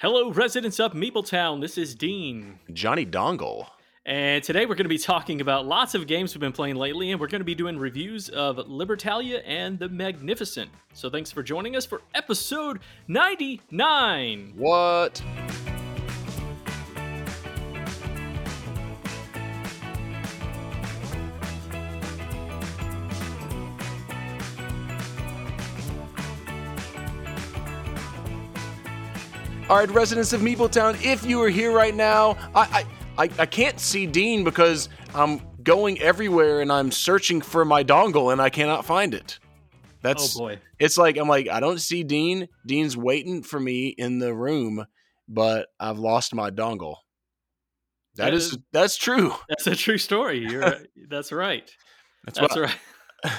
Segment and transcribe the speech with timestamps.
[0.00, 1.60] Hello, residents of Meepletown.
[1.60, 2.60] This is Dean.
[2.72, 3.66] Johnny Dongle.
[4.06, 7.10] And today we're going to be talking about lots of games we've been playing lately,
[7.10, 10.70] and we're going to be doing reviews of Libertalia and the Magnificent.
[10.92, 14.52] So thanks for joining us for episode 99.
[14.54, 15.20] What?
[29.68, 32.86] All right, residents of Meepletown, if you are here right now, I,
[33.18, 37.84] I, I, I can't see Dean because I'm going everywhere and I'm searching for my
[37.84, 39.38] dongle and I cannot find it.
[40.00, 40.60] That's oh boy.
[40.78, 42.48] It's like I'm like I don't see Dean.
[42.64, 44.86] Dean's waiting for me in the room,
[45.28, 46.96] but I've lost my dongle.
[48.14, 49.34] That, that is, is, that's true.
[49.50, 50.38] That's a true story.
[50.38, 50.76] You're
[51.10, 51.70] that's right.
[52.24, 52.76] That's, that's right.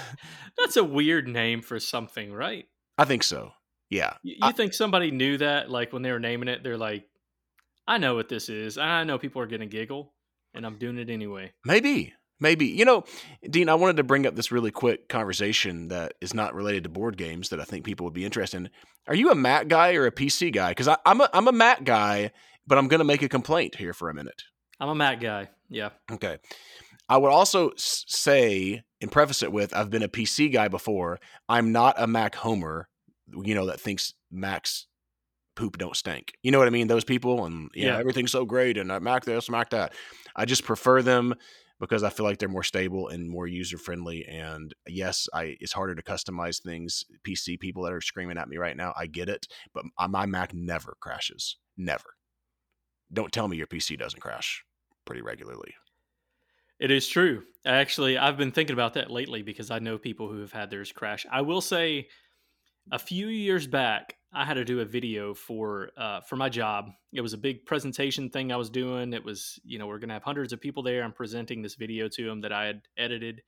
[0.59, 2.65] that's a weird name for something, right?
[2.99, 3.51] I think so.
[3.89, 4.13] Yeah.
[4.23, 5.69] You, you I, think somebody knew that?
[5.69, 7.07] Like when they were naming it, they're like,
[7.87, 8.77] I know what this is.
[8.77, 10.13] I know people are going to giggle,
[10.53, 11.53] and I'm doing it anyway.
[11.65, 12.13] Maybe.
[12.39, 12.67] Maybe.
[12.67, 13.03] You know,
[13.49, 16.89] Dean, I wanted to bring up this really quick conversation that is not related to
[16.89, 18.69] board games that I think people would be interested in.
[19.07, 20.69] Are you a Mac guy or a PC guy?
[20.69, 22.31] Because I'm a, I'm a Mac guy,
[22.65, 24.43] but I'm going to make a complaint here for a minute.
[24.79, 25.49] I'm a Mac guy.
[25.67, 25.89] Yeah.
[26.11, 26.37] Okay.
[27.09, 31.19] I would also say and preface it with I've been a PC guy before.
[31.49, 32.87] I'm not a Mac homer
[33.43, 34.87] you know, that thinks Max
[35.55, 36.33] poop don't stink.
[36.41, 36.87] You know what I mean?
[36.87, 37.97] Those people and yeah, yeah.
[37.97, 39.93] everything's so great and I Mac this, Mac that.
[40.35, 41.35] I just prefer them
[41.79, 44.25] because I feel like they're more stable and more user friendly.
[44.25, 47.03] And yes, I it's harder to customize things.
[47.27, 50.53] PC people that are screaming at me right now, I get it, but my Mac
[50.53, 51.57] never crashes.
[51.77, 52.15] Never.
[53.11, 54.63] Don't tell me your PC doesn't crash
[55.05, 55.73] pretty regularly.
[56.79, 57.43] It is true.
[57.65, 60.93] Actually, I've been thinking about that lately because I know people who have had theirs
[60.93, 61.25] crash.
[61.29, 62.07] I will say
[62.91, 66.91] a few years back, I had to do a video for uh, for my job.
[67.13, 69.13] It was a big presentation thing I was doing.
[69.13, 71.03] It was, you know, we're going to have hundreds of people there.
[71.03, 73.41] I'm presenting this video to them that I had edited.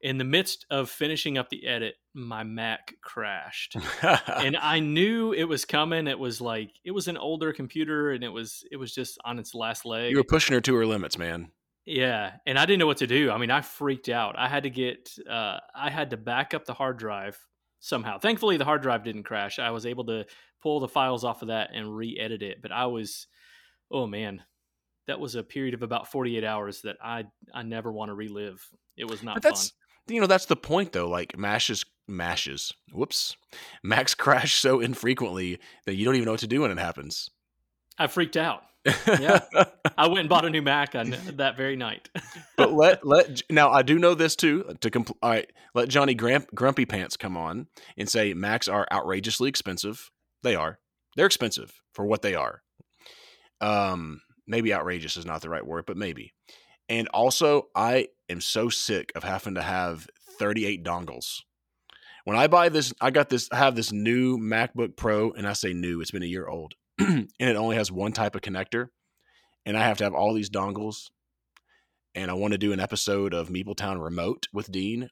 [0.00, 5.44] In the midst of finishing up the edit, my Mac crashed, and I knew it
[5.44, 6.08] was coming.
[6.08, 9.38] It was like it was an older computer, and it was it was just on
[9.38, 10.10] its last leg.
[10.10, 11.52] You were pushing her to her limits, man.
[11.84, 13.30] Yeah, and I didn't know what to do.
[13.30, 14.36] I mean, I freaked out.
[14.38, 17.36] I had to get, uh, I had to back up the hard drive
[17.82, 18.16] somehow.
[18.16, 19.58] Thankfully, the hard drive didn't crash.
[19.58, 20.24] I was able to
[20.62, 22.62] pull the files off of that and re-edit it.
[22.62, 23.26] But I was,
[23.90, 24.42] oh man,
[25.08, 28.64] that was a period of about 48 hours that I I never want to relive.
[28.96, 30.14] It was not but that's, fun.
[30.14, 31.08] You know, that's the point though.
[31.08, 32.72] Like mashes, mashes.
[32.92, 33.36] Whoops,
[33.82, 37.28] Max crash so infrequently that you don't even know what to do when it happens.
[37.98, 39.40] I freaked out yeah,
[39.98, 42.08] I went and bought a new Mac on that very night.
[42.56, 44.76] but let let now I do know this too.
[44.80, 48.86] To compl- all right, let Johnny Grump, Grumpy Pants come on and say Macs are
[48.92, 50.10] outrageously expensive.
[50.42, 50.78] They are.
[51.16, 52.62] They're expensive for what they are.
[53.60, 56.32] Um, maybe outrageous is not the right word, but maybe.
[56.88, 61.42] And also, I am so sick of having to have 38 dongles.
[62.24, 63.48] When I buy this, I got this.
[63.52, 66.00] I have this new MacBook Pro, and I say new.
[66.00, 68.88] It's been a year old and it only has one type of connector,
[69.64, 71.10] and I have to have all these dongles.
[72.14, 75.08] And I want to do an episode of Meepletown Remote with Dean,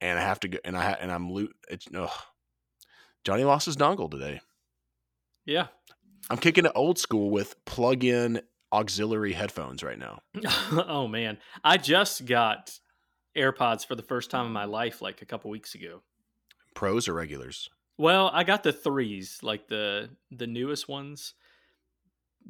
[0.00, 1.54] and I have to go, and I ha- and I'm loot.
[1.68, 2.10] It's ugh.
[3.24, 4.40] Johnny lost his dongle today.
[5.44, 5.66] Yeah,
[6.30, 8.42] I'm kicking it old school with plug-in
[8.72, 10.20] auxiliary headphones right now.
[10.72, 12.78] oh man, I just got
[13.36, 16.02] AirPods for the first time in my life, like a couple weeks ago.
[16.74, 17.68] Pros or regulars?
[18.02, 21.34] Well, I got the threes, like the the newest ones,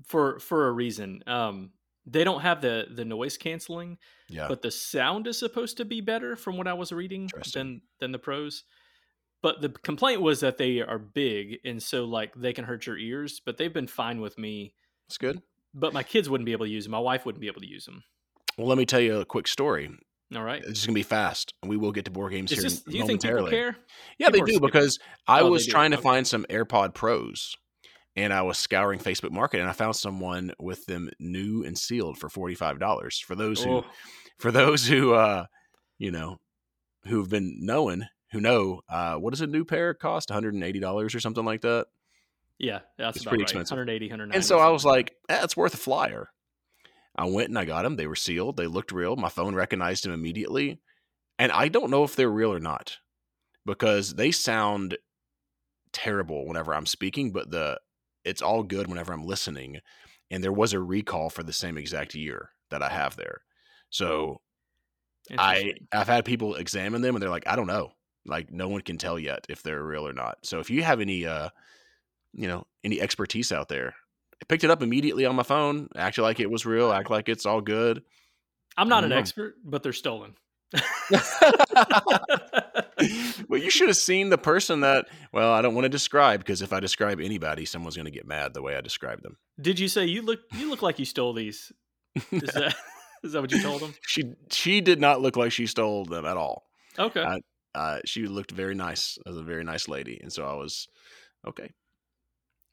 [0.06, 1.22] for for a reason.
[1.26, 1.72] Um,
[2.06, 3.98] they don't have the the noise canceling,
[4.30, 4.48] yeah.
[4.48, 8.12] but the sound is supposed to be better from what I was reading than than
[8.12, 8.64] the pros.
[9.42, 12.96] But the complaint was that they are big and so like they can hurt your
[12.96, 13.38] ears.
[13.44, 14.72] But they've been fine with me.
[15.06, 15.42] That's good.
[15.74, 16.92] But my kids wouldn't be able to use them.
[16.92, 18.04] My wife wouldn't be able to use them.
[18.56, 19.90] Well, let me tell you a quick story.
[20.34, 20.62] All right.
[20.62, 22.62] It's just gonna be fast, and we will get to board games Is here.
[22.65, 23.76] This, do you think care?
[24.19, 26.05] Yeah, people they do because I oh, was trying to okay.
[26.05, 27.56] find some AirPod Pros,
[28.17, 32.19] and I was scouring Facebook Market, and I found someone with them new and sealed
[32.19, 33.19] for forty five dollars.
[33.19, 33.84] For those who, oh.
[34.38, 35.46] for those who, uh,
[35.99, 36.38] you know,
[37.06, 40.31] who've been knowing, who know, uh, what does a new pair cost?
[40.31, 41.87] One hundred and eighty dollars or something like that.
[42.58, 43.43] Yeah, that's pretty right.
[43.43, 43.73] expensive.
[43.73, 46.29] 180, 190 And so I was like, eh, it's worth a flyer.
[47.17, 47.97] I went and I got them.
[47.97, 48.56] They were sealed.
[48.56, 49.17] They looked real.
[49.17, 50.81] My phone recognized them immediately.
[51.38, 52.99] And I don't know if they're real or not
[53.67, 54.97] because they sound
[55.93, 57.79] terrible whenever I'm speaking, but the
[58.25, 59.81] it's all good whenever I'm listening.
[60.31, 63.43] And there was a recall for the same exact year that I have there.
[63.91, 64.41] So
[65.37, 67.93] I I've had people examine them and they're like, I don't know.
[68.25, 70.38] Like no one can tell yet if they're real or not.
[70.44, 71.50] So if you have any uh
[72.32, 73.94] you know any expertise out there.
[74.43, 77.29] I picked it up immediately on my phone, acted like it was real, act like
[77.29, 78.03] it's all good.
[78.77, 80.35] I'm not an expert, but they're stolen.
[83.49, 85.06] well, you should have seen the person that.
[85.33, 88.27] Well, I don't want to describe because if I describe anybody, someone's going to get
[88.27, 89.37] mad the way I describe them.
[89.61, 91.73] Did you say you look you look like you stole these?
[92.31, 92.75] Is that
[93.23, 93.94] is that what you told them?
[94.06, 96.65] she she did not look like she stole them at all.
[96.99, 97.23] Okay.
[97.23, 97.39] I-
[97.75, 100.89] Uh, she looked very nice as a very nice lady, and so I was
[101.49, 101.71] okay.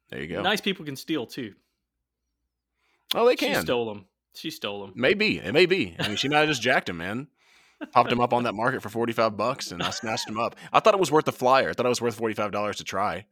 [0.09, 0.41] There you go.
[0.41, 1.53] Nice people can steal too.
[3.15, 3.63] Oh, they She can.
[3.63, 4.05] stole them.
[4.35, 4.93] She stole them.
[4.95, 5.95] Maybe it may be.
[5.99, 7.27] I mean, she might have just jacked him, man.
[7.91, 10.55] Popped him up on that market for forty five bucks, and I snatched him up.
[10.73, 11.69] I thought it was worth the flyer.
[11.69, 13.25] I thought it was worth forty five dollars to try.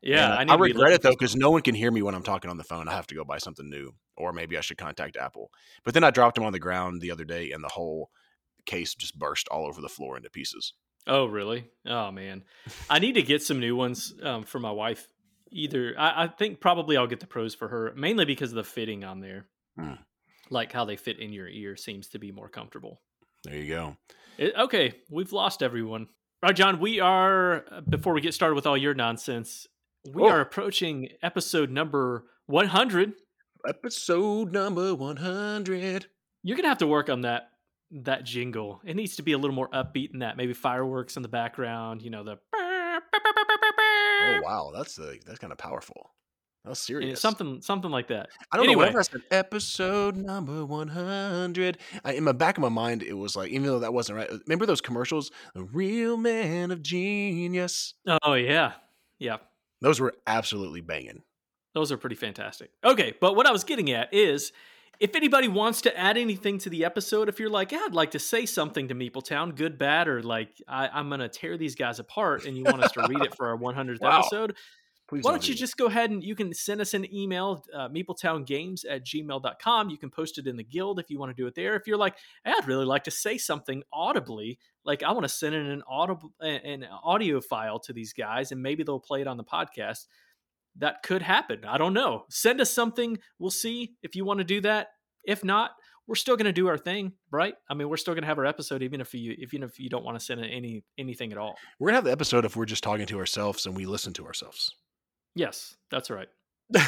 [0.00, 2.22] Yeah, And I, I, regret it though because no one can hear me when I'm
[2.22, 2.88] talking on the phone.
[2.88, 5.50] I have to go buy something new, or maybe I should contact Apple.
[5.82, 8.10] But then I dropped them on the ground the other day, and the whole
[8.66, 10.74] case just burst all over the floor into pieces.
[11.06, 11.70] Oh, really?
[11.86, 12.44] Oh man,
[12.90, 15.08] I need to get some new ones um, for my wife.
[15.54, 18.64] Either I, I think probably I'll get the pros for her, mainly because of the
[18.64, 19.46] fitting on there,
[19.78, 19.94] Hmm.
[20.50, 23.00] like how they fit in your ear seems to be more comfortable.
[23.44, 23.96] There you go.
[24.36, 26.08] It, okay, we've lost everyone.
[26.42, 29.66] All right, John, we are before we get started with all your nonsense.
[30.12, 30.26] We Oh.
[30.28, 33.14] are approaching episode number 100.
[33.66, 36.06] Episode number one hundred.
[36.42, 37.48] You're gonna have to work on that
[37.90, 38.82] that jingle.
[38.84, 40.36] It needs to be a little more upbeat than that.
[40.36, 42.02] Maybe fireworks in the background.
[42.02, 42.38] You know the.
[44.24, 46.10] Oh wow, that's that's kind of powerful.
[46.64, 47.20] That's know, serious.
[47.20, 48.30] something something like that.
[48.50, 48.72] I don't know.
[48.72, 48.84] Anyway.
[48.84, 51.76] Whenever I said episode number one hundred,
[52.06, 54.30] in my back of my mind, it was like, even though that wasn't right.
[54.30, 55.30] Uh, remember those commercials?
[55.54, 57.94] The real man of genius.
[58.22, 58.72] Oh yeah,
[59.18, 59.36] yeah.
[59.82, 61.22] Those were absolutely banging.
[61.74, 62.70] Those are pretty fantastic.
[62.82, 64.52] Okay, but what I was getting at is
[65.00, 68.12] if anybody wants to add anything to the episode, if you're like, yeah, I'd like
[68.12, 71.74] to say something to Meepletown, good, bad, or like I, I'm going to tear these
[71.74, 74.20] guys apart and you want us to read it for our 100th Wow.
[74.20, 74.56] episode,
[75.06, 77.88] Please why don't you just go ahead and you can send us an email, uh,
[77.90, 79.90] meepletowngames at gmail.com.
[79.90, 81.76] You can post it in the guild if you want to do it there.
[81.76, 85.28] If you're like, hey, I'd really like to say something audibly, like I want to
[85.28, 89.26] send in an audible an audio file to these guys and maybe they'll play it
[89.26, 90.06] on the podcast.
[90.78, 91.60] That could happen.
[91.66, 92.24] I don't know.
[92.28, 93.18] Send us something.
[93.38, 94.88] We'll see if you want to do that.
[95.24, 95.70] If not,
[96.06, 97.54] we're still going to do our thing, right?
[97.70, 99.88] I mean, we're still going to have our episode, even if you, even if you
[99.88, 101.54] don't want to send any anything at all.
[101.78, 104.26] We're gonna have the episode if we're just talking to ourselves and we listen to
[104.26, 104.74] ourselves.
[105.34, 106.28] Yes, that's right.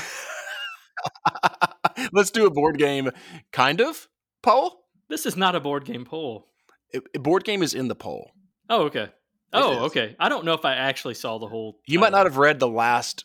[2.12, 3.11] Let's do a board game,
[3.53, 4.09] kind of
[4.43, 4.85] poll.
[5.09, 6.49] This is not a board game poll.
[6.93, 8.33] It- it- board game is in the poll.
[8.69, 9.09] Oh, okay.
[9.53, 9.79] Oh, is.
[9.91, 10.17] okay.
[10.19, 11.79] I don't know if I actually saw the whole.
[11.87, 13.25] You might not have read the last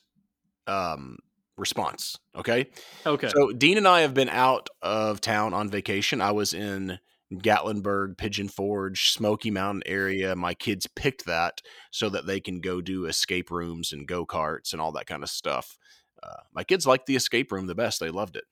[0.68, 1.18] um,
[1.58, 2.18] response.
[2.36, 2.68] Okay.
[3.06, 3.30] Okay.
[3.30, 6.22] So Dean and I have been out of town on vacation.
[6.22, 7.00] I was in
[7.34, 10.36] Gatlinburg, Pigeon Forge, Smoky Mountain area.
[10.36, 11.62] My kids picked that
[11.92, 15.24] so that they can go do escape rooms and go karts and all that kind
[15.24, 15.78] of stuff.
[16.22, 18.00] Uh, my kids liked the escape room the best.
[18.00, 18.44] They loved it.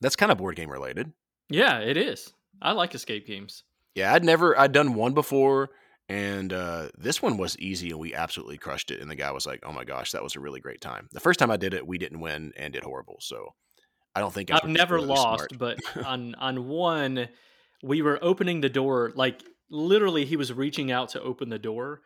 [0.00, 1.12] That's kind of board game related.
[1.48, 2.32] yeah, it is.
[2.60, 3.64] I like escape games.
[3.94, 5.70] Yeah, I'd never I'd done one before,
[6.08, 9.00] and uh, this one was easy, and we absolutely crushed it.
[9.00, 11.20] And the guy was like, "Oh my gosh, that was a really great time." The
[11.20, 13.16] first time I did it, we didn't win and did horrible.
[13.20, 13.54] So
[14.14, 17.28] I don't think I've never lost, but on on one,
[17.82, 19.12] we were opening the door.
[19.14, 22.02] Like literally, he was reaching out to open the door,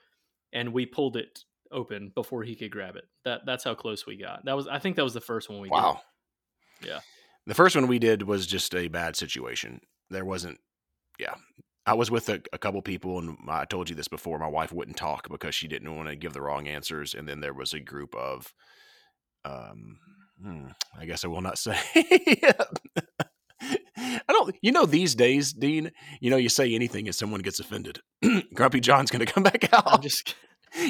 [0.53, 3.05] and we pulled it open before he could grab it.
[3.25, 4.45] That that's how close we got.
[4.45, 6.01] That was I think that was the first one we Wow.
[6.85, 7.01] Yeah.
[7.47, 9.81] The first one we did was just a bad situation.
[10.11, 10.59] There wasn't,
[11.19, 11.35] yeah.
[11.87, 14.39] I was with a, a couple people, and I told you this before.
[14.39, 17.15] My wife wouldn't talk because she didn't want to give the wrong answers.
[17.15, 18.53] And then there was a group of,
[19.45, 19.99] um,
[20.43, 20.67] hmm,
[20.99, 21.79] I guess I will not say.
[23.99, 27.61] I don't, you know, these days, Dean, you know, you say anything and someone gets
[27.61, 28.01] offended.
[28.55, 29.87] Grumpy John's going to come back did.
[29.87, 30.35] I'm out just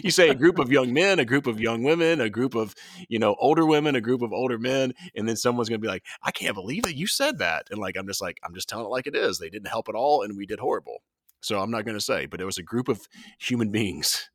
[0.03, 2.75] you say a group of young men, a group of young women, a group of
[3.09, 6.05] you know older women, a group of older men, and then someone's gonna be like,
[6.23, 8.87] "I can't believe that you said that," and like I'm just like I'm just telling
[8.87, 9.39] it like it is.
[9.39, 11.03] They didn't help at all, and we did horrible.
[11.41, 13.07] So I'm not gonna say, but it was a group of
[13.39, 14.29] human beings.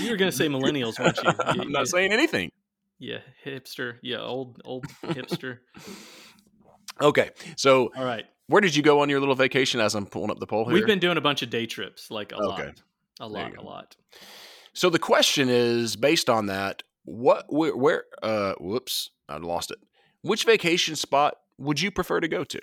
[0.00, 1.32] you were gonna say millennials, weren't you?
[1.46, 2.50] I'm not saying anything.
[2.98, 3.98] Yeah, hipster.
[4.02, 5.58] Yeah, old old hipster.
[7.00, 8.24] Okay, so All right.
[8.46, 9.80] where did you go on your little vacation?
[9.80, 12.10] As I'm pulling up the poll here, We've been doing a bunch of day trips,
[12.10, 12.62] like a Okay.
[12.62, 12.82] lot,
[13.20, 13.96] a lot, a lot.
[14.72, 16.82] So the question is based on that.
[17.04, 19.78] What where, where uh whoops, I lost it.
[20.22, 22.60] Which vacation spot would you prefer to go to?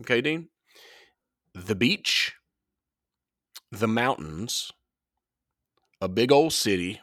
[0.00, 0.48] Okay, Dean.
[1.54, 2.34] The beach,
[3.72, 4.72] the mountains,
[6.00, 7.00] a big old city.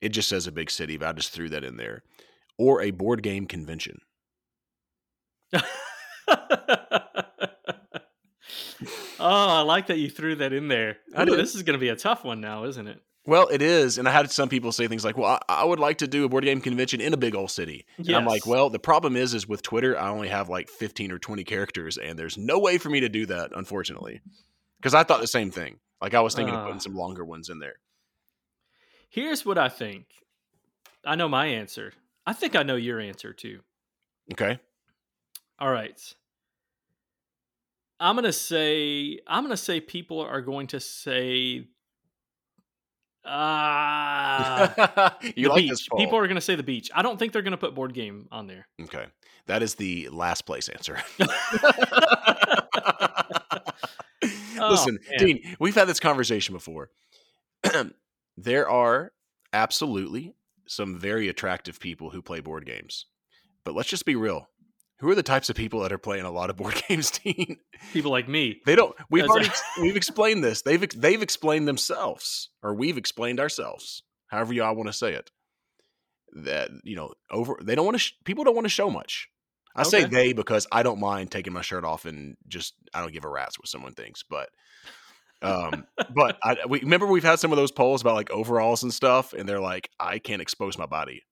[0.00, 2.02] It just says a big city, but I just threw that in there.
[2.58, 4.00] Or a board game convention.
[9.20, 9.24] oh,
[9.58, 10.98] I like that you threw that in there.
[11.16, 11.38] I Ooh, did.
[11.38, 13.00] this is going to be a tough one now, isn't it?
[13.26, 15.78] Well, it is, and I had some people say things like, "Well, I, I would
[15.80, 18.46] like to do a board game convention in a big old city." And I'm like,
[18.46, 21.96] "Well, the problem is, is with Twitter, I only have like 15 or 20 characters,
[21.96, 24.20] and there's no way for me to do that, unfortunately."
[24.78, 25.78] Because I thought the same thing.
[26.02, 26.64] Like I was thinking of Uh.
[26.66, 27.76] putting some longer ones in there.
[29.08, 30.06] Here's what I think.
[31.06, 31.92] I know my answer.
[32.26, 33.60] I think I know your answer too.
[34.32, 34.58] Okay.
[35.58, 35.98] All right.
[38.00, 41.66] I'm gonna say I'm gonna say people are going to say
[43.24, 45.70] ah you like beach.
[45.70, 45.98] this poll.
[45.98, 46.90] People are gonna say the beach.
[46.94, 48.66] I don't think they're gonna put board game on there.
[48.82, 49.06] Okay.
[49.46, 50.98] That is the last place answer.
[54.56, 55.18] Oh, Listen, man.
[55.18, 56.90] Dean, we've had this conversation before.
[58.36, 59.12] there are
[59.52, 60.34] absolutely
[60.66, 63.06] some very attractive people who play board games.
[63.64, 64.48] But let's just be real.
[65.04, 67.58] Who are the types of people that are playing a lot of board games, Dean?
[67.92, 68.62] People like me.
[68.64, 68.96] They don't.
[69.10, 69.50] We've already
[69.82, 70.62] we've explained this.
[70.62, 74.02] They've they've explained themselves, or we've explained ourselves.
[74.28, 75.30] However, y'all want to say it.
[76.32, 77.98] That you know, over they don't want to.
[77.98, 79.28] Sh- people don't want to show much.
[79.76, 83.12] I say they because I don't mind taking my shirt off and just I don't
[83.12, 84.22] give a rat's what someone thinks.
[84.22, 84.48] But,
[85.42, 85.84] um,
[86.14, 89.34] but I we remember we've had some of those polls about like overalls and stuff,
[89.34, 91.24] and they're like, I can't expose my body.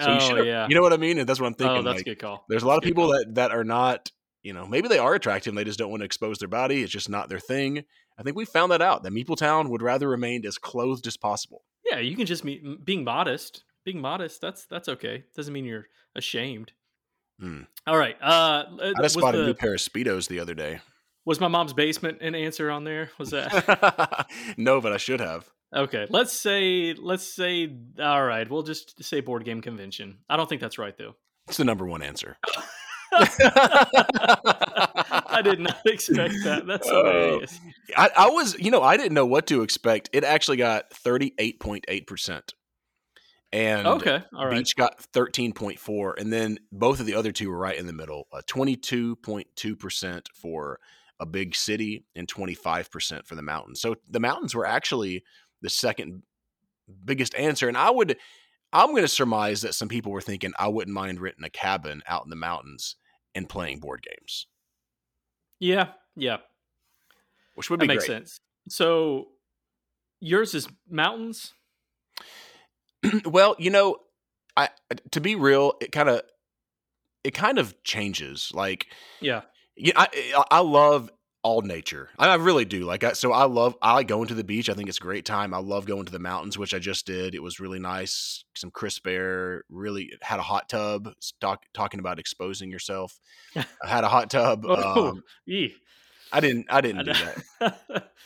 [0.00, 0.66] So you oh should, yeah.
[0.68, 1.18] you know what I mean?
[1.18, 1.78] And that's what I'm thinking.
[1.78, 2.44] oh, that's like, a good call.
[2.48, 3.18] there's a lot of people call.
[3.18, 4.10] that that are not,
[4.42, 6.82] you know, maybe they are attractive, and they just don't want to expose their body.
[6.82, 7.84] It's just not their thing.
[8.18, 9.02] I think we found that out.
[9.02, 11.62] That Meepletown would rather remain as clothed as possible.
[11.90, 13.64] Yeah, you can just be being modest.
[13.84, 15.24] Being modest, that's that's okay.
[15.34, 16.72] Doesn't mean you're ashamed.
[17.40, 17.62] Hmm.
[17.86, 18.16] All right.
[18.20, 20.80] Uh, I just spotted a new pair of speedos the other day.
[21.24, 23.10] Was my mom's basement an answer on there?
[23.18, 24.26] Was that
[24.56, 25.50] no, but I should have.
[25.74, 26.06] Okay?
[26.08, 28.48] Let's say, let's say, all right.
[28.48, 30.18] We'll just say board game convention.
[30.28, 31.16] I don't think that's right though.
[31.48, 32.36] It's the number one answer.
[33.12, 36.66] I did not expect that.
[36.66, 37.04] That's Oh.
[37.04, 37.58] hilarious.
[37.96, 40.10] I, I was, you know, I didn't know what to expect.
[40.12, 42.52] It actually got 38.8%.
[43.52, 44.58] And Okay, all right.
[44.58, 48.28] Beach got 13.4 and then both of the other two were right in the middle.
[48.32, 50.78] Uh, 22.2% for
[51.18, 53.80] a big city and 25% for the mountains.
[53.80, 55.24] So the mountains were actually
[55.62, 56.22] the second
[57.04, 58.18] biggest answer and I would
[58.72, 62.02] I'm going to surmise that some people were thinking I wouldn't mind renting a cabin
[62.08, 62.96] out in the mountains
[63.34, 64.46] and playing board games,
[65.60, 66.38] Yeah, yeah,
[67.54, 68.06] which would that be makes great.
[68.06, 68.40] sense.
[68.68, 69.28] So
[70.20, 71.54] yours is mountains.
[73.24, 73.96] well, you know,
[74.56, 74.70] I
[75.12, 76.22] to be real, it kind of
[77.24, 78.50] it kind of changes.
[78.54, 78.86] Like,
[79.20, 79.42] Yeah,
[79.76, 81.10] yeah, I I love
[81.42, 82.10] all nature.
[82.18, 82.84] I I really do.
[82.84, 84.68] Like, I, so I love I like going to the beach.
[84.68, 85.54] I think it's a great time.
[85.54, 87.34] I love going to the mountains, which I just did.
[87.34, 88.44] It was really nice.
[88.54, 89.64] Some crisp air.
[89.68, 91.12] Really had a hot tub.
[91.40, 93.18] Talk, talking about exposing yourself.
[93.56, 94.64] I had a hot tub.
[94.68, 95.24] Oh, Um.
[96.32, 96.66] I didn't.
[96.70, 97.12] I didn't do
[97.60, 98.10] that.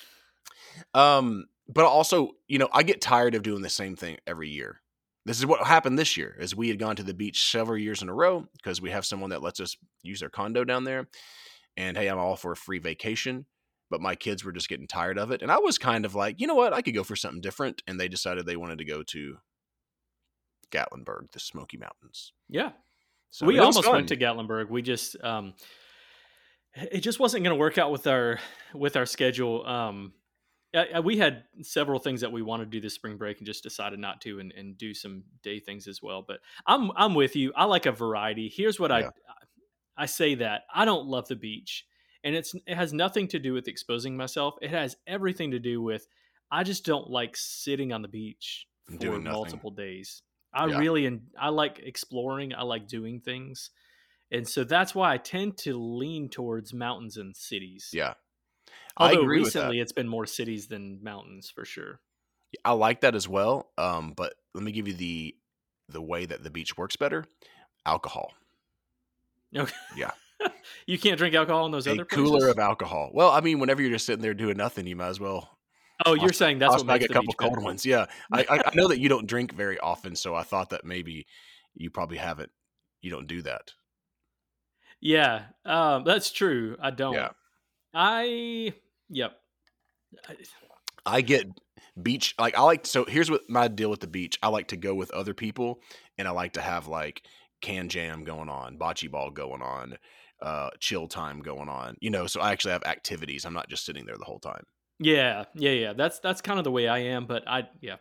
[0.93, 4.81] Um, but also, you know, I get tired of doing the same thing every year.
[5.25, 8.03] This is what happened this year, as we had gone to the beach several years
[8.03, 11.09] in a row because we have someone that lets us use their condo down there.
[11.77, 13.47] And hey, I'm all for a free vacation,
[13.91, 16.41] but my kids were just getting tired of it, and I was kind of like,
[16.41, 17.83] you know what, I could go for something different.
[17.87, 19.37] And they decided they wanted to go to
[20.71, 22.33] Gatlinburg, the Smoky Mountains.
[22.49, 22.73] yeah.
[23.31, 24.71] So we almost went to Gatlinburg.
[24.71, 25.55] We just um
[26.77, 28.39] it just wasn't going to work out with our
[28.73, 29.67] with our schedule.
[29.67, 30.13] Um
[31.03, 33.99] we had several things that we wanted to do this spring break and just decided
[33.99, 36.25] not to and, and do some day things as well.
[36.27, 37.53] But I'm I'm with you.
[37.57, 38.53] I like a variety.
[38.55, 38.97] Here's what Yeah.
[38.99, 39.11] I
[39.97, 41.87] I say that I don't love the beach.
[42.25, 44.55] And it's it has nothing to do with exposing myself.
[44.63, 46.07] It has everything to do with
[46.51, 49.33] I just don't like sitting on the beach for doing nothing.
[49.33, 50.23] multiple days.
[50.53, 50.79] I Yeah.
[50.79, 52.55] really and I like exploring.
[52.55, 53.71] I like doing things,
[54.31, 57.91] and so that's why I tend to lean towards mountains and cities.
[57.93, 58.15] Yeah.
[58.97, 59.59] I Although agree with that.
[59.61, 62.01] recently it's been more cities than mountains for sure.
[62.65, 63.73] I like that as well.
[63.77, 65.37] Um, but let me give you the
[65.89, 67.25] the way that the beach works better.
[67.85, 68.33] Alcohol.
[69.57, 69.75] Okay.
[69.97, 70.11] Yeah.
[70.87, 72.31] you can't drink alcohol in those a other places.
[72.31, 73.11] cooler of alcohol.
[73.13, 75.55] Well, I mean, whenever you're just sitting there doing nothing, you might as well
[76.07, 77.65] oh, you're saying that's toss what makes a couple cold better.
[77.65, 77.87] ones.
[77.87, 80.85] Yeah, I, I, I know that you don't drink very often, so I thought that
[80.85, 81.27] maybe
[81.75, 82.51] you probably haven't.
[83.01, 83.73] You don't do that.
[85.01, 86.77] Yeah, um, that's true.
[86.81, 87.15] I don't.
[87.15, 87.31] Yeah.
[87.93, 88.75] I
[89.09, 89.37] yep.
[90.29, 90.37] I-
[91.07, 91.47] I get
[92.03, 92.87] beach like I like.
[92.87, 94.39] So here's what my deal with the beach.
[94.43, 95.81] I like to go with other people,
[96.17, 97.23] and I like to have like
[97.65, 99.97] KanJam going on, bocce ball going on,
[100.43, 101.97] uh, chill time going on.
[102.01, 103.45] You know, so I actually have activities.
[103.45, 104.65] I'm not just sitting there the whole time.
[104.99, 105.93] Yeah, yeah, yeah.
[105.93, 107.27] That's that's kind of the way I am.
[107.27, 107.97] But I yeah.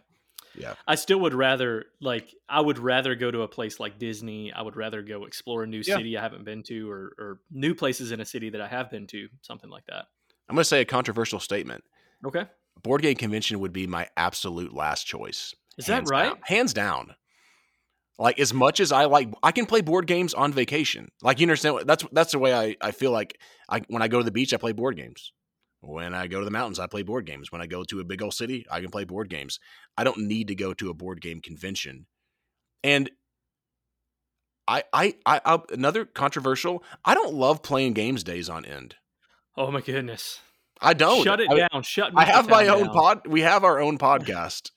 [0.56, 0.76] Yeah.
[0.88, 4.54] I still would rather like I would rather go to a place like Disney.
[4.54, 5.96] I would rather go explore a new Yeah.
[5.98, 8.92] city I haven't been to or or new places in a city that I have
[8.92, 10.06] been to, something like that.
[10.48, 11.84] I'm going to say a controversial statement.
[12.26, 12.46] Okay.
[12.84, 15.56] board game convention would be my absolute last choice.
[15.78, 16.30] Is that right?
[16.30, 16.40] down.
[16.46, 17.16] Hands down.
[18.20, 21.10] Like as much as I like, I can play board games on vacation.
[21.22, 21.80] Like you understand?
[21.86, 23.40] That's that's the way I I feel like.
[23.70, 25.32] I when I go to the beach, I play board games.
[25.82, 27.52] When I go to the mountains, I play board games.
[27.52, 29.60] When I go to a big old city, I can play board games.
[29.98, 32.06] I don't need to go to a board game convention.
[32.84, 33.10] And
[34.68, 36.84] I I I, I another controversial.
[37.04, 38.96] I don't love playing games days on end.
[39.58, 40.40] Oh my goodness!
[40.80, 41.24] I don't.
[41.24, 41.82] Shut it I, down.
[41.82, 42.14] Shut.
[42.16, 43.28] I have my Midtown own pod.
[43.28, 44.70] We have our own podcast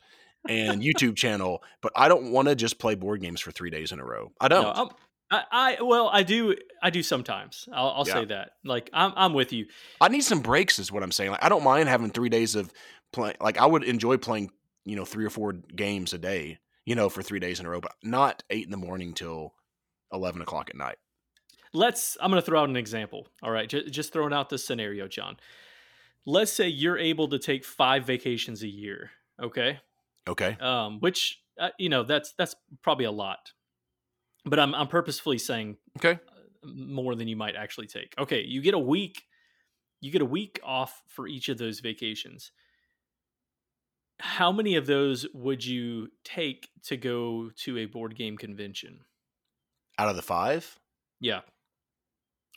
[0.48, 3.92] and YouTube channel, but I don't want to just play board games for three days
[3.92, 4.32] in a row.
[4.40, 4.62] I don't.
[4.62, 4.90] No,
[5.30, 6.54] I, I well, I do.
[6.82, 7.68] I do sometimes.
[7.72, 8.14] I'll, I'll Yeah.
[8.14, 8.52] say that.
[8.64, 9.66] Like I'm, I'm with you.
[10.00, 11.30] I need some breaks, is what I'm saying.
[11.32, 12.72] Like I don't mind having three days of
[13.12, 13.36] playing.
[13.40, 14.50] Like I would enjoy playing,
[14.84, 17.70] you know, three or four games a day, you know, for three days in a
[17.70, 19.54] row, but not eight in the morning till
[20.12, 20.96] eleven o'clock at night.
[21.72, 22.16] Let's.
[22.20, 23.26] I'm going to throw out an example.
[23.42, 25.36] All right, just, just throwing out this scenario, John.
[26.24, 29.10] Let's say you're able to take five vacations a year.
[29.42, 29.80] Okay,
[30.28, 30.56] Okay.
[30.60, 33.52] um, which uh, you know that's that's probably a lot.
[34.44, 36.18] But I'm I'm purposefully saying Okay.
[36.64, 38.14] more than you might actually take.
[38.18, 39.22] Okay, you get a week.
[40.00, 42.52] You get a week off for each of those vacations.
[44.20, 49.00] How many of those would you take to go to a board game convention?
[49.98, 50.78] Out of the five,
[51.20, 51.40] Yeah.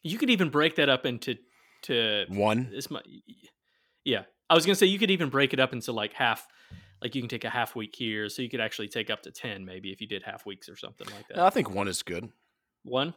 [0.02, 1.36] You could even break that up into
[1.84, 2.70] to one.
[2.72, 3.00] this mu-
[4.06, 4.24] Yeah.
[4.50, 6.48] I was going to say you could even break it up into like half
[7.02, 9.32] like you can take a half week here so you could actually take up to
[9.32, 11.40] 10 maybe if you did half weeks or something like that.
[11.40, 12.30] I think one is good.
[12.84, 13.14] One?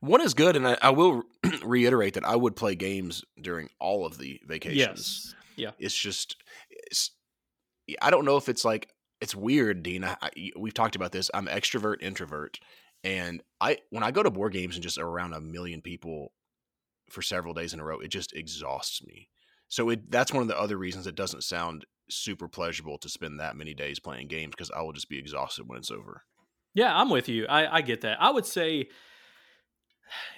[0.00, 1.24] One is good, and I, I will
[1.64, 4.78] reiterate that I would play games during all of the vacations.
[4.78, 5.34] Yes.
[5.56, 5.70] Yeah.
[5.78, 6.36] It's just,
[6.70, 7.10] it's,
[8.00, 8.88] I don't know if it's like
[9.20, 10.04] it's weird, Dean.
[10.04, 11.30] I, I, we've talked about this.
[11.34, 12.58] I'm extrovert, introvert,
[13.04, 16.32] and I when I go to board games and just around a million people
[17.10, 19.28] for several days in a row, it just exhausts me.
[19.68, 23.40] So it that's one of the other reasons it doesn't sound super pleasurable to spend
[23.40, 26.22] that many days playing games because I will just be exhausted when it's over.
[26.74, 27.46] Yeah, I'm with you.
[27.46, 28.20] I, I get that.
[28.20, 28.88] I would say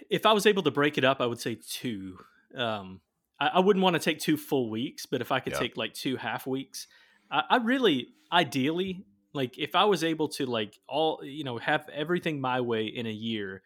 [0.08, 2.16] if I was able to break it up, I would say two.
[2.56, 3.00] Um,
[3.38, 5.60] I, I wouldn't want to take two full weeks, but if I could Yeah.
[5.60, 6.86] take like two half weeks,
[7.30, 11.88] I, I really, ideally, like if I was able to like all, you know, have
[11.92, 13.62] everything my way in a year,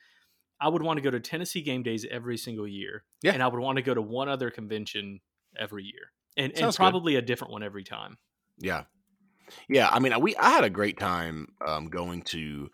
[0.60, 3.04] I would want to go to Tennessee game days every single year.
[3.22, 3.32] Yeah.
[3.32, 5.20] And I would want to go to one other convention
[5.58, 6.82] every year and, and Sounds good.
[6.82, 8.18] probably a different one every time.
[8.58, 8.84] Yeah,
[9.68, 9.88] yeah.
[9.90, 12.70] I mean, we I had a great time um, going to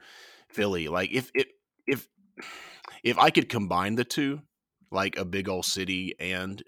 [0.48, 0.88] Philly.
[0.88, 1.48] Like if it
[1.86, 2.08] if
[3.02, 4.40] if I could combine the two,
[4.90, 6.62] like a big old city and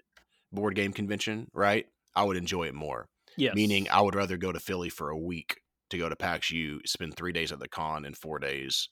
[0.51, 1.85] board game convention, right?
[2.15, 3.07] I would enjoy it more.
[3.37, 3.55] Yes.
[3.55, 6.79] Meaning, I would rather go to Philly for a week to go to PAX U,
[6.85, 8.89] spend three days at the con and four days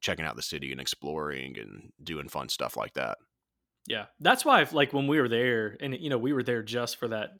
[0.00, 3.18] checking out the city and exploring and doing fun stuff like that.
[3.86, 6.96] Yeah, that's why, like, when we were there, and you know, we were there just
[6.96, 7.30] for that,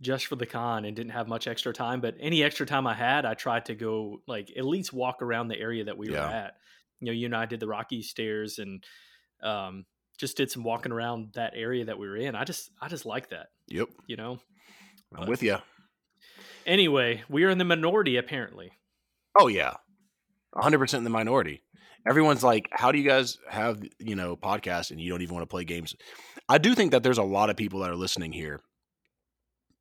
[0.00, 2.00] just for the con, and didn't have much extra time.
[2.00, 5.48] But any extra time I had, I tried to go, like, at least walk around
[5.48, 6.54] the area that we were at.
[7.00, 8.84] You know, you and I did the Rocky Stairs, and
[9.42, 9.84] um,
[10.18, 12.36] just did some walking around that area that we were in.
[12.36, 13.48] I just, I just like that.
[13.68, 14.38] Yep, You know.
[15.14, 15.58] I'm But- with you.
[16.64, 18.70] Anyway, we are in the minority apparently.
[19.38, 19.74] Oh yeah,
[20.54, 21.62] hundred percent in the minority.
[22.06, 25.42] Everyone's like, "How do you guys have you know podcasts and you don't even want
[25.42, 25.94] to play games?"
[26.48, 28.60] I do think that there's a lot of people that are listening here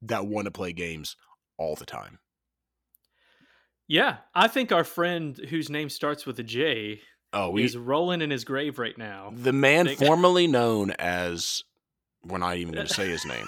[0.04, 1.16] that want to play games
[1.58, 2.20] all the time.
[3.88, 7.02] Yeah, I think our friend whose name starts with a J
[7.34, 9.32] Oh, we is rolling in his grave right now.
[9.36, 11.64] the man Think- formerly known as
[12.24, 13.48] we're not even going to say his name,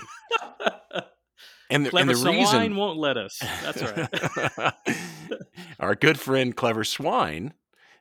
[1.69, 3.39] and the, Clever and the swine reason won't let us.
[3.61, 4.73] That's right.
[5.79, 7.53] Our good friend Clever Swine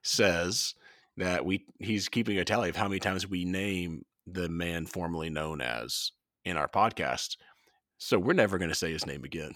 [0.03, 0.75] says
[1.17, 5.31] that we he's keeping a tally of how many times we name the man formerly
[5.31, 6.12] known as
[6.45, 7.37] in our podcast.
[7.99, 9.53] So we're never going to say his name again.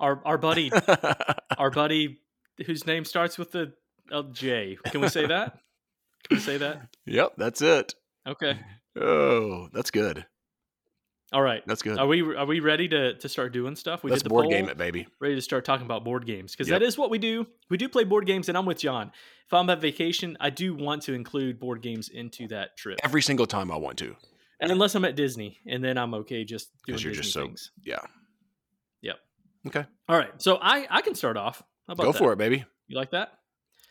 [0.00, 0.70] our our buddy
[1.58, 2.18] our buddy
[2.66, 3.72] whose name starts with the
[4.10, 4.78] uh, J.
[4.86, 5.58] Can we say that?
[6.28, 6.88] Can we say that?
[7.06, 7.94] yep, that's it.
[8.26, 8.58] Okay.
[9.00, 10.26] Oh, that's good.
[11.32, 11.62] All right.
[11.66, 11.98] That's good.
[11.98, 14.04] Are we are we ready to to start doing stuff?
[14.04, 15.08] We Let's did the board poll, game it, baby.
[15.20, 16.80] Ready to start talking about board games because Yep.
[16.80, 17.46] that is what we do.
[17.68, 19.10] We do play board games, and I'm with John.
[19.46, 23.22] If I'm at vacation, I do want to include board games into that trip, Every
[23.22, 24.14] single time I want to.
[24.60, 27.42] and unless I'm at Disney, and then I'm okay just doing you're Disney just so-
[27.46, 27.72] things.
[27.84, 28.00] Yeah.
[29.02, 29.16] Yep.
[29.68, 29.84] Okay.
[30.08, 30.30] All right.
[30.40, 31.60] So I I can start off.
[31.88, 32.18] How about Go that?
[32.18, 32.64] for it, baby.
[32.86, 33.32] You like that?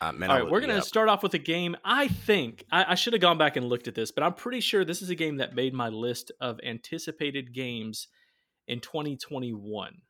[0.01, 0.79] Uh, man, All I we're gonna yeah.
[0.81, 1.75] start off with a game.
[1.85, 4.59] I think I, I should have gone back and looked at this, but I'm pretty
[4.59, 8.07] sure this is a game that made my list of anticipated games
[8.67, 10.01] in 2021.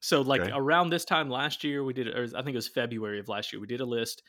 [0.00, 0.50] So, like Okay.
[0.52, 3.52] around this time last year, we did, or I think it was February of last
[3.52, 4.22] year, we did a list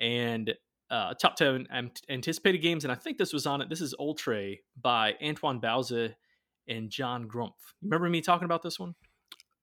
[0.00, 0.54] and
[0.90, 1.66] uh, top 10
[2.08, 3.68] anticipated games, and I think this was on it.
[3.68, 6.14] This is Oltréé by Antoine Bauza
[6.68, 7.52] and John Grümph.
[7.82, 8.94] Remember me talking about this one?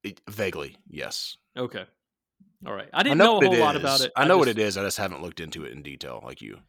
[0.04, 1.38] It, vaguely, yes.
[1.56, 1.86] Okay.
[2.65, 2.89] All right.
[2.93, 3.82] I didn't know, know a whole lot is.
[3.82, 4.12] about it.
[4.15, 4.78] I know I just, what it is.
[4.78, 6.60] I just haven't looked into it in detail like you.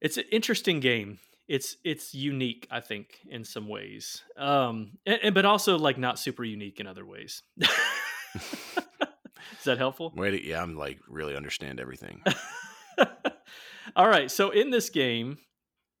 [0.00, 1.18] It's an interesting game.
[1.46, 4.22] It's it's unique, I think, in some ways.
[4.36, 7.42] Um, and, and but also like not super unique in other ways.
[7.58, 7.68] is
[9.64, 10.12] that helpful?
[10.16, 12.22] Wait, yeah, I'm like really understand everything.
[13.96, 14.30] All right.
[14.30, 15.38] So in this game,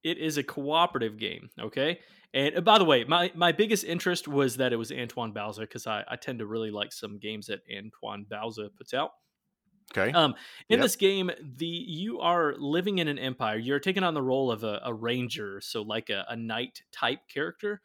[0.02, 1.50] it is a cooperative game.
[1.60, 2.00] Okay.
[2.34, 5.60] And uh, by the way, my, my biggest interest was that it was Antoine Bauza
[5.60, 9.12] because I, I tend to really like some games that Antoine Bauza puts out.
[9.96, 10.10] Okay.
[10.12, 10.34] Um,
[10.68, 10.84] in yep.
[10.84, 13.56] this game, the you are living in an empire.
[13.56, 17.20] You're taking on the role of a, a ranger, so like a, a, knight type
[17.32, 17.82] character,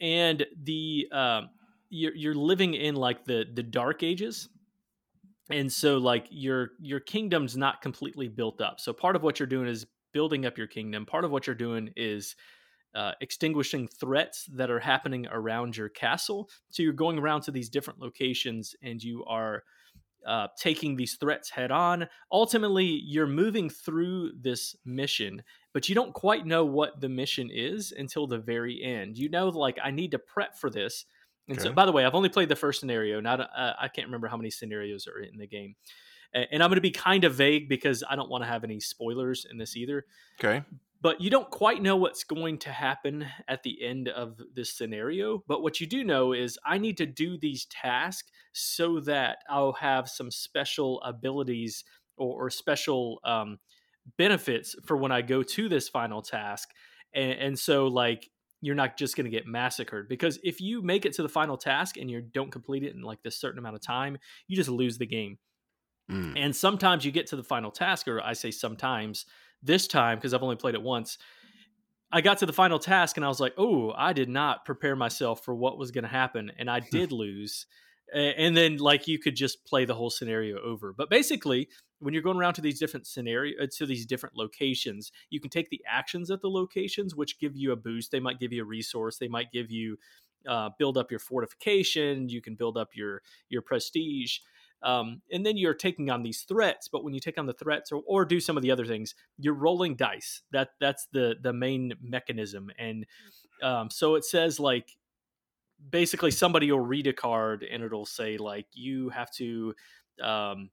[0.00, 1.50] and the um,
[1.90, 4.48] you're you're living in like the the dark ages,
[5.50, 8.78] and so like your your kingdom's not completely built up.
[8.78, 11.04] So part of what you're doing is building up your kingdom.
[11.04, 12.36] Part of what you're doing is
[12.94, 16.48] uh, extinguishing threats that are happening around your castle.
[16.70, 19.64] So you're going around to these different locations and you are
[20.26, 22.08] uh, taking these threats head on.
[22.32, 27.92] Ultimately, you're moving through this mission, but you don't quite know what the mission is
[27.96, 29.16] until the very end.
[29.16, 31.04] You know, like, I need to prep for this.
[31.48, 31.68] And okay.
[31.68, 33.20] so, by the way, I've only played the first scenario.
[33.20, 35.76] Not, uh, I can't remember how many scenarios are in the game.
[36.34, 38.80] And I'm going to be kind of vague because I don't want to have any
[38.80, 40.04] spoilers in this either.
[40.38, 40.62] Okay
[41.00, 45.42] but you don't quite know what's going to happen at the end of this scenario.
[45.46, 49.74] But what you do know is I need to do these tasks so that I'll
[49.74, 51.84] have some special abilities
[52.16, 53.58] or, or special um,
[54.16, 56.70] benefits for when I go to this final task.
[57.14, 58.28] And, and so, like,
[58.60, 61.56] you're not just going to get massacred because if you make it to the final
[61.56, 64.68] task and you don't complete it in like this certain amount of time, you just
[64.68, 65.38] lose the game.
[66.10, 66.34] Mm.
[66.36, 69.26] And sometimes you get to the final task, or I say sometimes
[69.62, 71.18] this time, because I've only played it once,
[72.10, 74.96] I got to the final task and I was like, oh, I did not prepare
[74.96, 76.50] myself for what was going to happen.
[76.58, 77.66] And I did lose.
[78.14, 80.94] And then, like, you could just play the whole scenario over.
[80.96, 81.68] But basically,
[81.98, 85.50] when you're going around to these different scenario uh, to these different locations, you can
[85.50, 88.10] take the actions at the locations, which give you a boost.
[88.10, 89.18] They might give you a resource.
[89.18, 89.98] They might give you
[90.48, 92.30] uh, build up your fortification.
[92.30, 94.38] You can build up your your prestige.
[94.82, 96.88] Um, and then you're taking on these threats.
[96.88, 99.14] But when you take on the threats or, or do some of the other things,
[99.38, 100.42] you're rolling dice.
[100.52, 102.70] That that's the the main mechanism.
[102.78, 103.06] And
[103.62, 104.96] um, so it says like
[105.90, 109.74] basically somebody will read a card and it'll say like you have to
[110.22, 110.70] um,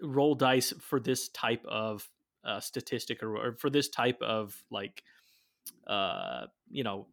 [0.00, 2.08] roll dice for this type of
[2.44, 5.02] uh, statistic or, or, for this type of like
[5.86, 7.06] uh, you know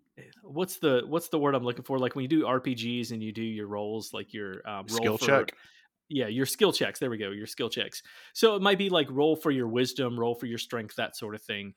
[0.44, 1.98] what's the what's the word I'm looking for?
[1.98, 5.18] Like when you do RPGs and you do your rolls, like your um, roll skill
[5.18, 5.54] for, check
[6.14, 8.02] yeah your skill checks there we go your skill checks.
[8.34, 11.36] So it might be like roll for your wisdom roll for your strength that sort
[11.36, 11.74] of thing.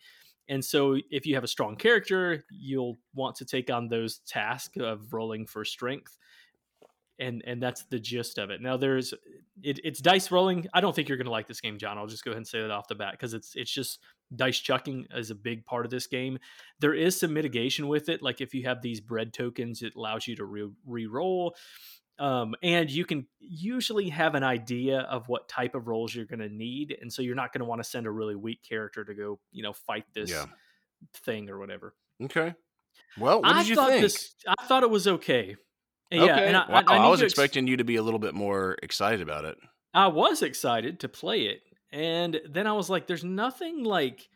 [0.48, 4.76] And so if you have a strong character you'll want to take on those tasks
[4.78, 6.16] of rolling for strength
[7.18, 8.60] and and that's the gist of it.
[8.60, 9.14] Now there's
[9.62, 10.66] it, it's dice rolling.
[10.74, 11.98] I don't think you're going to like this game john.
[11.98, 14.00] I'll just go ahead and say that off the bat because it's it's just
[14.34, 16.38] dice chucking is a big part of this game.
[16.80, 20.26] There is some mitigation with it like if you have these bread tokens it allows
[20.26, 21.54] you to re- re-roll
[22.18, 26.40] um, and you can usually have an idea of what type of roles you're going
[26.40, 29.04] to need, and so you're not going to want to send a really weak character
[29.04, 30.46] to go, you know, fight this yeah.
[31.14, 31.94] thing or whatever.
[32.22, 32.54] Okay.
[33.18, 34.00] Well, what I did you think?
[34.02, 35.56] This, I thought it was okay.
[36.12, 36.24] okay.
[36.24, 38.34] Yeah, and I, wow, I, I was expecting ex- you to be a little bit
[38.34, 39.58] more excited about it.
[39.92, 41.60] I was excited to play it,
[41.92, 44.28] and then I was like, "There's nothing like."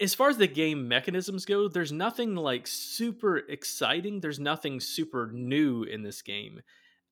[0.00, 4.20] As far as the game mechanisms go, there's nothing like super exciting.
[4.20, 6.60] There's nothing super new in this game.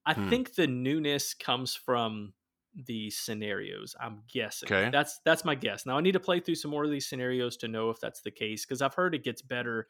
[0.04, 0.28] I hmm.
[0.28, 2.32] think the newness comes from
[2.74, 3.94] the scenarios.
[4.00, 4.66] I'm guessing.
[4.70, 4.90] Okay.
[4.90, 5.86] That's that's my guess.
[5.86, 8.20] Now I need to play through some more of these scenarios to know if that's
[8.20, 9.88] the case because I've heard it gets better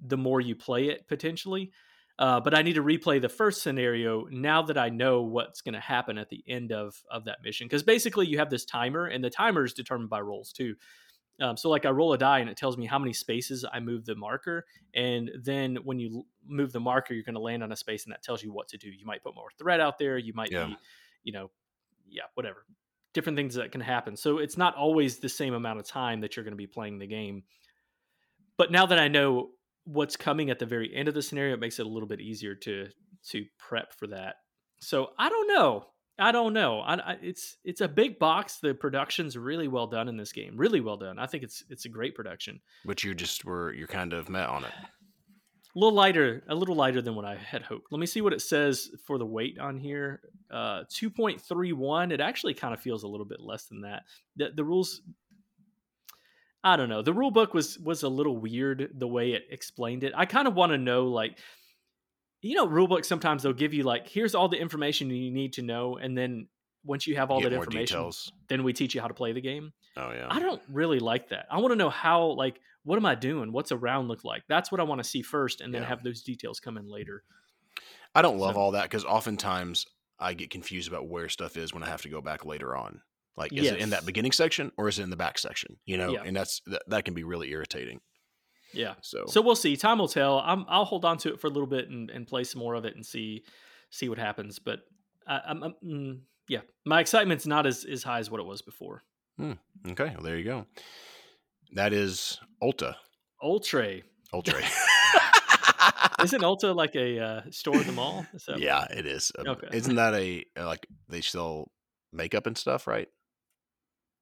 [0.00, 1.72] the more you play it potentially.
[2.18, 5.74] Uh, but I need to replay the first scenario now that I know what's going
[5.74, 9.06] to happen at the end of of that mission because basically you have this timer
[9.06, 10.74] and the timer is determined by rolls too.
[11.40, 13.80] Um, so like I roll a die and it tells me how many spaces I
[13.80, 17.70] move the marker, and then when you move the marker, you're going to land on
[17.72, 18.88] a space, and that tells you what to do.
[18.88, 20.18] You might put more thread out there.
[20.18, 20.66] You might yeah.
[20.66, 20.76] be,
[21.22, 21.50] you know,
[22.08, 22.64] yeah, whatever,
[23.14, 24.16] different things that can happen.
[24.16, 26.98] So it's not always the same amount of time that you're going to be playing
[26.98, 27.44] the game.
[28.56, 29.50] But now that I know
[29.84, 32.20] what's coming at the very end of the scenario, it makes it a little bit
[32.20, 32.88] easier to
[33.30, 34.36] to prep for that.
[34.80, 35.86] So I don't know.
[36.18, 36.80] I don't know.
[36.80, 38.58] I, I, it's it's a big box.
[38.60, 40.56] The production's really well done in this game.
[40.56, 41.18] Really well done.
[41.18, 42.60] I think it's it's a great production.
[42.84, 44.72] But you just were you're kind of met on it.
[45.76, 47.92] A little lighter, a little lighter than what I had hoped.
[47.92, 50.20] Let me see what it says for the weight on here.
[50.50, 52.10] Uh, two point three one.
[52.10, 54.02] It actually kind of feels a little bit less than that.
[54.36, 55.02] The the rules.
[56.64, 57.02] I don't know.
[57.02, 60.12] The rule book was was a little weird the way it explained it.
[60.16, 61.38] I kind of want to know like
[62.40, 65.62] You know, rulebook sometimes they'll give you like, here's all the information you need to
[65.62, 66.48] know, and then
[66.84, 68.32] once you have all Get that information, details.
[68.48, 69.72] then we teach you how to play the game.
[69.96, 70.28] Oh yeah.
[70.30, 71.46] I don't really like that.
[71.50, 73.52] I want to know how, like, what am I doing?
[73.52, 74.44] What's a round look like?
[74.48, 75.88] That's what I want to see first, and then Yeah.
[75.88, 77.24] have those details come in later.
[78.14, 79.84] I don't love So- all that because oftentimes
[80.20, 83.02] I get confused about where stuff is when I have to go back later on.
[83.36, 85.76] Like, is it in that beginning section or is it in the back section?
[85.84, 86.22] You know, Yeah.
[86.24, 88.00] and that's that, that can be really irritating.
[88.72, 88.94] Yeah.
[89.00, 89.76] So, So we'll see.
[89.76, 90.40] Time will tell.
[90.40, 92.74] I'm, I'll hold on to it for a little bit and, and play some more
[92.74, 93.44] of it and see
[93.90, 94.58] see what happens.
[94.58, 94.80] But
[95.26, 98.62] I, I'm, I'm mm, yeah, my excitement's not as, as high as what it was
[98.62, 99.02] before.
[99.40, 100.66] okay, well, there you go.
[101.72, 102.94] That is Ulta.
[103.42, 104.00] Ultra
[104.32, 104.60] Ultra.
[106.22, 108.26] isn't Ulta like a uh, store in the mall?
[108.56, 109.32] Yeah, it is.
[109.38, 109.68] Um, Okay.
[109.72, 111.70] Isn't that a like they sell
[112.12, 113.08] makeup and stuff, right?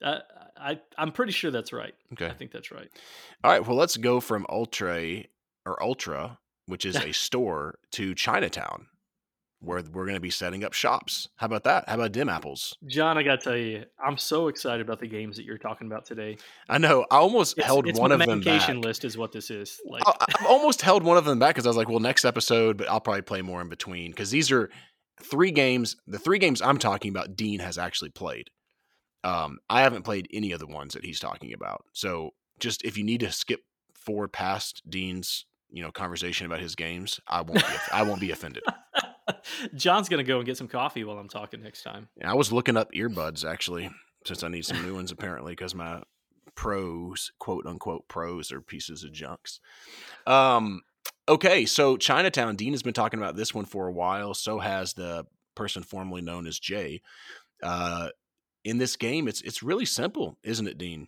[0.05, 0.21] I,
[0.57, 1.95] I I'm pretty sure that's right.
[2.13, 2.27] Okay.
[2.27, 2.89] I think that's right.
[3.45, 3.67] All right.
[3.67, 5.25] Well, let's go from Ultra
[5.65, 8.87] or Ultra, which is a store, to Chinatown,
[9.61, 11.29] where we're going to be setting up shops.
[11.37, 11.89] How about that?
[11.89, 12.77] How about dim apples?
[12.87, 16.05] John, I gotta tell you, I'm so excited about the games that you're talking about
[16.05, 16.37] today.
[16.69, 17.07] I know.
[17.11, 18.69] I almost It's, held it's one of them back.
[18.69, 19.81] list is what this is.
[19.87, 22.25] Like, I, I've almost held one of them back because I was like, well, next
[22.25, 24.71] episode, but I'll probably play more in between because these are
[25.23, 25.97] three games.
[26.07, 28.51] The three games I'm talking about, Dean has actually played.
[29.27, 31.85] Um, I haven't played any of the ones that he's talking about.
[31.93, 33.61] So just if you need to skip
[33.93, 37.59] forward past Dean's, you know, conversation about his games, I won't.
[37.59, 38.63] Be, I won't be offended.
[39.75, 42.09] John's gonna go and get some coffee while I'm talking next time.
[42.25, 43.91] I was looking up earbuds actually,
[44.25, 46.05] since I need some new ones apparently because my
[46.55, 49.59] pros, quote unquote pros, are pieces of junks.
[50.29, 50.83] Um,
[51.29, 52.55] okay, so Chinatown.
[52.55, 54.35] Dean has been talking about this one for a while.
[54.35, 57.03] So has the person formerly known as Jay.
[57.61, 58.11] Uh,
[58.67, 61.07] in this game, it's it's really simple, isn't it, Dean?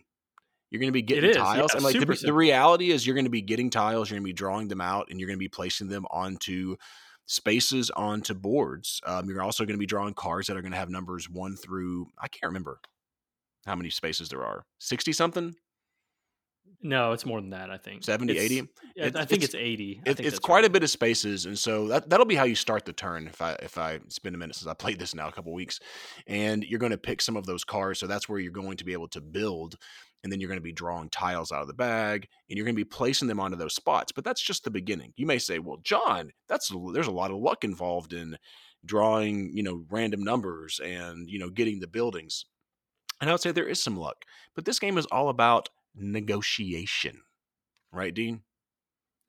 [0.71, 3.25] You're going to be getting tiles, yeah, and like the, the reality is, you're going
[3.25, 4.09] to be getting tiles.
[4.09, 6.77] You're going to be drawing them out, and you're going to be placing them onto
[7.25, 9.01] spaces onto boards.
[9.05, 11.57] Um, you're also going to be drawing cards that are going to have numbers one
[11.57, 12.79] through I can't remember
[13.65, 14.65] how many spaces there are.
[14.79, 15.55] 60 something,
[16.81, 17.69] No, it's more than that.
[17.69, 18.55] I think 70, It's- 80.
[18.95, 20.01] yeah, It's- I think it's- it's, 80.
[20.05, 20.65] I It, think it's quite right.
[20.65, 23.27] a bit of spaces, and so that that'll be how you start the turn.
[23.27, 25.79] If I if I it's a minute since I played this now, a couple weeks,
[26.27, 27.99] and you're going to pick some of those cards.
[27.99, 29.75] So that's where you're going to be able to build,
[30.23, 32.75] and then you're going to be drawing tiles out of the bag, and you're going
[32.75, 34.11] to be placing them onto those spots.
[34.13, 35.13] But that's just the beginning.
[35.17, 38.37] You may say, "Well, John, that's there's a lot of luck involved in
[38.85, 42.45] drawing, you know, random numbers and you know getting the buildings."
[43.21, 44.23] And I would say there is some luck,
[44.55, 45.67] but this game is all about
[45.99, 47.21] negotiation,
[47.91, 48.43] right, Dean?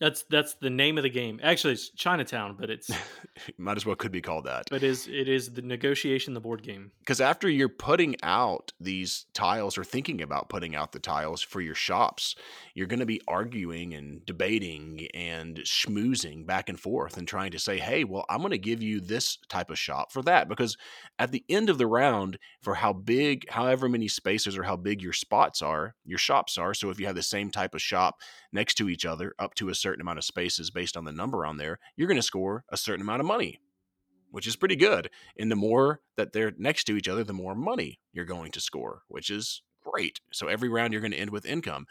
[0.01, 1.41] That's that's the name of the game.
[1.43, 2.91] Actually, it's Chinatown, but it's
[3.59, 4.65] Might as well could be called that.
[4.71, 6.91] but is it is the negotiation, the board game.
[7.01, 11.61] Because after you're putting out these tiles or thinking about putting out the tiles for
[11.61, 12.35] your shops,
[12.75, 17.59] you're going to be arguing and debating and schmoozing back and forth and trying to
[17.59, 20.49] say, hey, well, I'm going to give you this type of shop for that.
[20.49, 20.77] Because
[21.19, 25.03] at the end of the round, for how big, however many spaces or how big
[25.03, 26.73] your spots are, your shops are.
[26.73, 28.17] So if you have the same type of shop
[28.53, 31.45] next to each other, up to a certain amount of spaces based on the number
[31.45, 33.59] on there, you're going to score a certain amount of money,
[34.31, 35.11] which is pretty good.
[35.37, 38.61] And the more that they're next to each other, the more money you're going to
[38.61, 40.21] score, which is great.
[40.33, 41.87] So every round you're going to end with income.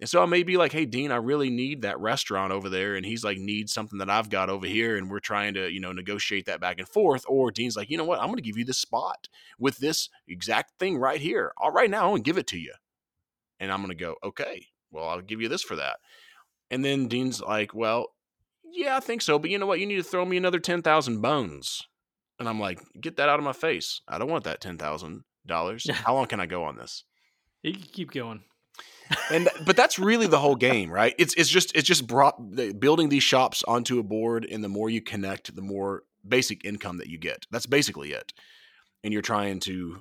[0.00, 2.96] And so I may be like, hey, Dean, I really need that restaurant over there.
[2.96, 4.96] And he's like, needs something that I've got over here.
[4.96, 7.24] And we're trying to, you know, negotiate that back and forth.
[7.28, 8.18] Or Dean's like, you know what?
[8.18, 11.52] I'm going to give you this spot with this exact thing right here.
[11.56, 12.72] All right, now I'm going to give it to you.
[13.60, 15.98] And I'm going to go, okay, well, I'll give you this for that.
[16.74, 18.08] And then Dean's like, well,
[18.64, 19.38] yeah, I think so.
[19.38, 19.78] But you know what?
[19.78, 21.82] You need to throw me another 10,000 bones.
[22.40, 24.00] And I'm like, get that out of my face.
[24.08, 25.90] I don't want that $10,000.
[25.92, 27.04] How long can I go on this?
[27.62, 28.42] You can keep going.
[29.30, 32.72] and but that's really the whole game right it's it's just it's just brought the-
[32.72, 36.96] building these shops onto a board and the more you connect the more basic income
[36.96, 38.32] that you get that's basically it
[39.04, 39.98] and you're trying to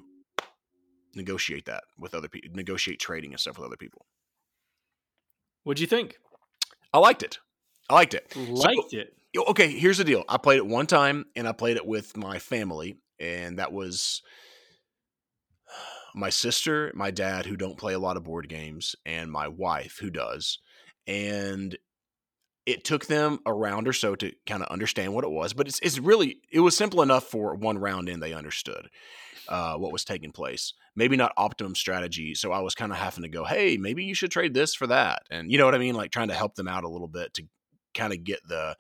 [1.16, 4.06] negotiate that with other people negotiate trading and stuff with other people
[5.64, 6.18] What'd you think?
[6.94, 7.40] I liked it.
[7.90, 8.36] I liked it.
[8.36, 9.14] Liked it.
[9.36, 10.24] Okay here's the deal.
[10.30, 14.22] I played it one time and i played it with my family and that was
[16.16, 19.98] my sister my dad who don't play a lot of board games and my wife
[20.00, 20.60] who does.
[21.08, 21.78] And
[22.66, 25.68] it took them a round or so to kind of understand what it was but
[25.68, 28.90] it's, it's really it was simple enough for one round in they understood
[29.48, 30.74] uh, what was taking place.
[30.96, 34.14] Maybe not optimum strategy so i was kind of having to go hey maybe you
[34.14, 36.56] should trade this for that and you know what i mean like trying to help
[36.56, 37.44] them out a little bit to
[37.94, 38.76] kind of get the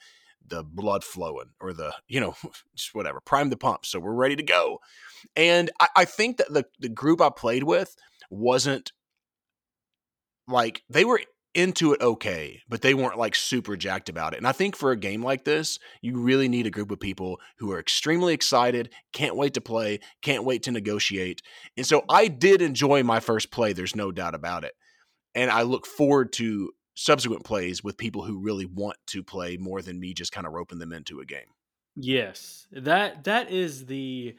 [0.45, 2.36] the blood flowing or the you know
[2.76, 4.80] just whatever prime the pump so we're ready to go.
[5.36, 7.95] And i, I think that the, the group i played with
[8.30, 8.91] wasn't
[10.47, 11.21] like they were
[11.56, 14.38] into it okay, but they weren't like super jacked about it.
[14.38, 17.39] And I think for a game like this, you really need a group of people
[17.60, 21.42] who are extremely excited, can't wait to play, can't wait to negotiate.
[21.78, 24.74] And so I did enjoy my first play, there's no doubt about it.
[25.36, 29.82] And I look forward to subsequent plays with people who really want to play more
[29.82, 31.48] than me just kind of roping them into a game.
[31.96, 32.68] Yes.
[32.72, 34.36] That that is the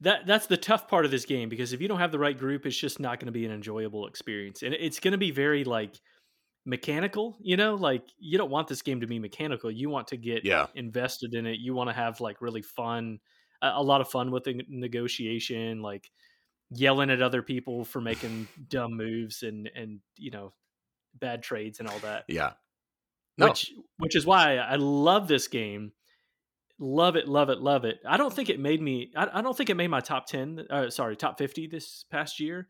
[0.00, 2.36] that that's the tough part of this game because if you don't have the right
[2.36, 4.62] group, it's just not going to be an enjoyable experience.
[4.62, 6.00] And it's going to be very like
[6.64, 9.70] mechanical, you know, like you don't want this game to be mechanical.
[9.70, 10.66] You want to get Yeah.
[10.74, 11.58] invested in it.
[11.58, 13.18] You want to have like really fun,
[13.60, 16.10] a, a lot of fun with the negotiation, like
[16.70, 20.52] yelling at other people for making dumb moves and and you know
[21.14, 22.24] bad trades and all that.
[22.28, 22.52] Yeah.
[23.38, 23.48] No.
[23.48, 25.92] Which which is why I love this game.
[26.78, 28.00] Love it, love it, love it.
[28.06, 29.12] I don't think it made me.
[29.16, 30.66] I, I don't think it made my top ten.
[30.68, 32.68] Uh, sorry, top fifty this past year.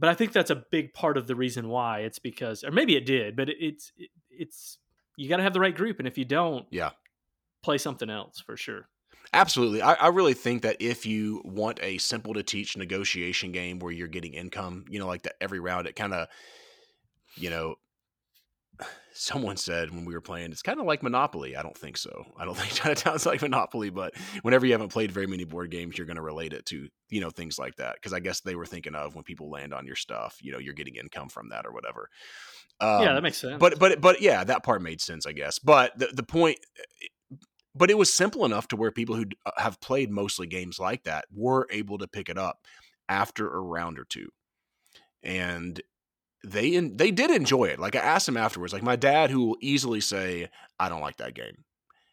[0.00, 2.00] But I think that's a big part of the reason why.
[2.00, 4.78] It's because, or maybe it did, but it, it's it, it's
[5.16, 6.90] you got to have the right group, and if you don't, Yeah.
[7.62, 8.88] play something else for sure.
[9.34, 9.82] Absolutely.
[9.82, 13.92] I, I really think that if you want a simple to teach negotiation game where
[13.92, 16.26] you're getting income, you know, like that every round, it kind of,
[17.36, 17.76] you know,
[19.20, 21.54] someone said when we were playing, it's kind of like Monopoly.
[21.54, 22.24] I don't think so.
[22.38, 25.98] I don't think Chinatown's like Monopoly, but whenever you haven't played very many board games,
[25.98, 28.00] you're going to relate it to, you know, things like that.
[28.00, 30.58] Cause I guess they were thinking of when people land on your stuff, you know,
[30.58, 32.08] you're getting income from that or whatever.
[32.80, 33.58] Um, yeah, that makes sense.
[33.60, 35.58] but but but yeah, that part made sense, I guess.
[35.58, 36.58] But the the point,
[37.74, 41.04] but it was simple enough to where people who uh, have played mostly games like
[41.04, 42.60] that were able to pick it up
[43.06, 44.28] after a round or two,
[45.22, 45.82] and
[46.44, 47.78] they en- they did enjoy it.
[47.78, 50.48] Like I asked him afterwards, like my dad, who will easily say
[50.78, 51.64] I don't like that game,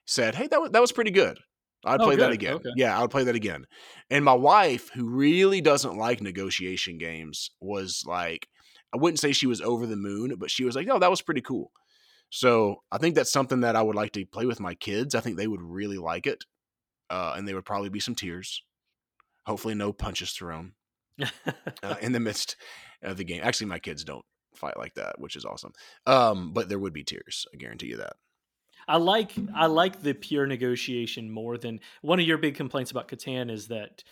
[0.06, 1.40] said, "Hey, that was, that was pretty good."
[1.86, 2.56] I'd Oh, play that again.
[2.56, 2.70] Okay.
[2.76, 3.66] Yeah, I would play that again.
[4.10, 8.50] And my wife, who really doesn't like negotiation games, was like,
[8.94, 11.22] I wouldn't say she was over the moon, but she was like, "No, that was
[11.22, 11.72] pretty cool."
[12.30, 15.16] So I think that's something that I would like to play with my kids.
[15.16, 16.44] I think they would really like it,
[17.10, 18.64] uh, and they would probably be some tears.
[19.46, 20.74] Hopefully, no punches thrown
[21.84, 22.56] uh, in the midst
[23.02, 23.42] of the game.
[23.44, 24.26] Actually, my kids don't
[24.56, 25.74] fight like that, which is awesome.
[26.06, 27.46] Um, but there would be tears.
[27.54, 28.14] I guarantee you that.
[28.88, 33.10] I like I like the pure negotiation more than one of your big complaints about
[33.10, 34.04] Catan is that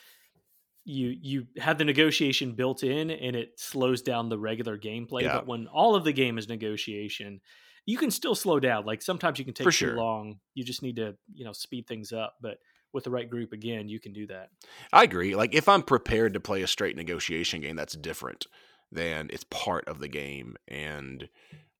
[0.83, 5.21] you you have the negotiation built in and it slows down the regular gameplay.
[5.21, 5.37] Yeah.
[5.37, 7.39] But when all of the game is negotiation,
[7.85, 8.85] you can still slow down.
[8.85, 9.95] Like sometimes you can take For too sure.
[9.95, 10.39] long.
[10.53, 12.35] You just need to you know speed things up.
[12.41, 12.57] But
[12.95, 14.49] with the right group, again, you can do that.
[14.91, 15.35] I agree.
[15.35, 18.47] Like if I'm prepared to play a straight negotiation game, that's different
[18.91, 21.27] than it's part of the game and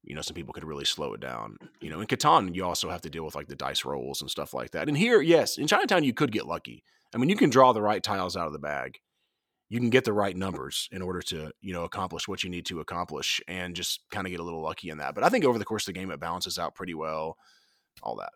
[0.04, 1.58] you know some people could really slow it down.
[1.82, 4.30] You know, in Catan you also have to deal with like the dice rolls and
[4.30, 4.88] stuff like that.
[4.88, 6.84] And here, yes, in Chinatown you could get lucky.
[7.14, 9.00] I mean, you can draw the right tiles out of the bag.
[9.70, 12.68] You can get the right numbers in order to, you know, accomplish what you need
[12.68, 15.16] to accomplish and just kind of get a little lucky in that.
[15.16, 17.38] But I think over the course of the game it balances out pretty well.
[18.04, 18.34] All that.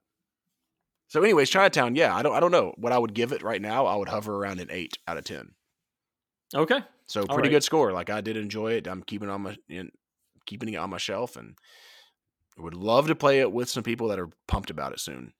[1.09, 3.61] So anyways, Chinatown, yeah, I don't I don't know what I would give it right
[3.61, 3.85] now.
[3.87, 5.51] I would hover around an 8 out of 10.
[6.55, 6.79] Okay.
[7.07, 7.49] So pretty right.
[7.49, 7.91] good score.
[7.91, 8.87] Like I did enjoy it.
[8.87, 9.91] I'm keeping it on my in,
[10.45, 11.57] keeping it on my shelf, and
[12.57, 15.33] would love to play it with some people that are pumped about it soon.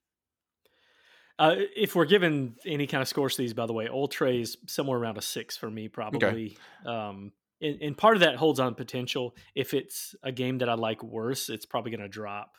[1.38, 4.98] Uh, if we're given any kind of scores to these, by the way, Oltréé's somewhere
[4.98, 6.58] around a six for me, probably.
[6.84, 9.34] Um, and, and part of that holds on potential.
[9.54, 12.56] If it's a game that I like worse, it's probably going to drop.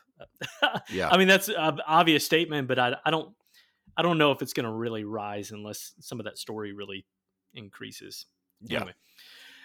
[0.91, 1.09] Yeah.
[1.09, 3.33] I mean that's an obvious statement, but I, I don't,
[3.95, 7.05] I don't know if it's going to really rise unless some of that story really
[7.53, 8.25] increases.
[8.61, 8.77] Yeah.
[8.77, 8.93] Anyway.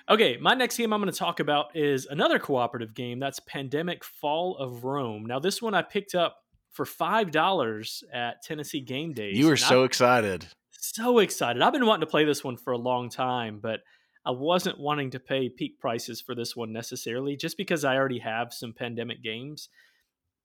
[0.09, 3.19] Okay, my next game I'm going to talk about is another cooperative game.
[3.19, 5.27] That's Pandemic Fall of Rome.
[5.27, 6.37] Now, this one I picked up
[6.71, 9.37] for five dollars at Tennessee Game Days.
[9.37, 10.47] You were so I'm excited.
[10.71, 11.61] so excited.
[11.61, 13.81] I've been wanting to play this one for a long time, but
[14.25, 18.21] I wasn't wanting to pay peak prices for this one necessarily, just because I already
[18.21, 19.71] have some Pandemic games.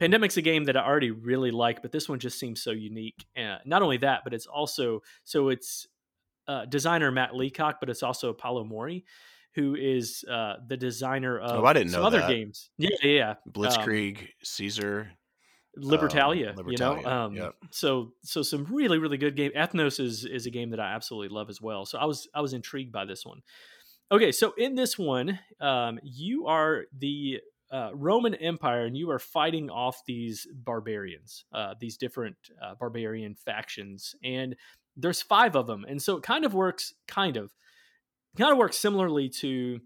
[0.02, 3.24] Pandemic's a game that I already really like, but this one just seems so unique.
[3.38, 5.86] Uh, not only that, but it's also so it's
[6.48, 9.06] uh, designer Matt Leacock, but it's also Paolo Mori,
[9.54, 12.30] who is uh, the designer of Oh, I didn't some know other that.
[12.30, 12.72] games.
[12.80, 13.34] Yeah, yeah, yeah.
[13.48, 15.12] Blitzkrieg, Caesar.
[15.78, 17.06] Libertalia, Um, you know.
[17.06, 17.54] Um, yep.
[17.70, 19.52] So so some really really good game.
[19.56, 21.86] Ethnos is is a game that I absolutely love as well.
[21.86, 23.42] So I was I was intrigued by this one.
[24.12, 27.40] Okay, so in this one, um, you are the
[27.72, 33.36] uh, Roman Empire, and you are fighting off these barbarians, uh, these different uh, barbarian
[33.36, 34.56] factions, and
[34.98, 37.52] there's five of them, and so it kind of works, kind of,
[38.38, 39.80] kind of works similarly to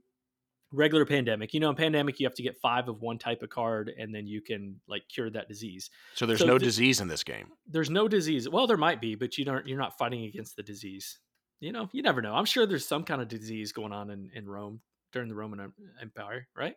[0.71, 1.53] regular pandemic.
[1.53, 4.13] You know, in pandemic, you have to get five of one type of card, and
[4.13, 7.23] then you can like cure that disease So there's so no thi- disease in this
[7.23, 7.47] game.
[7.67, 8.49] there's no disease.
[8.49, 9.65] Well, there might be, but you don't.
[9.67, 11.19] You're not fighting against the disease.
[11.61, 12.33] You know, you never know.
[12.33, 14.81] I'm sure there's some kind of disease going on in, in Rome
[15.13, 15.71] during the Roman
[16.01, 16.75] Empire, right?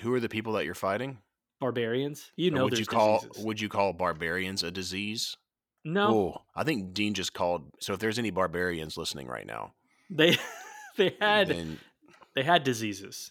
[0.00, 1.18] Who are the people that you're fighting?
[1.60, 2.30] Barbarians.
[2.36, 3.44] You Or know, would you call diseases.
[3.44, 5.36] would you call barbarians a disease?
[5.84, 7.70] no, Oh, I think Dean just called.
[7.80, 9.74] So if there's any barbarians listening right now,
[10.10, 10.36] they
[10.96, 11.78] they had then
[12.34, 13.30] they had diseases.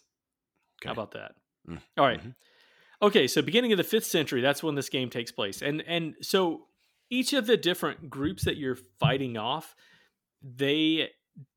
[0.83, 1.33] How about that?
[1.67, 2.21] Mm, All right.
[2.23, 2.35] mhm.
[3.01, 6.15] Okay, so beginning of the fifth century, that's when this game takes place, and and
[6.21, 6.67] so
[7.09, 9.75] each of the different groups that you're fighting off,
[10.41, 11.09] they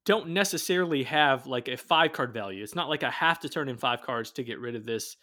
[0.04, 2.62] don't necessarily have like a five card value.
[2.62, 5.16] It's not like I have to turn in five cards to get rid of this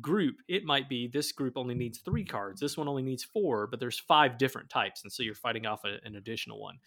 [0.00, 0.36] group.
[0.48, 2.60] It might be this group only needs three cards.
[2.60, 5.84] This one only needs four, but there's five different types, and so you're fighting off
[5.84, 6.78] a, an additional one.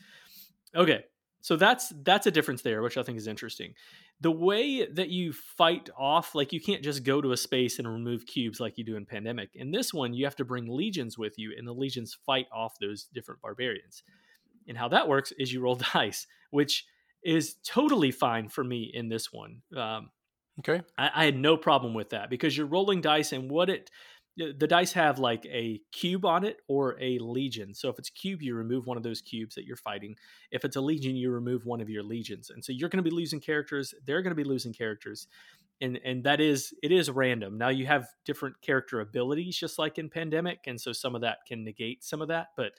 [0.76, 1.04] Okay,
[1.42, 3.74] so that's that's a difference there, which I think is interesting.
[4.22, 7.88] The way that you fight off, like you can't just go to a space and
[7.88, 9.50] remove cubes like you do in Pandemic.
[9.56, 12.76] In this one, you have to bring legions with you, and the legions fight off
[12.80, 14.04] those different barbarians.
[14.68, 16.86] And how that works is you roll dice, which
[17.24, 19.62] is totally fine for me in this one.
[19.76, 20.10] Um,
[20.60, 23.90] okay, I, I had no problem with that because you're rolling dice and what it
[24.38, 27.74] the dice have like a cube on it or a legion.
[27.74, 30.16] So if it's cube, you remove one of those cubes that you're fighting.
[30.52, 32.50] If it's a legion, you remove one of your legions.
[32.50, 33.94] And so you're going to be losing characters.
[34.06, 35.28] They're going to be losing characters.
[35.82, 37.58] And and that is it is random.
[37.58, 41.40] Now you have different character abilities just like in Pandemic and so some of that
[41.48, 42.74] can negate some of that, but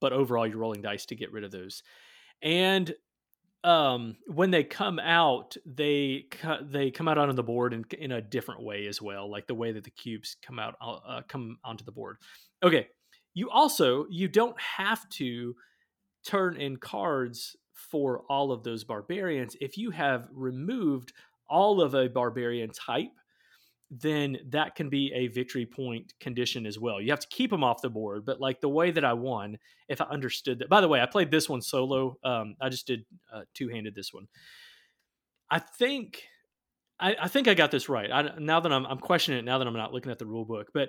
[0.00, 1.82] but overall you're rolling dice to get rid of those.
[2.42, 2.92] And
[3.64, 6.26] um when they come out they
[6.62, 9.54] they come out onto the board in, in a different way as well like the
[9.54, 12.18] way that the cubes come out uh, come onto the board.
[12.62, 12.86] Okay
[13.34, 15.54] you also you don't have to
[16.24, 19.56] turn in cards for all of those barbarians.
[19.60, 21.12] If you have removed
[21.48, 23.12] all of a barbarian type
[23.90, 27.00] then that can be a victory point condition as well.
[27.00, 29.58] You have to keep them off the board, but like the way that I won,
[29.88, 30.68] if I understood that.
[30.68, 32.16] By the way, I played this one solo.
[32.22, 34.28] Um, I just did uh, two handed this one.
[35.50, 36.24] I think.
[37.00, 38.10] I, I think I got this right.
[38.10, 40.44] I, now that I'm, I'm questioning it, now that I'm not looking at the rule
[40.44, 40.88] book, but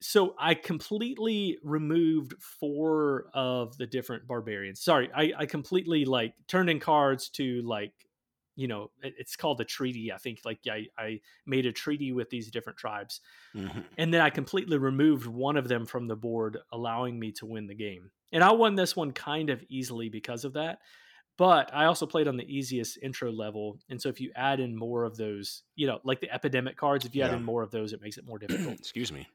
[0.00, 4.80] so I completely removed four of the different barbarians.
[4.80, 7.92] Sorry, I, I completely like turned in cards to like
[8.58, 12.28] you know it's called a treaty i think like I, I made a treaty with
[12.28, 13.20] these different tribes
[13.54, 13.84] Mhm.
[13.96, 17.66] and then i completely removed one of them from the board allowing me to win
[17.68, 20.80] the game and i won this one kind of easily because of that
[21.36, 24.74] but i also played on the easiest intro level and so if you add in
[24.76, 27.70] more of those you know like the epidemic cards if you add in more of
[27.70, 29.26] those it makes it more difficult excuse me.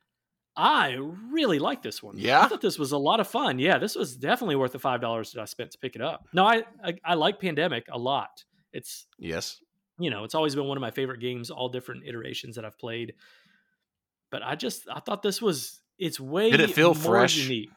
[0.58, 0.98] i
[1.32, 2.42] really like this one Yeah?
[2.42, 5.00] i thought this was a lot of fun yeah this was definitely worth the five
[5.02, 7.98] dollars that i spent to pick it up no I, I i like pandemic a
[7.98, 8.44] lot
[8.74, 9.60] it's Yes,
[10.00, 12.78] you know, it's always been one of my favorite games, all different iterations that I've
[12.80, 13.14] played.
[14.32, 17.38] But I just I thought this was it's way Did it feel more fresh?
[17.38, 17.70] unique.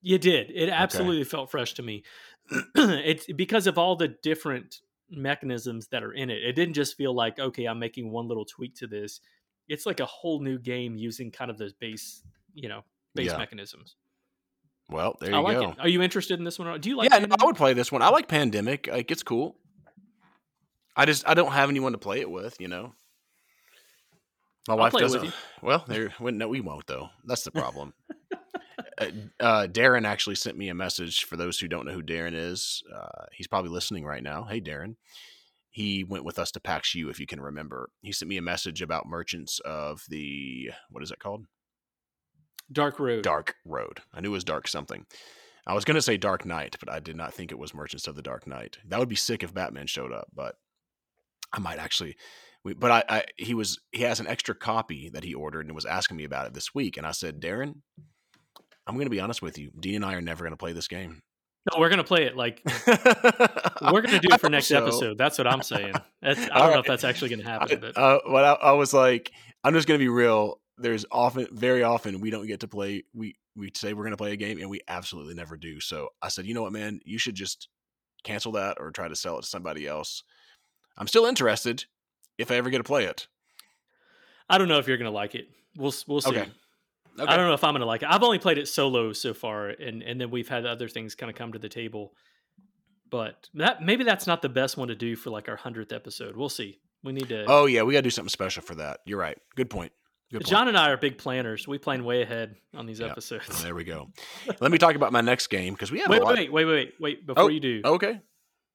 [0.00, 0.50] You did.
[0.50, 2.02] It absolutely felt fresh to me.
[2.74, 6.42] it's because of all the different mechanisms that are in it.
[6.42, 9.20] It didn't just feel like, okay, I'm making one little tweak to this.
[9.68, 12.22] It's like a whole new game using kind of those base,
[12.54, 12.82] you know,
[13.14, 13.36] base Yeah.
[13.38, 13.94] mechanisms.
[14.88, 15.70] well there I you like go.
[15.70, 15.78] it.
[15.80, 16.80] Are you interested in this one?
[16.80, 18.02] Do you like yeah, no, I would play this one.
[18.02, 18.88] I like Pandemic.
[18.90, 19.56] Like it's cool.
[20.96, 22.60] I just I don't have anyone to play it with.
[22.60, 22.94] You know,
[24.68, 25.32] my I'll wife doesn't.
[25.62, 26.12] Well, there.
[26.20, 27.10] No, we won't though.
[27.24, 27.94] That's the problem.
[28.98, 29.06] uh,
[29.38, 31.24] uh, Darren actually sent me a message.
[31.24, 34.44] For those who don't know who Darren is, uh, he's probably listening right now.
[34.44, 34.96] Hey, Darren.
[35.70, 37.88] He went with us to PAX U, if you can remember.
[38.02, 41.46] He sent me a message about Merchants of the what is it called?
[42.70, 43.22] Dark Road.
[43.22, 44.00] Dark Road.
[44.12, 45.06] I knew it was Dark something.
[45.66, 48.06] I was going to say Dark Knight, but I did not think it was Merchants
[48.08, 48.78] of the Dark Knight.
[48.88, 50.56] That would be sick if Batman showed up, but
[51.52, 52.16] I might actually.
[52.64, 55.74] We, but I, I, he was, he has an extra copy that he ordered and
[55.74, 56.96] was asking me about it this week.
[56.96, 57.80] And I said, Darren,
[58.86, 59.72] I'm going to be honest with you.
[59.78, 61.22] Dean and I are never going to play this game.
[61.70, 65.16] No, we're gonna play it like we're gonna do it for next episode.
[65.16, 65.94] That's what I'm saying.
[66.20, 68.72] That's, I don't All know if that's actually gonna happen, but uh, what I, I
[68.72, 69.30] was like,
[69.62, 70.60] I'm just gonna be real.
[70.78, 73.04] There's often, very often, we don't get to play.
[73.14, 75.78] We we say we're gonna play a game, and we absolutely never do.
[75.78, 77.68] So I said, you know what, man, you should just
[78.24, 80.24] cancel that or try to sell it to somebody else.
[80.96, 81.84] I'm still interested
[82.38, 83.26] if I ever get to play it.
[84.48, 85.48] I don't know if you're gonna like it.
[85.76, 86.30] We'll we'll see.
[86.30, 86.50] Okay.
[87.20, 87.30] Okay.
[87.30, 88.08] I don't know if I'm gonna like it.
[88.10, 91.30] I've only played it solo so far, and and then we've had other things kind
[91.30, 92.12] of come to the table.
[93.10, 96.36] But that maybe that's not the best one to do for like our hundredth episode.
[96.36, 96.78] We'll see.
[97.04, 97.44] We need to.
[97.46, 99.00] Oh yeah, we gotta do something special for that.
[99.04, 99.36] You're right.
[99.56, 99.92] Good point.
[100.30, 100.48] Good point.
[100.48, 101.68] John and I are big planners.
[101.68, 103.08] We plan way ahead on these Yeah.
[103.08, 103.62] episodes.
[103.62, 104.08] There we go.
[104.60, 106.34] Let me talk about my next game because we have Wait, a lot.
[106.36, 107.26] wait, wait, wait, wait, wait.
[107.26, 108.18] Before Oh, you do, Okay.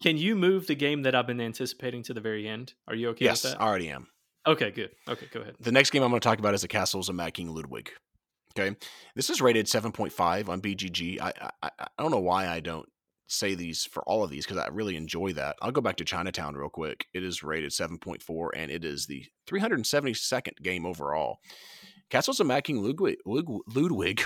[0.01, 2.73] Can you move the game that I've been anticipating to the very end?
[2.87, 3.61] Are you okay yes, with that?
[3.61, 4.07] I already am.
[4.45, 4.91] Okay, good.
[5.07, 5.55] Okay, go ahead.
[5.59, 7.91] The next game I'm going to talk about is the Castles of Mad King Ludwig.
[8.57, 8.75] Okay,
[9.15, 11.21] this is rated 7.5 on BGG.
[11.21, 12.87] I, I I don't know why I don't
[13.27, 15.57] say these for all of these because I really enjoy that.
[15.61, 17.05] I'll go back to Chinatown real quick.
[17.13, 21.39] It is rated 7.4 and it is the 372nd game overall.
[22.09, 24.17] Castles of Mad King Ludwig, Ludwig,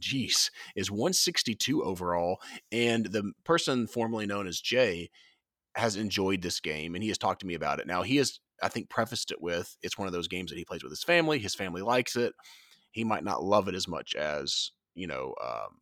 [0.00, 5.10] jeez, is 162 overall, and the person formerly known as Jay
[5.74, 7.86] has enjoyed this game, and he has talked to me about it.
[7.86, 10.64] Now he has, I think, prefaced it with it's one of those games that he
[10.64, 11.38] plays with his family.
[11.38, 12.34] His family likes it.
[12.90, 15.78] He might not love it as much as you know um,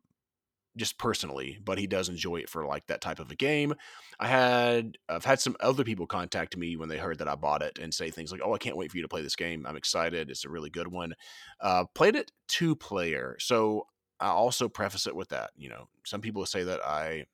[0.79, 3.75] just personally, but he does enjoy it for like that type of a game.
[4.19, 7.63] I had I've had some other people contact me when they heard that I bought
[7.63, 9.67] it and say things like, "Oh, I can't wait for you to play this game.
[9.67, 10.31] I'm excited.
[10.31, 11.15] It's a really good one."
[11.61, 13.87] Uh, played it two player, so
[14.21, 15.51] I also preface it with that.
[15.57, 17.27] You know, some people say that I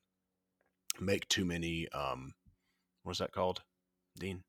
[1.01, 1.89] make too many.
[1.91, 2.33] Um,
[3.05, 3.63] what's that called,
[4.19, 4.43] Dean?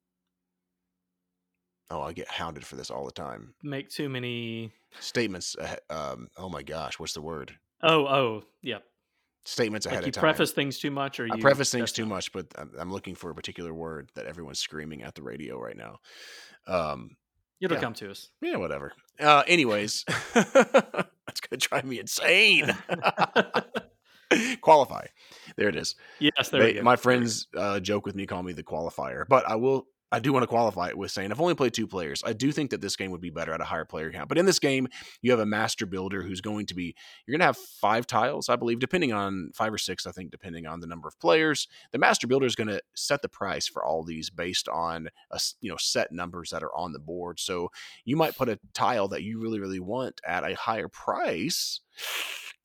[1.91, 3.53] Oh, I get hounded for this all the time.
[3.61, 5.55] Make too many statements.
[5.89, 7.57] Um, oh my gosh, what's the word?
[7.85, 8.79] Oh, oh, yeah.
[9.45, 10.21] Statements ahead like you of time.
[10.21, 13.13] preface things too much, or I you preface things too much, but I'm, I'm, looking
[13.13, 15.99] for a particular word that everyone's screaming at the radio right now.
[16.65, 17.15] Um,
[17.61, 17.81] It'll yeah.
[17.81, 18.31] come to us.
[18.41, 18.91] Yeah, whatever.
[19.19, 22.75] Uh, anyways, that's gonna drive me insane.
[24.61, 25.05] Qualify.
[25.55, 25.95] There it is.
[26.19, 29.55] Yes, there they, My friends uh, joke with me, call me the qualifier, but I
[29.57, 32.23] will I do want to qualify it with saying I've only played two players.
[32.25, 34.29] I do think that this game would be better at a higher player count.
[34.29, 34.87] But in this game,
[35.21, 36.95] you have a master builder who's going to be
[37.27, 40.31] you're going to have five tiles, I believe, depending on five or six, I think,
[40.31, 41.67] depending on the number of players.
[41.91, 45.39] The master builder is going to set the price for all these based on a
[45.59, 47.37] you know set numbers that are on the board.
[47.37, 47.69] So
[48.05, 51.81] you might put a tile that you really really want at a higher price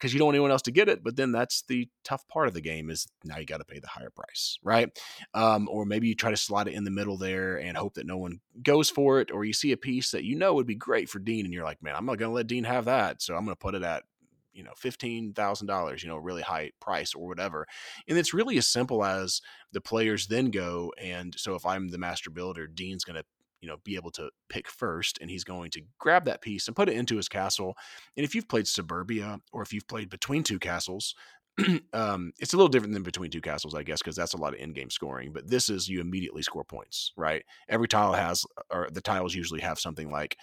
[0.00, 1.04] because you don't want anyone else to get it.
[1.04, 3.78] But then that's the tough part of the game is now you got to pay
[3.78, 4.88] the higher price, right?
[5.34, 8.06] Um, or maybe you try to slide it in the middle there and hope that
[8.06, 10.74] no one goes for it, or you see a piece that you know would be
[10.74, 13.20] great for Dean, and you're like, man, I'm not going to let Dean have that,
[13.20, 14.04] so I'm going to put it at
[14.52, 17.66] you know fifteen thousand dollars, you know, really high price or whatever.
[18.08, 19.40] And it's really as simple as
[19.72, 23.24] the players then go and so if I'm the master builder, Dean's going to
[23.60, 26.76] you know be able to pick first and he's going to grab that piece and
[26.76, 27.74] put it into his castle.
[28.16, 31.14] And if you've played suburbia or if you've played between two castles
[31.92, 34.54] um, it's a little different than between two castles i guess because that's a lot
[34.54, 37.44] of in-game scoring but this is you immediately score points right?
[37.68, 40.36] Every tile has or the tiles usually have something like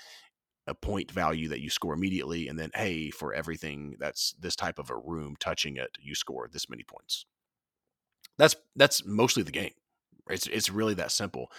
[0.67, 4.79] a point value that you score immediately and then hey for everything that's this type
[4.79, 7.25] of a room touching it you score this many points.
[8.37, 9.71] That's that's mostly the game.
[10.29, 11.51] It's it's really that simple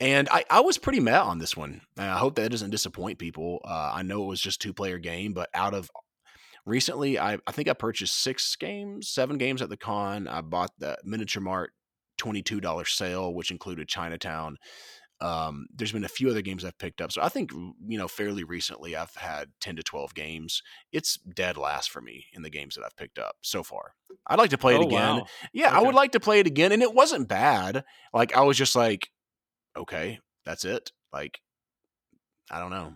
[0.00, 1.80] and I, I was pretty mad on this one.
[1.96, 3.60] I hope that doesn't disappoint people.
[3.64, 5.90] Uh, I know it was just two player game, but out of
[6.66, 10.26] recently, I, I think I purchased six games, seven games at the con.
[10.26, 11.72] I bought the Miniature Mart
[12.20, 14.56] $22 sale, which included Chinatown.
[15.20, 17.12] Um, there's been a few other games I've picked up.
[17.12, 20.60] So I think, you know, fairly recently I've had 10 to 12 games.
[20.92, 23.94] It's dead last for me in the games that I've picked up so far.
[24.26, 25.16] I'd like to play it oh, again.
[25.16, 25.26] Wow.
[25.52, 25.76] Yeah, okay.
[25.76, 26.72] I would like to play it again.
[26.72, 27.84] And it wasn't bad.
[28.12, 29.08] Like I was just like,
[29.76, 30.92] okay, that's it.
[31.12, 31.40] Like,
[32.50, 32.94] I don't know.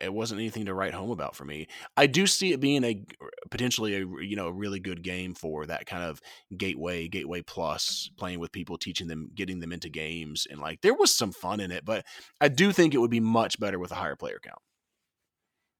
[0.00, 1.66] It wasn't anything to write home about for me.
[1.94, 3.04] I do see it being a
[3.50, 6.22] potentially a you know a really good game for that kind of
[6.56, 10.94] gateway, gateway plus, playing with people, teaching them, getting them into games, and like there
[10.94, 11.84] was some fun in it.
[11.84, 12.06] But
[12.40, 14.60] I do think it would be much better with a higher player count.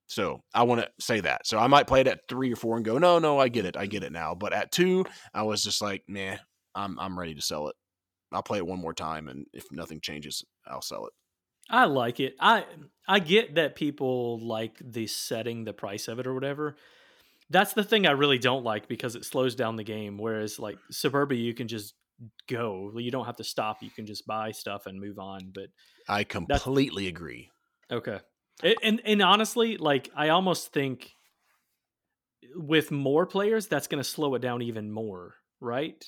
[0.07, 1.47] So I want to say that.
[1.47, 3.64] So I might play it at three or four and go, no, no, I get
[3.64, 4.35] it, I get it now.
[4.35, 6.39] But at two, I was just like, man,
[6.74, 7.76] I'm I'm ready to sell it.
[8.35, 11.12] I'll play it one more time, and if nothing changes, I'll sell it.
[11.70, 12.37] I like it.
[12.41, 12.66] I
[13.09, 16.76] I get that people like the setting, the price of it, or whatever.
[17.51, 20.18] That's the thing I really don't like because it slows down the game.
[20.18, 21.95] Whereas like Suburbia, you can just
[22.49, 22.93] go.
[22.97, 23.82] You don't have to stop.
[23.82, 25.53] You can just buy stuff and move on.
[25.55, 25.68] But
[26.09, 27.51] I completely agree.
[27.91, 28.20] Okay,
[28.62, 31.12] and, and and honestly, like I almost think
[32.55, 36.05] with more players, that's going to slow it down even more, right?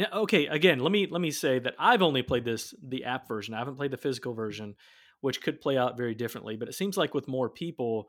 [0.00, 3.28] Yeah, okay, again, let me let me say that I've only played this the app
[3.28, 3.52] version.
[3.52, 4.74] I haven't played the physical version,
[5.20, 8.08] which could play out very differently, but it seems like with more people,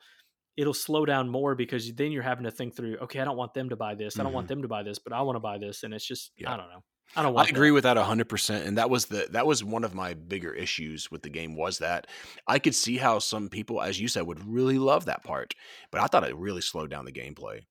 [0.55, 3.53] it'll slow down more because then you're having to think through, okay, I don't want
[3.53, 4.17] them to buy this.
[4.17, 4.35] I don't mm-hmm.
[4.35, 6.53] want them to buy this, but I want to buy this and it's just yeah.
[6.53, 6.81] I don't know.
[7.13, 7.73] I don't I agree that.
[7.73, 11.23] with that 100% and that was the that was one of my bigger issues with
[11.23, 12.07] the game was that
[12.47, 15.55] I could see how some people as you said would really love that part,
[15.91, 17.63] but I thought it really slowed down the gameplay.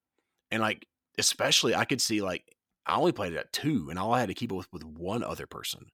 [0.51, 2.45] And like especially I could see like
[2.91, 4.85] I only played it at two, and all I had to keep it with with
[4.85, 5.87] one other person.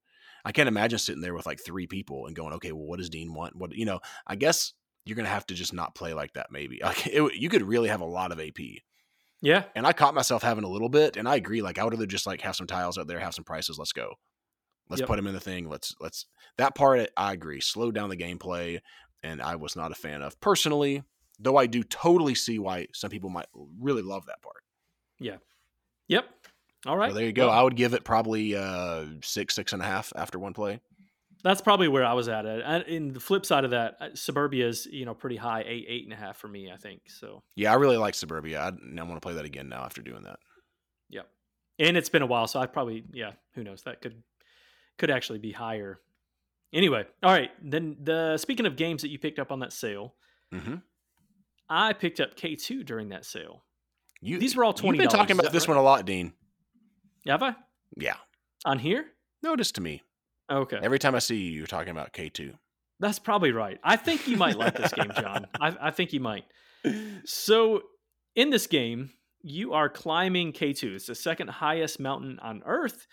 [0.45, 3.11] I can't imagine sitting there with like three people and going, okay, well, what does
[3.11, 3.57] Dean want?
[3.57, 4.01] What you know?
[4.27, 4.73] I guess
[5.05, 6.51] you're gonna have to just not play like that.
[6.51, 8.59] Maybe like it, you could really have a lot of AP.
[9.43, 11.63] Yeah, and I caught myself having a little bit, and I agree.
[11.63, 13.79] Like I would rather just like have some tiles out there, have some prices.
[13.79, 14.15] Let's go.
[14.89, 15.09] Let's yep.
[15.09, 15.69] put them in the thing.
[15.69, 16.27] Let's let's
[16.59, 17.09] that part.
[17.17, 17.61] I agree.
[17.61, 18.81] Slow down the gameplay,
[19.23, 21.03] and I was not a fan of personally.
[21.39, 23.47] Though I do totally see why some people might
[23.79, 24.63] really love that part.
[25.19, 25.37] Yeah.
[26.09, 26.25] Yep.
[26.85, 27.11] All right.
[27.11, 27.49] So there you go.
[27.49, 30.81] I would give it probably uh, six, six and a half after one play.
[31.43, 32.45] that's probably where I was at.
[32.45, 32.62] It.
[32.64, 35.87] And in the flip side of that, uh, Suburbia is you know pretty high, eight,
[35.89, 36.70] eight and a half for me.
[36.72, 37.43] I think so.
[37.55, 38.61] Yeah, I really like Suburbia.
[38.61, 40.39] I, I want to play that again now after doing that.
[41.11, 41.29] Yep.
[41.79, 43.33] And it's been a while, so I probably yeah.
[43.55, 43.83] Who knows?
[43.83, 44.22] That could
[44.99, 45.99] could actually be higher.
[46.72, 47.51] Anyway, all right.
[47.62, 50.14] Then the speaking of games that you picked up on that sale,
[50.55, 50.77] Mm-hmm.
[51.68, 53.64] I picked up K2 during that sale.
[54.20, 54.99] You, These were all twenty.
[54.99, 56.33] You've been talking about this one a lot, Dean.
[57.27, 57.55] Have I
[57.97, 58.16] Yeah.
[58.64, 59.07] on here?
[59.43, 60.03] Notice to me.
[60.51, 62.57] Okay, Every time I see you, you're talking about K2.
[63.01, 63.79] that's probably right.
[63.83, 65.47] I think you might like this game, John.
[65.61, 66.45] I, I think you might.
[67.24, 67.83] So,
[68.37, 69.11] in this game,
[69.43, 70.95] you are climbing K2.
[70.95, 73.07] It's the second highest mountain on Earth.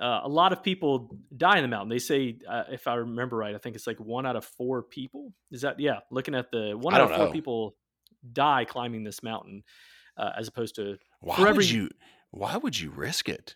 [0.00, 1.88] Uh, a lot of people die in the mountain.
[1.90, 4.82] They say, uh, if I remember right, I think it's like one out of four
[4.82, 5.32] people.
[5.50, 5.98] Is that yeah?
[6.10, 7.32] Looking at the one out of four know.
[7.32, 7.76] people
[8.32, 9.62] die climbing this mountain,
[10.16, 11.90] uh, as opposed to Why would you?
[12.32, 13.54] Why would you risk it?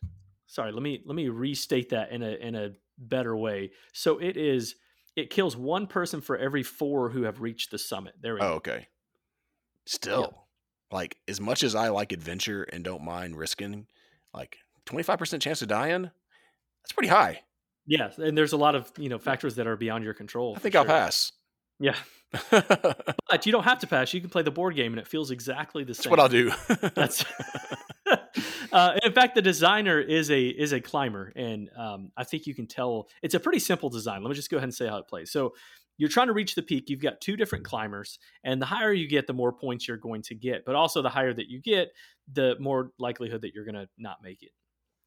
[0.49, 4.37] sorry let me let me restate that in a in a better way so it
[4.37, 4.77] is
[5.17, 8.49] it kills one person for every four who have reached the summit there we Oh,
[8.51, 8.87] go okay.
[9.87, 10.47] Still,
[10.91, 13.87] like as much as I like adventure and don't mind risking,
[14.35, 16.03] like 25% chance of dying,
[16.83, 17.43] that's pretty high.
[17.87, 20.61] yeah and there's a lot of you know factors that are beyond your control I
[20.61, 21.33] think I'll pass.
[21.79, 21.95] Yeah.
[23.29, 24.15] But you don't have to pass.
[24.15, 26.11] You can play the board game and it feels exactly the That's same.
[26.11, 26.53] what I'll do.
[26.95, 27.25] that's
[28.73, 32.55] uh, in fact the designer is a is a climber and um, i think you
[32.55, 34.23] can tell it's a pretty simple design.
[34.23, 35.31] Let me just go ahead and say how it plays.
[35.31, 35.55] So
[35.99, 36.89] you're trying to reach the peak.
[36.89, 40.23] You've got two different climbers and the higher you get the more points you're going
[40.23, 40.65] to get.
[40.65, 41.89] But also the higher that you get
[42.33, 44.51] the more likelihood that you're going to not make it.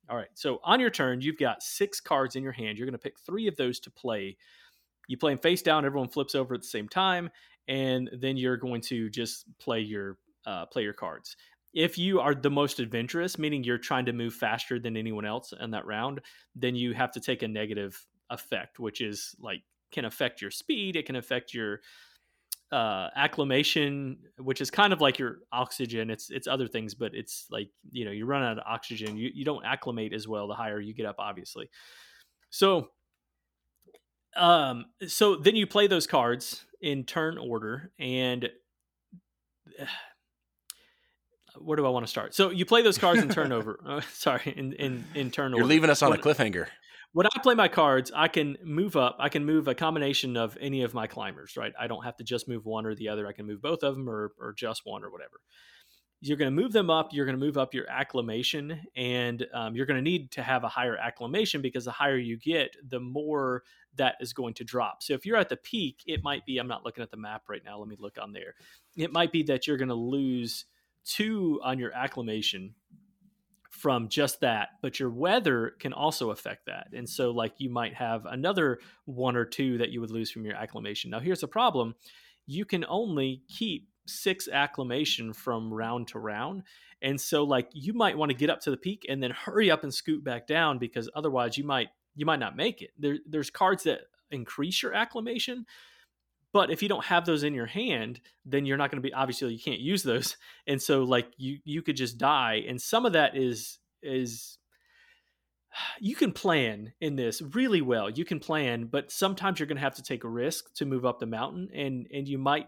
[0.09, 0.29] All right.
[0.33, 2.77] So on your turn you've got six cards in your hand.
[2.77, 4.37] You're going to pick three of those to play
[5.09, 7.29] you play them face down everyone flips over at the same time
[7.67, 11.35] and then you're going to just play your uh, play your cards
[11.73, 15.53] if you are the most adventurous, meaning you're trying to move faster than anyone else
[15.59, 16.21] in that round,
[16.55, 20.95] then you have to take a negative effect, which is like can affect your speed.
[20.95, 21.81] It can affect your
[22.71, 26.09] uh, acclimation, which is kind of like your oxygen.
[26.09, 29.17] It's it's other things, but it's like you know you run out of oxygen.
[29.17, 31.69] You you don't acclimate as well the higher you get up, obviously.
[32.49, 32.89] So,
[34.35, 38.49] um, so then you play those cards in turn order, and
[41.57, 42.33] where do I want to start?
[42.33, 43.79] So you play those cards in turnover.
[43.85, 45.67] uh, sorry, in in in turn You're order.
[45.67, 46.67] leaving us on a cliffhanger.
[47.13, 49.17] when I play my cards, I can move up.
[49.19, 51.73] I can move a combination of any of my climbers, right?
[51.79, 53.27] I don't have to just move one or the other.
[53.27, 55.39] I can move both of them or, or just one or whatever.
[56.21, 57.09] You're going to move them up.
[57.13, 60.65] You're going to move up your acclimation, and um, you're going to need to have
[60.65, 63.63] a higher acclimation because the higher you get, the more
[63.99, 65.03] that is going to drop.
[65.03, 66.57] So if you're at the peak, it might be.
[66.57, 67.77] I'm not looking at the map right now.
[67.77, 68.55] Let me look on there.
[68.97, 70.65] It might be that you're going to lose
[71.05, 72.73] two on your acclimation
[73.69, 77.93] from just that but your weather can also affect that and so like you might
[77.93, 81.47] have another one or two that you would lose from your acclimation now here's the
[81.47, 81.95] problem
[82.45, 86.63] you can only keep six acclimation from round to round
[87.01, 89.71] and so like you might want to get up to the peak and then hurry
[89.71, 92.91] up and scoot back down because otherwise you might you might not make it.
[92.97, 94.01] There, there's cards that
[94.31, 95.65] increase your acclimation
[96.51, 99.13] but if you don't have those in your hand then you're not going to be
[99.13, 100.37] obviously you can't use those.
[100.67, 102.63] And so like you you could just die.
[102.67, 104.57] And some of that is is
[105.99, 108.09] you can plan in this really well.
[108.09, 111.05] You can plan but sometimes you're going to have to take a risk to move
[111.05, 112.67] up the mountain and and you might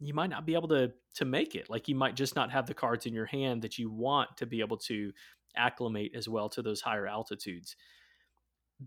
[0.00, 1.70] you might not be able to to make it.
[1.70, 4.46] Like you might just not have the cards in your hand that you want to
[4.46, 5.12] be able to
[5.54, 7.76] acclimate as well to those higher altitudes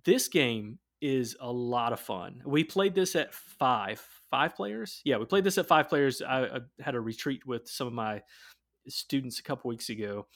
[0.04, 2.41] this game is a lot of fun.
[2.46, 5.02] We played this at five five players?
[5.06, 6.22] Yeah we played this at five players.
[6.22, 8.22] I, I had a retreat with some of my
[8.88, 10.28] students a couple weeks ago.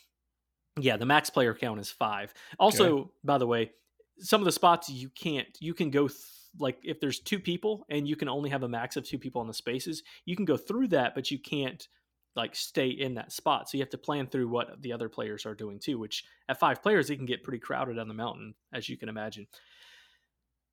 [0.80, 2.34] Yeah the max player count is five.
[2.60, 3.72] Also by the way
[4.20, 6.20] some of the spots you can't you can go th-
[6.60, 9.40] like if there's two people and you can only have a max of two people
[9.40, 11.88] on the spaces you can go through that but you can't
[12.36, 15.46] like stay in that spot so you have to plan through what the other players
[15.46, 18.54] are doing too which at five players it can get pretty crowded on the mountain
[18.74, 19.48] as you can imagine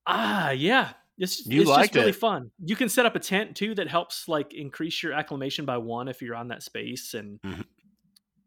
[0.07, 2.17] ah yeah it's, You it's just really it.
[2.17, 5.79] fun you can set up a tent too that helps like increase your acclimation by
[5.79, 7.65] one if you're on that space and Mhm.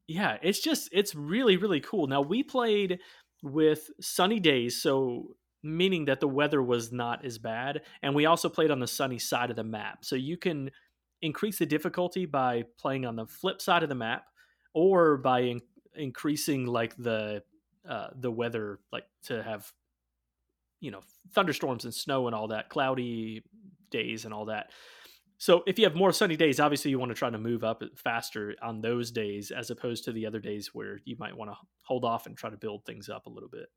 [0.07, 2.99] yeah it's just it's really really cool now we played
[3.43, 8.47] with sunny days so meaning that the weather was not as bad and we also
[8.47, 10.69] played on the sunny side of the map so you can
[11.21, 14.25] increase the difficulty by playing on the flip side of the map
[14.73, 15.61] or by in-
[15.95, 17.43] increasing like the
[17.87, 19.71] uh, the weather like to have
[20.79, 21.01] you know
[21.33, 23.43] thunderstorms and snow and all that cloudy
[23.89, 24.71] days and all that
[25.41, 27.81] So if you have more sunny days, obviously you want to try to move up
[27.95, 31.57] faster on those days as opposed to the other days where you might want to
[31.83, 33.67] hold off and try to build things up a little bit.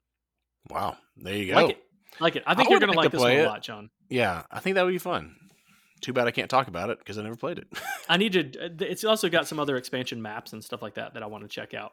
[0.70, 1.60] Wow, there you go.
[1.60, 1.82] Like it.
[2.20, 2.42] Like it.
[2.46, 3.90] I think I you're going to like like to this one a lot, John.
[4.10, 5.36] Yeah, I think that would be fun.
[6.02, 7.66] Too bad I can't talk about it because I never played it.
[8.08, 8.86] I need to.
[8.90, 11.48] It's also got some other expansion maps and stuff like that that I want to
[11.48, 11.92] check out.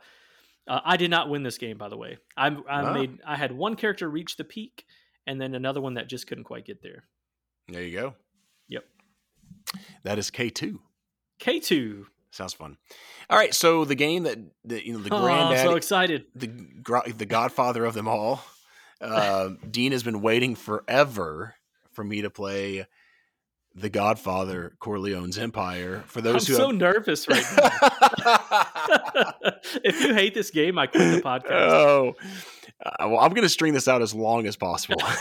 [0.68, 2.18] Uh, I did not win this game, by the way.
[2.36, 2.94] I, I Ah.
[2.94, 3.20] made.
[3.26, 4.84] I had one character reach the peak,
[5.26, 7.06] and then another one that just couldn't quite get there.
[7.70, 8.16] there you go.
[8.68, 8.84] Yep.
[10.04, 10.80] That is K2.
[11.40, 12.08] K two.
[12.32, 12.78] Sounds fun.
[13.30, 16.26] All right, so the game that, that you know the Oh, I'm so excited.
[16.36, 16.48] the
[17.16, 18.44] the godfather of them all.
[19.00, 21.56] Uh, Dean has been waiting forever
[21.92, 22.86] for me to play
[23.76, 26.04] the Godfather Corleone's Empire.
[26.08, 26.76] For I'm those who so have...
[26.76, 27.70] nervous right now.
[29.84, 31.52] if you hate this game, I quit the podcast.
[31.52, 32.16] oh,
[32.86, 35.02] uh, well, I'm going to string this out as long as possible.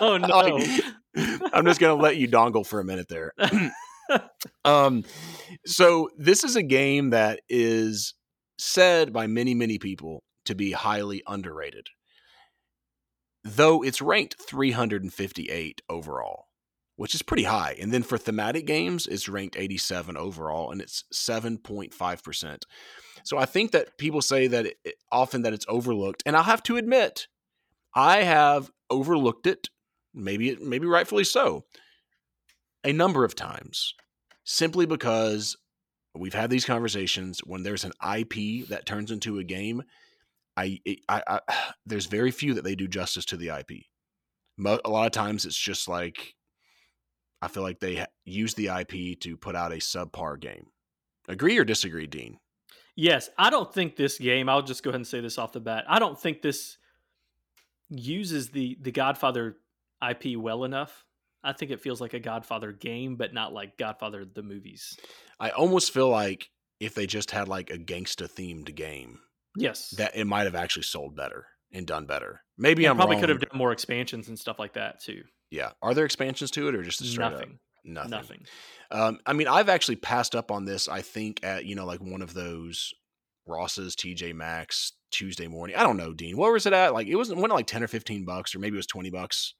[0.00, 0.58] Oh no.
[1.52, 3.32] I'm just going to let you dongle for a minute there.
[4.64, 5.04] um,
[5.64, 8.14] so this is a game that is
[8.58, 11.86] said by many, many people to be highly underrated,
[13.42, 16.46] though it's ranked 358 overall,
[16.96, 17.76] which is pretty high.
[17.80, 22.62] And then for thematic games, it's ranked 87 overall, and it's 7.5%.
[23.24, 26.62] So I think that people say that it, often that it's overlooked, and I'll have
[26.64, 27.26] to admit,
[27.94, 29.68] I have overlooked it,
[30.12, 31.64] maybe maybe rightfully so,
[32.84, 33.94] a number of times,
[34.44, 35.56] simply because
[36.14, 39.82] we've had these conversations when there's an IP that turns into a game.
[40.56, 40.78] I,
[41.08, 41.40] I, I
[41.86, 43.84] there's very few that they do justice to the IP.
[44.64, 46.34] A lot of times it's just like
[47.44, 50.66] I feel like they ha- use the IP to put out a subpar game.
[51.28, 52.38] Agree or disagree, Dean?
[52.96, 54.48] Yes, I don't think this game.
[54.48, 55.84] I'll just go ahead and say this off the bat.
[55.88, 56.78] I don't think this
[57.90, 59.56] uses the the Godfather
[60.08, 61.04] IP well enough.
[61.42, 64.96] I think it feels like a Godfather game, but not like Godfather the movies.
[65.38, 69.18] I almost feel like if they just had like a gangsta themed game,
[69.56, 72.42] Yes, that it might have actually sold better and done better.
[72.56, 73.22] Maybe And I'm probably wrong.
[73.22, 75.22] could have done more expansions and stuff like that too.
[75.54, 75.70] Yeah.
[75.82, 78.10] Are there expansions to it or just a straight Nothing, up nothing?
[78.10, 78.46] nothing.
[78.90, 80.88] Um, I mean, I've actually passed up on this.
[80.88, 82.92] I think at you know like one of those
[83.46, 85.76] Ross's, TJ Maxx Tuesday morning.
[85.76, 86.36] I don't know, Dean.
[86.36, 86.92] What was it at?
[86.92, 89.10] Like it wasn't went at like ten or fifteen bucks, or maybe it was twenty
[89.10, 89.54] bucks.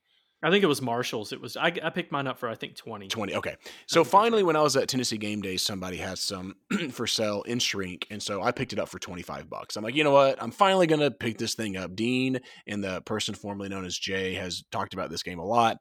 [0.45, 1.33] I think it was Marshalls.
[1.33, 3.09] It was I, I picked mine up for I think twenty.
[3.09, 3.57] 20 okay.
[3.87, 6.55] So finally when i was at tennessee game day, somebody had some
[6.91, 9.77] for sale in shrink and so i picked it up for 25 bucks.
[9.77, 10.41] I'm like you know what?
[10.43, 11.97] I'm finally gonna pick this thing up.
[11.97, 15.79] Dean and the person formerly known as jay has talked about this game a lot.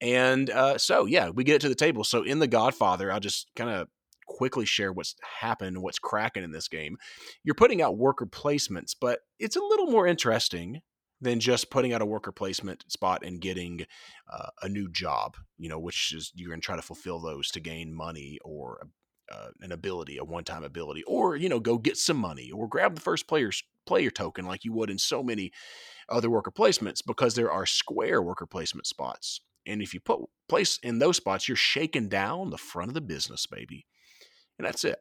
[0.00, 2.02] And uh, so yeah we get it to the table.
[2.02, 3.86] So in the godfather i'll just kind of
[4.26, 6.96] quickly share what's happened what's cracking in this game.
[7.44, 10.80] You're putting out worker placements but it's a little more interesting
[11.20, 13.84] than just putting out a worker placement spot and getting
[14.32, 17.50] uh, a new job, you know, which is you're going to try to fulfill those
[17.50, 18.86] to gain money or
[19.30, 22.94] uh, an ability, a one-time ability, or you know, go get some money or grab
[22.94, 25.52] the first player's player token like you would in so many
[26.08, 29.40] other worker placements because there are square worker placement spots.
[29.66, 33.00] And if you put place in those spots, you're shaking down the front of the
[33.00, 33.86] business, baby.
[34.58, 34.98] And that's it.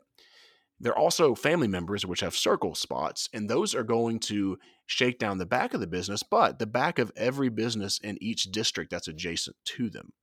[0.79, 5.37] They're also family members, which have circle spots, and those are going to shake down
[5.37, 9.07] the back of the business, but the back of every business in each district that's
[9.07, 10.13] adjacent to them.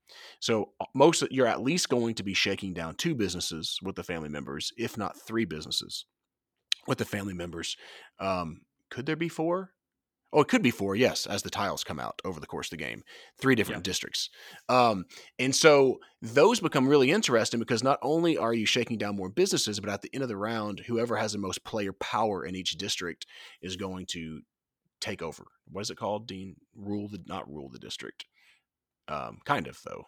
[0.40, 4.02] So most of, you're at least going to be shaking down two businesses with the
[4.02, 6.07] family members, if not three businesses
[6.86, 7.76] with the family members.
[8.18, 9.72] Um, could there be four?
[10.33, 12.79] Oh, it could be four, yes, as the tiles come out over the course of
[12.79, 13.03] the game.
[13.39, 14.29] Three different districts.
[14.68, 15.07] Um,
[15.39, 19.79] and so those become really interesting because not only are you shaking down more businesses,
[19.81, 22.72] but at the end of the round, whoever has the most player power in each
[22.72, 23.27] district
[23.62, 24.41] is going to
[25.01, 25.47] take over.
[25.70, 26.57] What is it called, Dean?
[26.74, 28.27] Rule the not rule the district.
[29.09, 30.05] Um, kind of though.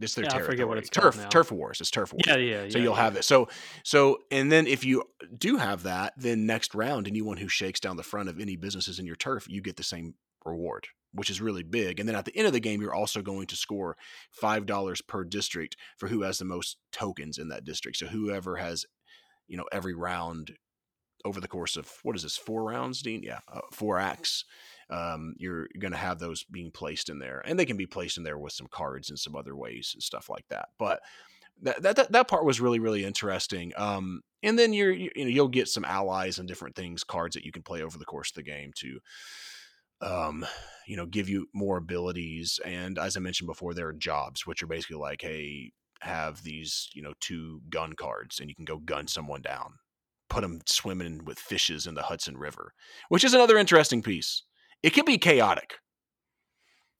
[0.00, 0.52] It's their Yeah, I territory.
[0.56, 1.28] forget what it's turf now.
[1.28, 1.80] turf wars.
[1.80, 2.24] It's turf wars.
[2.26, 2.68] Yeah, yeah.
[2.68, 3.02] So you'll yeah.
[3.02, 3.24] have it.
[3.24, 3.48] So
[3.84, 5.04] so and then if you
[5.38, 8.98] do have that, then next round, anyone who shakes down the front of any businesses
[8.98, 10.14] in your turf, you get the same
[10.44, 12.00] reward, which is really big.
[12.00, 13.96] And then at the end of the game, you're also going to score
[14.30, 17.96] five dollars per district for who has the most tokens in that district.
[17.96, 18.84] So whoever has,
[19.46, 20.56] you know, every round
[21.24, 23.22] over the course of what is this four rounds, Dean?
[23.22, 24.44] Yeah, uh, four acts.
[24.90, 28.16] Um, you're going to have those being placed in there, and they can be placed
[28.16, 30.68] in there with some cards and some other ways and stuff like that.
[30.78, 31.00] But
[31.62, 33.72] that that that, part was really really interesting.
[33.76, 37.34] Um, and then you're you, you know you'll get some allies and different things, cards
[37.34, 38.98] that you can play over the course of the game to,
[40.00, 40.44] um,
[40.86, 42.60] you know, give you more abilities.
[42.64, 46.90] And as I mentioned before, there are jobs which are basically like, hey, have these
[46.92, 49.74] you know two gun cards, and you can go gun someone down,
[50.28, 52.72] put them swimming with fishes in the Hudson River,
[53.08, 54.42] which is another interesting piece.
[54.84, 55.78] It can be chaotic.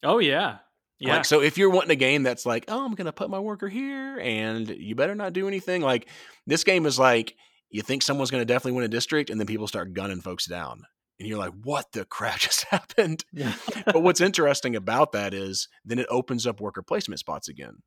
[0.03, 0.57] Oh yeah,
[0.99, 1.16] Yeah.
[1.16, 3.68] Like, so if you're wanting a game that's like, oh, I'm gonna put my worker
[3.68, 5.82] here, and you better not do anything.
[5.82, 6.09] Like
[6.47, 7.37] this game is like,
[7.68, 10.80] you think someone's gonna definitely win a district, and then people start gunning folks down,
[11.20, 13.26] and you're like, what the crap just happened?
[13.35, 13.53] yeah.
[13.85, 17.82] but what's interesting about that is then it opens up worker placement spots again.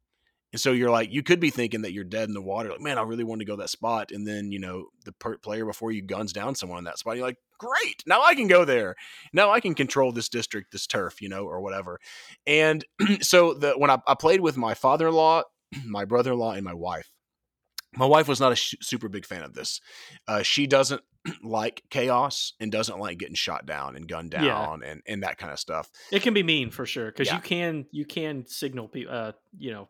[0.53, 2.69] And so you're like, you could be thinking that you're dead in the water.
[2.69, 4.11] Like, man, I really want to go that spot.
[4.11, 7.17] And then, you know, the per- player before you guns down someone in that spot.
[7.17, 8.01] You're like, great.
[8.07, 8.95] Now I can go there.
[9.33, 11.99] Now I can control this district, this turf, you know, or whatever.
[12.45, 12.85] And
[13.21, 15.43] so the when I, I played with my father in law,
[15.85, 17.09] my brother in law, and my wife,
[17.95, 19.81] my wife was not a sh- super big fan of this.
[20.29, 21.01] Uh, she doesn't
[21.43, 24.91] like chaos and doesn't like getting shot down and gunned down Yeah.
[24.91, 25.89] and, and that kind of stuff.
[26.11, 27.35] It can be mean for sure because Yeah.
[27.35, 29.89] you can you can signal people, uh, you know,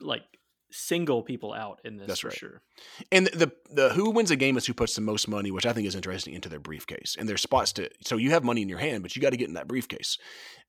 [0.00, 0.22] like
[0.70, 2.36] single people out in this That's for right.
[2.36, 2.62] sure.
[3.10, 5.72] And the the who wins a game is who puts the most money, which I
[5.72, 7.16] think is interesting, into their briefcase.
[7.18, 9.36] And there's spots to so you have money in your hand, but you got to
[9.36, 10.18] get in that briefcase,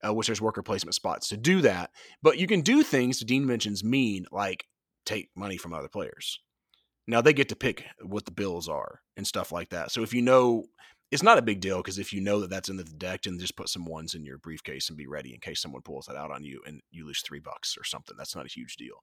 [0.06, 1.90] uh, which there's worker placement spots to do that.
[2.22, 4.66] But you can do things Dean mentions mean like
[5.04, 6.40] take money from other players.
[7.06, 9.90] Now they get to pick what the bills are and stuff like that.
[9.90, 10.64] So if you know,
[11.10, 13.38] it's not a big deal because if you know that that's in the deck, then
[13.38, 16.16] just put some ones in your briefcase and be ready in case someone pulls that
[16.16, 18.16] out on you and you lose three bucks or something.
[18.16, 19.02] That's not a huge deal.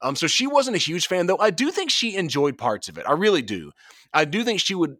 [0.00, 1.38] Um, so she wasn't a huge fan, though.
[1.38, 3.06] I do think she enjoyed parts of it.
[3.08, 3.72] I really do.
[4.12, 4.96] I do think she would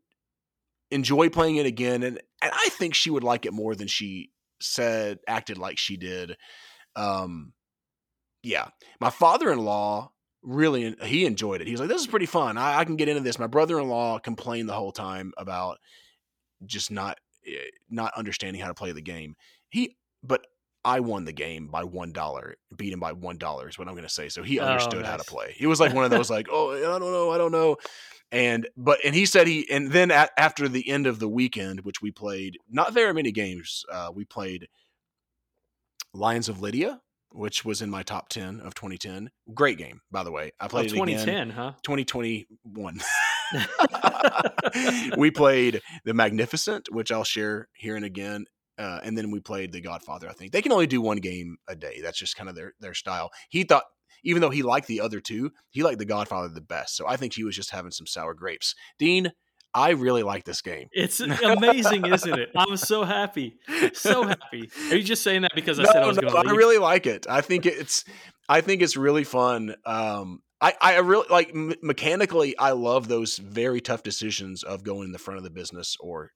[0.91, 4.31] enjoy playing it again, and and I think she would like it more than she
[4.61, 6.37] said acted like she did.
[6.97, 7.53] Um,
[8.43, 8.69] yeah,
[9.01, 10.11] my father-in-law
[10.43, 11.67] really he enjoyed it.
[11.67, 12.59] He was like, "This is pretty fun.
[12.59, 15.79] I, I can get into this." My brother-in-law complained the whole time about
[16.67, 17.53] just not eh,
[17.89, 19.37] not understanding how to play the game.
[19.71, 20.47] He, but
[20.85, 23.95] I won the game by one dollar, beat him by one dollar is what I'm
[23.95, 24.29] going to say.
[24.29, 25.55] So he Oh, understood how to play.
[25.57, 27.77] He was like one of those like, oh, I don't know, I don't know.
[28.31, 31.81] And but and he said he and then at, after the end of the weekend,
[31.81, 34.69] which we played not very many games, uh, we played
[36.15, 37.01] Lions of Lydia,
[37.33, 39.31] which was in my top ten of 2010.
[39.55, 40.53] Great game, by the way.
[40.61, 41.07] I Oh, played again.
[41.07, 41.73] 2010, huh?
[41.83, 43.01] 2021.
[45.17, 48.47] we played The Magnificent, which I'll share here and again.
[48.79, 50.53] Uh, and then we played The Godfather, I think.
[50.53, 52.01] They can only do one game a day.
[52.03, 53.31] That's just kind of their, their style.
[53.49, 53.85] He thought,
[54.23, 56.97] even though he liked the other two, he liked The Godfather the best.
[56.97, 58.75] So I think he was just having some sour grapes.
[58.99, 59.33] Dean,
[59.75, 60.89] I really like this game.
[60.93, 62.51] It's amazing, isn't it?
[62.57, 63.59] I'm so happy,
[63.93, 64.71] so happy.
[64.91, 67.07] Are you just saying that because I said I was going to I really like
[67.07, 67.27] it.
[67.29, 68.05] I think it's
[68.49, 69.75] I think it's really fun.
[69.85, 72.57] Um, I I really like m- mechanically.
[72.59, 76.33] I love those very tough decisions of going in the front of the business or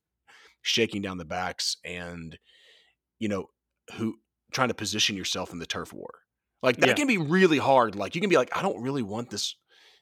[0.63, 2.39] shaking down the backs, and
[3.19, 3.47] you know
[3.95, 4.17] who
[4.53, 6.11] trying to position yourself in the turf war.
[6.63, 6.97] Like that Yeah.
[6.97, 7.97] can be really hard.
[7.97, 9.57] Like you can be like, I don't really want this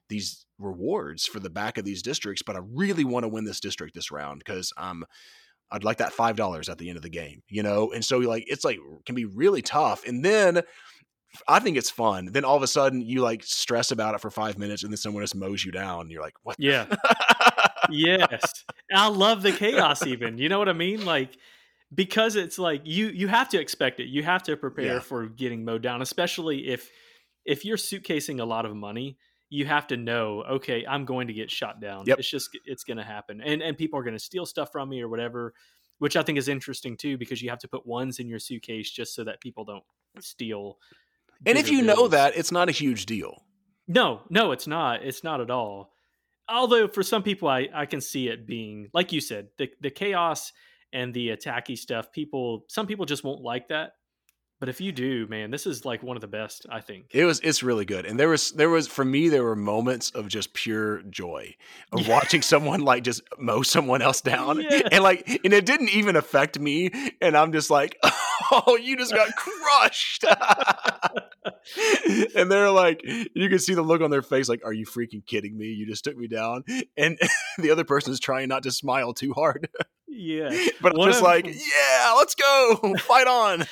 [0.08, 3.60] these rewards for the back of these districts, but I really want to win this
[3.60, 5.06] district this round because I'm um,
[5.72, 7.92] I'd like that five dollars at the end of the game, you know.
[7.92, 10.04] And so like it's like can be really tough.
[10.06, 10.62] And then
[11.46, 12.30] I think it's fun.
[12.32, 14.96] Then all of a sudden you like stress about it for five minutes, and then
[14.96, 16.02] someone just mows you down.
[16.02, 16.56] And you're like, what?
[16.58, 16.86] Yeah.
[17.90, 18.64] yes.
[18.94, 20.38] I love the chaos even.
[20.38, 21.04] You know what I mean?
[21.04, 21.36] Like
[21.94, 24.06] because it's like you you have to expect it.
[24.08, 25.00] You have to prepare Yeah.
[25.00, 26.90] for getting mowed down, especially if
[27.44, 29.16] if you're suitcasing a lot of money,
[29.48, 32.04] you have to know, okay, I'm going to get shot down.
[32.06, 32.18] Yep.
[32.18, 33.40] It's just it's going to happen.
[33.40, 35.54] And and people are going to steal stuff from me or whatever,
[35.98, 38.90] which I think is interesting too because you have to put ones in your suitcase
[38.90, 39.84] just so that people don't
[40.20, 40.78] steal.
[41.46, 43.42] And if you know that, it's not a huge deal.
[43.88, 45.02] No, no, it's not.
[45.02, 45.92] It's not at all.
[46.48, 49.90] Although for some people, I, I can see it being like you said, the the
[49.90, 50.52] chaos
[50.92, 52.10] and the attacky stuff.
[52.12, 53.92] People, some people just won't like that.
[54.58, 56.66] But if you do, man, this is like one of the best.
[56.70, 57.06] I think.
[57.12, 58.04] It was it's really good.
[58.04, 61.54] And there was there was for me there were moments of just pure joy
[61.92, 62.14] of Yeah.
[62.14, 64.60] watching someone like just mow someone else down.
[64.70, 64.88] Yeah.
[64.92, 66.90] And like and it didn't even affect me
[67.22, 67.96] and I'm just like,
[68.50, 70.24] "Oh, you just got crushed."
[72.34, 75.24] and they're like you can see the look on their face like, "Are you freaking
[75.24, 75.66] kidding me?
[75.66, 76.64] You just took me down."
[76.96, 77.18] And
[77.58, 79.68] the other person is trying not to smile too hard.
[80.08, 82.94] Yeah, But I'm just of- like, "Yeah, let's go.
[82.98, 83.64] Fight on."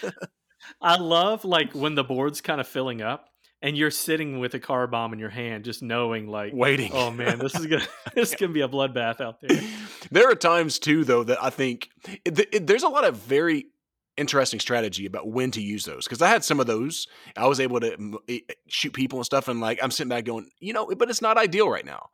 [0.80, 3.26] I love like when the board's kind of filling up
[3.62, 6.90] and you're sitting with a car bomb in your hand, just knowing like, Waiting.
[6.92, 9.60] oh man, this is gonna this is gonna be a bloodbath out there.
[10.10, 11.88] there are times too though that i think
[12.24, 13.66] it, it- there's a lot of very
[14.18, 17.06] interesting strategy about when to use those because i had some of those
[17.36, 18.16] i was able to
[18.66, 21.38] shoot people and stuff and like i'm sitting back going you know but it's not
[21.38, 22.08] ideal right now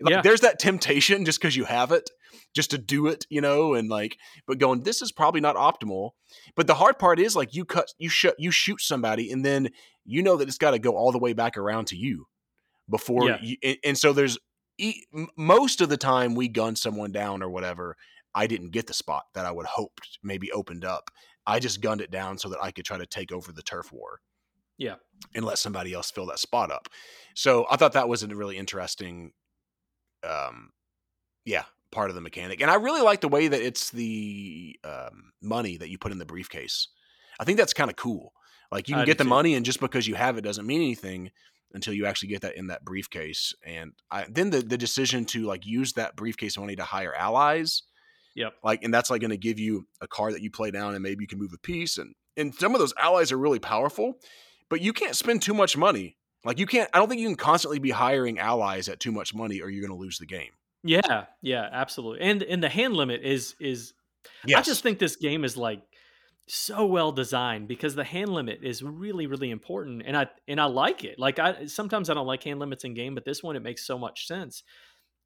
[0.00, 0.22] like, Yeah.
[0.22, 2.08] there's that temptation just because you have it
[2.54, 6.10] just to do it you know and like but going this is probably not optimal
[6.54, 9.68] but the hard part is like you cut you shut you shoot somebody and then
[10.04, 12.26] you know that it's got to go all the way back around to you
[12.88, 13.38] before Yeah.
[13.42, 14.38] you and, and so there's
[14.78, 15.02] e-
[15.36, 17.96] most of the time we gun someone down or whatever
[18.34, 21.10] i didn't get the spot that i would hoped maybe opened up
[21.48, 23.92] i just gunned it down so that i could try to take over the turf
[23.92, 24.20] war
[24.78, 24.96] Yeah.
[25.34, 26.88] and let somebody else fill that spot up.
[27.34, 29.32] So I thought that was a really interesting,
[30.22, 30.70] um,
[31.44, 35.32] yeah, part of the mechanic, and I really like the way that it's the um,
[35.42, 36.88] money that you put in the briefcase.
[37.40, 38.32] I think that's kind of cool.
[38.70, 39.30] Like you can do get the too.
[39.30, 41.30] money, and just because you have it doesn't mean anything
[41.72, 43.54] until you actually get that in that briefcase.
[43.64, 47.82] And I, then the the decision to like use that briefcase money to hire allies
[48.38, 48.54] Yep.
[48.62, 51.02] like and that's like going to give you a card that you play down and
[51.02, 54.14] maybe you can move a piece and and some of those allies are really powerful
[54.70, 57.36] but you can't spend too much money like you can't i don't think you can
[57.36, 60.52] constantly be hiring allies at too much money or you're going to lose the game
[60.84, 61.24] Yeah.
[61.42, 61.68] Yeah.
[61.72, 62.20] Absolutely.
[62.20, 63.92] And and the hand limit is is
[64.54, 65.82] I just think this game is like
[66.46, 70.64] so well designed because the hand limit is really really important and I and I
[70.66, 71.18] like it.
[71.18, 73.84] Like I sometimes I don't like hand limits in game, but this one it makes
[73.86, 74.62] so much sense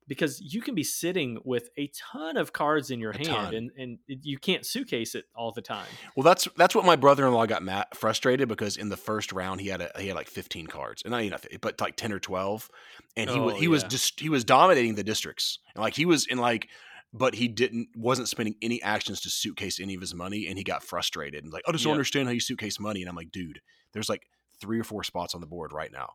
[0.09, 3.55] because you can be sitting with a ton of cards in your A hand ton.
[3.55, 5.87] and and you can't suitcase it all the time.
[6.17, 9.69] well that's that's what my brother-in-law got mad, frustrated because in the first round he
[9.69, 12.69] had a, he had like 15 cards and not enough but like 10 or 12
[13.17, 16.05] and he was Oh, he was just he was dominating the districts and like he
[16.07, 16.69] was in like
[17.15, 20.65] but he didn't wasn't spending any actions to suitcase any of his money and he
[20.65, 23.31] got frustrated and like I just don't understand how you suitcase money and I'm like
[23.31, 23.61] dude
[23.93, 24.27] there's like
[24.61, 26.11] three or four spots on the board right now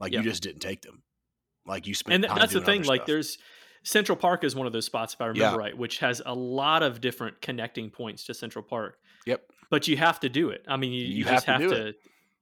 [0.00, 0.24] like Yep.
[0.24, 1.02] you just didn't take them
[1.66, 3.06] like you spend, and time that's the thing like stuff.
[3.06, 3.38] there's
[3.84, 5.64] central park is one of those spots if i remember Yeah.
[5.64, 9.96] right which has a lot of different connecting points to central park yep but you
[9.96, 11.94] have to do it i mean you, You you, have just to have to.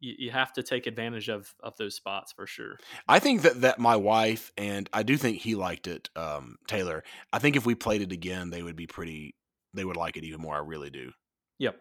[0.03, 3.61] You, you have to take advantage of of those spots for sure I think that
[3.61, 7.05] that my wife and I do think he liked it um Taylor
[7.35, 9.35] I think if we played it again they would be pretty
[9.75, 11.13] they would like it even more I really do
[11.59, 11.77] yep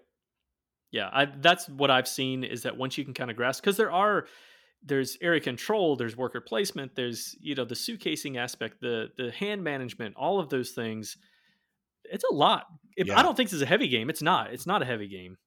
[0.92, 3.78] yeah I, that's what i've seen is that once you can kind of grasp because
[3.78, 4.26] there are
[4.84, 9.64] there's area control there's worker placement there's you know the suitcasing aspect the the hand
[9.64, 11.18] management all of those things.
[12.06, 12.66] It's a lot.
[12.96, 13.20] If, Yeah.
[13.20, 14.10] i don't think this is a heavy game.
[14.10, 14.52] It's not.
[14.54, 15.38] It's not a heavy game.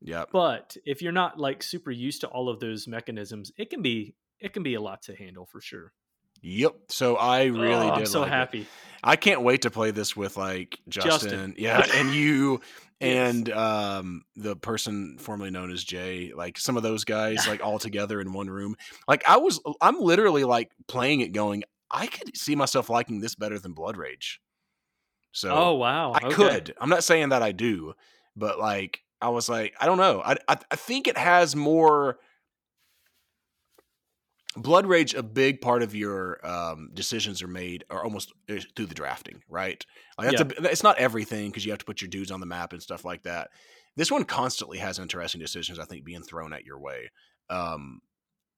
[0.00, 3.82] Yeah but if you're not like super used to all of those mechanisms it can
[3.82, 5.92] be it can be a lot to handle for sure.
[6.42, 8.32] Yep so I really Oh, did i'm so like it.
[8.32, 8.66] happy.
[9.04, 11.54] I can't wait to play this with like Justin, Justin.
[11.56, 12.60] yeah, and you
[13.02, 13.34] Yes.
[13.34, 17.78] and um the person formerly known as Jay, like some of those guys like all
[17.78, 18.76] together in one room.
[19.08, 23.34] Like I was I'm literally like playing it going, I could see myself liking this
[23.34, 24.40] better than Blood Rage.
[25.32, 26.34] So oh wow I okay.
[26.34, 26.74] could.
[26.80, 27.94] I'm not saying that I do,
[28.36, 30.22] but like I was like, I don't know.
[30.24, 32.18] I I, I think it has more
[34.56, 35.14] Blood Rage.
[35.14, 39.42] A big part of your um, decisions are made are almost uh, through the drafting,
[39.48, 39.84] right?
[40.18, 42.46] Like that's a, it's not everything because you have to put your dudes on the
[42.46, 43.48] map and stuff like that.
[43.96, 45.78] This one constantly has interesting decisions.
[45.78, 47.10] I think being thrown at your way,
[47.50, 48.00] um,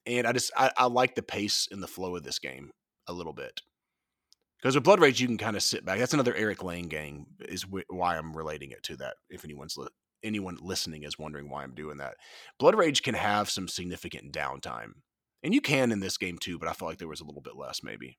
[0.06, 2.70] and I just I, I like the pace and the flow of this game
[3.06, 3.60] a little bit.
[4.60, 5.98] Because with Blood Rage, you can kind of sit back.
[5.98, 7.26] That's another Eric Lang game.
[7.48, 9.16] Is wh- why I'm relating it to that.
[9.28, 9.88] If anyone's li-
[10.22, 12.14] anyone listening is wondering why I'm doing that,
[12.58, 14.92] Blood Rage can have some significant downtime,
[15.44, 16.58] and you can in this game too.
[16.58, 18.18] But I felt like there was a little bit less, maybe.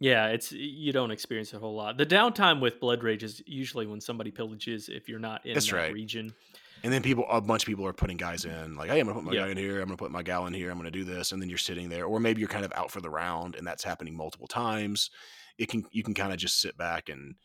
[0.00, 3.86] yeah it's you don't experience a whole lot the downtime with blood rage is usually
[3.86, 5.88] when somebody pillages if you're not in That's that right.
[5.88, 6.34] region
[6.82, 9.16] And then people, a bunch of people are putting guys in, like, hey, I'm gonna
[9.18, 9.36] put my Yeah.
[9.36, 9.80] guy in here.
[9.80, 10.70] I'm gonna put my gal in here.
[10.70, 12.90] I'm gonna do this, and then you're sitting there, or maybe you're kind of out
[12.90, 15.10] for the round, and that's happening multiple times.
[15.58, 17.36] It can you can kind of just sit back and,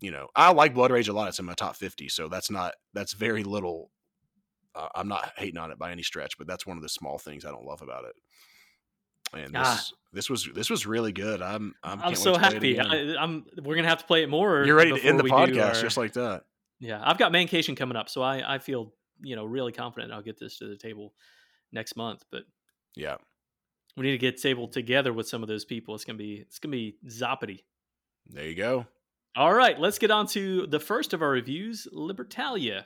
[0.00, 1.28] you know, I like Blood Rage a lot.
[1.28, 3.92] It's in my top 50, so that's not that's very little.
[4.78, 7.18] Uh, I'm not hating on it by any stretch, but that's one of the small
[7.18, 8.14] things I don't love about it.
[9.34, 9.84] And this Ah.
[10.12, 11.42] this was this was really good.
[11.42, 12.80] I'm I'm, i'm so to play it happy.
[13.16, 15.40] I, i'm we're gonna have to play it more You're ready to end the before
[15.44, 16.44] we do podcast our- just like that.
[16.80, 20.22] yeah i've got mancation coming up so i i feel you know really confident i'll
[20.22, 21.12] get this to the table
[21.72, 22.44] next month but
[22.96, 23.16] Yeah.
[23.98, 26.58] we need to get table together with some of those people it's gonna be it's
[26.58, 27.64] gonna be zoppity
[28.28, 28.86] There you go.
[29.36, 32.84] all right let's get on to the first of our reviews libertalia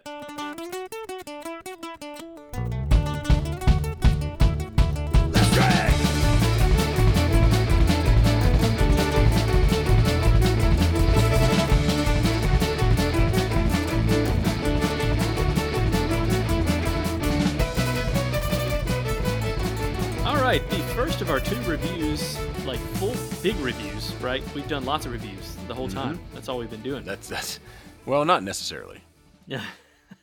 [23.43, 24.43] big reviews, right?
[24.55, 26.21] We've done lots of reviews the whole time.
[26.33, 27.05] That's all we've been doing.
[27.05, 27.59] That's that's
[28.07, 29.03] well, not necessarily.
[29.47, 29.65] Yeah.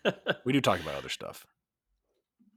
[0.46, 1.46] We do talk about other stuff.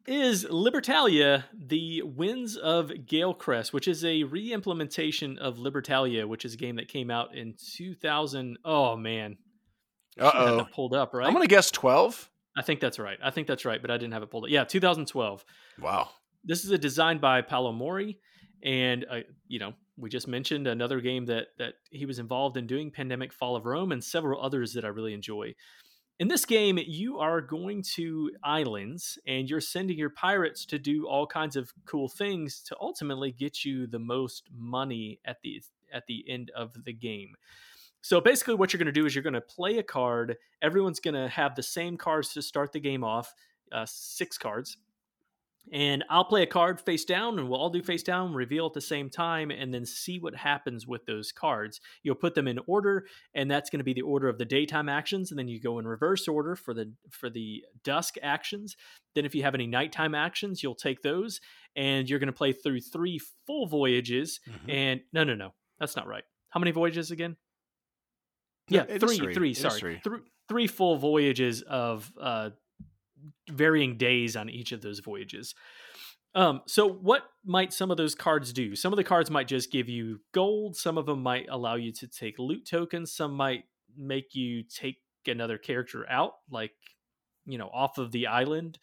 [0.06, 6.56] is Libertalia the Winds of Galecrest, which is a re-implementation of Libertalia, which is a
[6.56, 8.58] game that came out in 2000.
[8.64, 9.38] Oh man,
[10.20, 11.26] uh oh, pulled up, right?
[11.26, 12.30] I'm gonna guess twelve.
[12.56, 13.18] I think that's right.
[13.22, 14.50] I think that's right, but I didn't have it pulled up.
[14.50, 15.44] Yeah, 2012.
[15.80, 16.10] Wow.
[16.44, 18.18] this is a design by Paolo Mori,
[18.62, 22.66] and uh, you know we just mentioned another game that that he was involved in
[22.66, 25.54] doing, Pandemic: Fall of Rome, and several others that I really enjoy.
[26.18, 31.08] in this game, you are going to islands and you're sending your pirates to do
[31.08, 35.62] all kinds of cool things to ultimately get you the most money at the
[35.92, 37.34] at the end of the game.
[38.02, 40.36] So basically, what you're going to do is you're going to play a card.
[40.60, 43.34] Everyone's going to have the same cards to start the game off,
[43.70, 44.76] uh, six cards.
[45.70, 48.72] And I'll play a card face down, and we'll all do face down, reveal at
[48.72, 51.80] the same time, and then see what happens with those cards.
[52.02, 54.88] You'll put them in order, and that's going to be the order of the daytime
[54.88, 55.30] actions.
[55.30, 58.76] And then you go in reverse order for the for the dusk actions.
[59.14, 61.40] Then, if you have any nighttime actions, you'll take those,
[61.76, 64.40] and you're going to play through three full voyages.
[64.48, 64.70] Mm-hmm.
[64.70, 66.24] And no, no, no, that's not right.
[66.50, 67.36] How many voyages again?
[68.68, 69.54] yeah, three, three, three.
[69.54, 70.00] Sorry, three.
[70.04, 72.50] Th- three full voyages of uh,
[73.50, 75.54] varying days on each of those voyages.
[76.34, 78.74] Um, so what might some of those cards do?
[78.74, 80.76] Some of the cards might just give you gold.
[80.76, 83.12] Some of them might allow you to take loot tokens.
[83.12, 83.64] Some might
[83.96, 84.96] make you take
[85.26, 86.72] another character out, like
[87.44, 88.78] you know, off of the island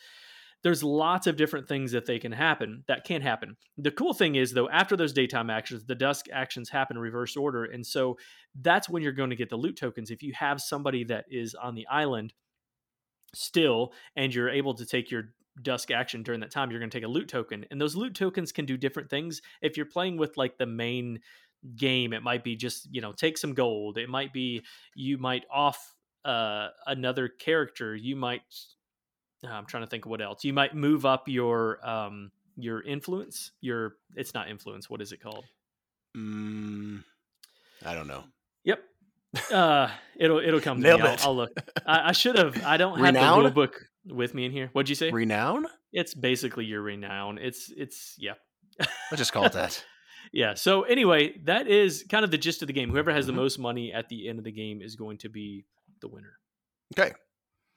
[0.63, 3.55] there's lots of different things that they can happen that can happen.
[3.77, 7.37] The cool thing is though, after those daytime actions, the dusk actions happen in reverse
[7.37, 8.17] order, and so
[8.59, 10.11] that's when you're going to get the loot tokens.
[10.11, 12.33] If you have somebody that is on the island
[13.33, 16.97] still, and you're able to take your dusk action during that time, you're going to
[16.97, 19.41] take a loot token, and those loot tokens can do different things.
[19.61, 21.19] If you're playing with like the main
[21.75, 23.97] game, it might be just you know take some gold.
[23.97, 24.63] It might be
[24.95, 27.95] you might off uh, another character.
[27.95, 28.41] You might
[29.43, 30.43] uh, I'm trying to think of what else.
[30.43, 33.51] You might move up your um your influence.
[33.61, 34.89] Your it's not influence.
[34.89, 35.45] What is it called?
[36.17, 37.03] Mm,
[37.85, 38.23] I don't know.
[38.63, 38.81] Yep.
[39.51, 41.03] Uh, it'll it'll come to me.
[41.03, 41.51] I'll, I'll, look.
[41.85, 42.63] I, I, should have.
[42.63, 43.37] I don't have renown?
[43.37, 44.69] the rule book with me in here.
[44.73, 45.11] What'd you say?
[45.11, 45.67] Renown.
[45.91, 47.37] It's basically your renown.
[47.37, 48.33] It's it's yeah.
[48.79, 49.83] Let's just call it that.
[50.33, 50.55] yeah.
[50.55, 52.89] So anyway, that is kind of the gist of the game.
[52.89, 53.35] Whoever has mm-hmm.
[53.35, 55.65] the most money at the end of the game is going to be
[56.01, 56.33] the winner.
[56.97, 57.13] Okay.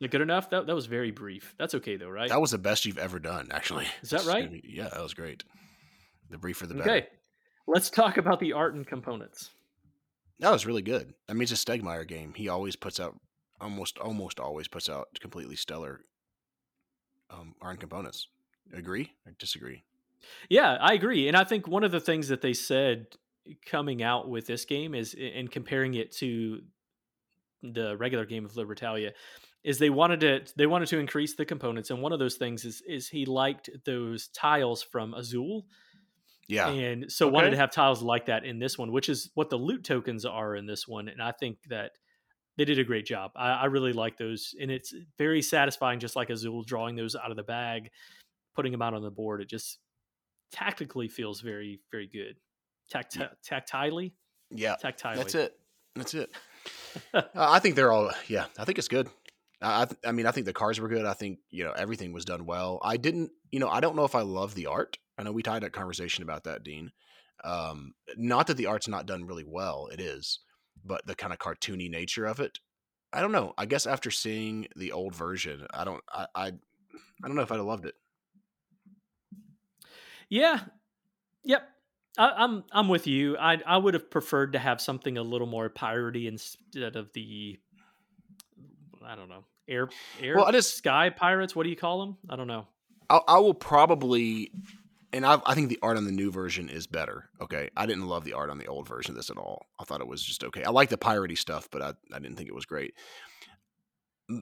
[0.01, 0.51] Good enough?
[0.51, 1.55] That that was very brief.
[1.59, 2.29] That's okay though, right?
[2.29, 3.87] That was the best you've ever done, actually.
[4.03, 4.51] Is that right?
[4.65, 5.45] Yeah, that was great.
[6.31, 6.91] The briefer the better.
[6.91, 7.07] Okay.
[7.69, 9.51] Let's talk about the art and components.
[10.41, 11.15] That was really good.
[11.29, 12.35] I mean, it's a Stegmaier game.
[12.35, 13.19] He always puts out
[13.61, 16.01] almost almost always puts out completely stellar
[17.31, 18.29] um, and components.
[18.73, 19.85] Agree or disagree?
[20.49, 21.29] Yeah, I agree.
[21.29, 23.07] And I think one of the things that they said
[23.67, 26.61] coming out with this game is in comparing it to
[27.63, 29.13] the regular game of Libertalia
[29.65, 32.65] is they wanted to they wanted to increase the components and one of those things
[32.65, 35.67] is is he liked those tiles from Azul.
[36.53, 36.69] Yeah.
[36.69, 37.35] And so okay.
[37.35, 40.25] wanted to have tiles like that in this one, which is what the loot tokens
[40.25, 41.09] are in this one.
[41.09, 41.93] And I think that
[42.57, 43.33] they did a great job.
[43.35, 44.55] I, I really like those.
[44.61, 47.91] And it's very satisfying, just like Azul drawing those out of the bag,
[48.55, 49.41] putting them out on the board.
[49.41, 49.79] It just
[50.53, 52.37] tactically feels very, very good.
[52.91, 53.17] Tact-
[53.49, 54.13] tactilely?
[54.51, 54.77] Yeah.
[54.83, 55.17] Tactilely.
[55.17, 55.59] That's it.
[55.95, 56.31] That's it.
[57.15, 59.09] uh, I think they're all, yeah, I think it's good.
[59.63, 61.05] I, I mean, I think the cars were good.
[61.07, 62.81] I think you know everything was done well.
[62.83, 64.99] I didn't, you know, I don't know if I love the art.
[65.23, 66.91] I know we tied a conversation about that, Dean.
[67.45, 70.41] Um, not that the art's not done really well, it is,
[70.85, 72.59] but the kind of cartoony nature of it.
[73.13, 73.55] I don't know.
[73.57, 77.53] I guess after seeing the old version, I don't, I, I, I don't know if
[77.53, 77.95] I'd have loved it.
[80.29, 80.59] Yeah.
[81.45, 81.69] Yep.
[82.19, 83.39] I, am I'm, I'm with you.
[83.39, 87.59] I I would have preferred to have something a little more piratey instead of the
[89.07, 89.89] I don't know air
[90.21, 91.55] air well, I just, sky pirates.
[91.55, 92.17] What do you call them?
[92.29, 92.67] I don't know.
[93.09, 94.51] I, I will probably,
[95.13, 97.29] and I, I think the art on the new version is better.
[97.41, 99.67] Okay, I didn't love the art on the old version of this at all.
[99.79, 100.65] I thought it was just okay.
[100.65, 102.95] I like the piratey stuff, but I, I didn't think it was great.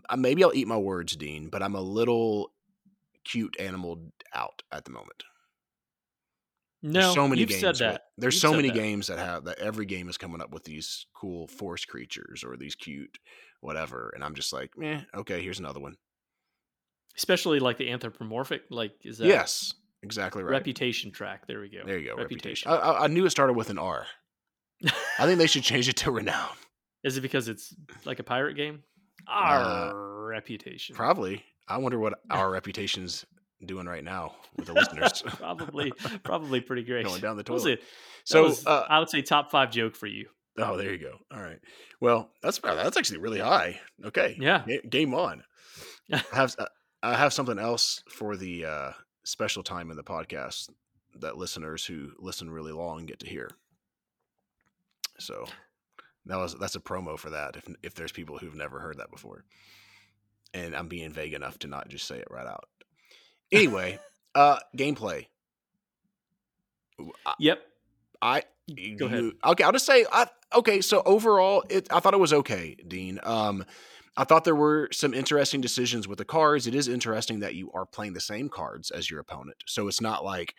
[0.08, 2.52] Uh, maybe I'll eat my words, Dean, but I'm a little
[3.24, 5.24] cute animal out at the moment.
[6.82, 7.60] No, there's so many games.
[7.60, 7.92] Said that.
[7.92, 8.74] With, there's you've so many that.
[8.74, 9.58] games that have that.
[9.58, 13.18] Every game is coming up with these cool force creatures or these cute
[13.60, 14.12] whatever.
[14.14, 15.96] And I'm just like, eh, okay, here's another one.
[17.16, 20.50] Especially like the anthropomorphic, like is that yes, exactly right.
[20.50, 21.46] Reputation track.
[21.46, 21.82] There we go.
[21.84, 22.16] There you go.
[22.16, 22.70] Reputation.
[22.70, 22.96] reputation.
[23.00, 24.06] I, I, knew it started with an R.
[25.18, 26.48] I think they should change it to renown.
[27.04, 27.74] Is it because it's
[28.04, 28.82] like a pirate game?
[29.28, 30.94] Our uh, reputation.
[30.96, 31.44] Probably.
[31.68, 33.24] I wonder what our reputation's
[33.64, 35.22] doing right now with the listeners.
[35.26, 37.06] probably, probably pretty great.
[37.06, 37.82] Going down the toilet.
[38.24, 40.26] So was, uh, I would say top five joke for you.
[40.58, 41.16] Oh, there you go.
[41.32, 41.58] All right.
[42.00, 43.80] Well, that's that's actually really high.
[44.04, 44.36] Okay.
[44.38, 44.64] Yeah.
[44.88, 45.42] game on.
[46.12, 46.66] I have uh,
[47.02, 48.92] I have something else for the uh,
[49.24, 50.70] special time in the podcast
[51.18, 53.50] that listeners who listen really long get to hear.
[55.18, 55.46] So
[56.26, 57.56] that was that's a promo for that.
[57.56, 59.44] If if there's people who've never heard that before,
[60.54, 62.68] and I'm being vague enough to not just say it right out.
[63.52, 63.98] Anyway,
[64.34, 65.26] uh, gameplay.
[67.38, 67.60] Yep.
[68.22, 68.42] I
[68.98, 69.32] Go ahead.
[69.44, 70.80] okay, I'll just say I, okay.
[70.80, 73.18] So overall, it I thought it was okay, Dean.
[73.22, 73.64] Um,
[74.16, 76.66] I thought there were some interesting decisions with the cards.
[76.66, 79.58] It is interesting that you are playing the same cards as your opponent.
[79.66, 80.54] So it's not like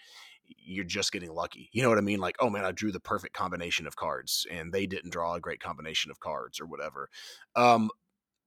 [0.58, 1.70] you're just getting lucky.
[1.72, 2.20] You know what I mean?
[2.20, 5.40] Like, oh man, I drew the perfect combination of cards and they didn't draw a
[5.40, 7.10] great combination of cards or whatever.
[7.56, 7.90] Um,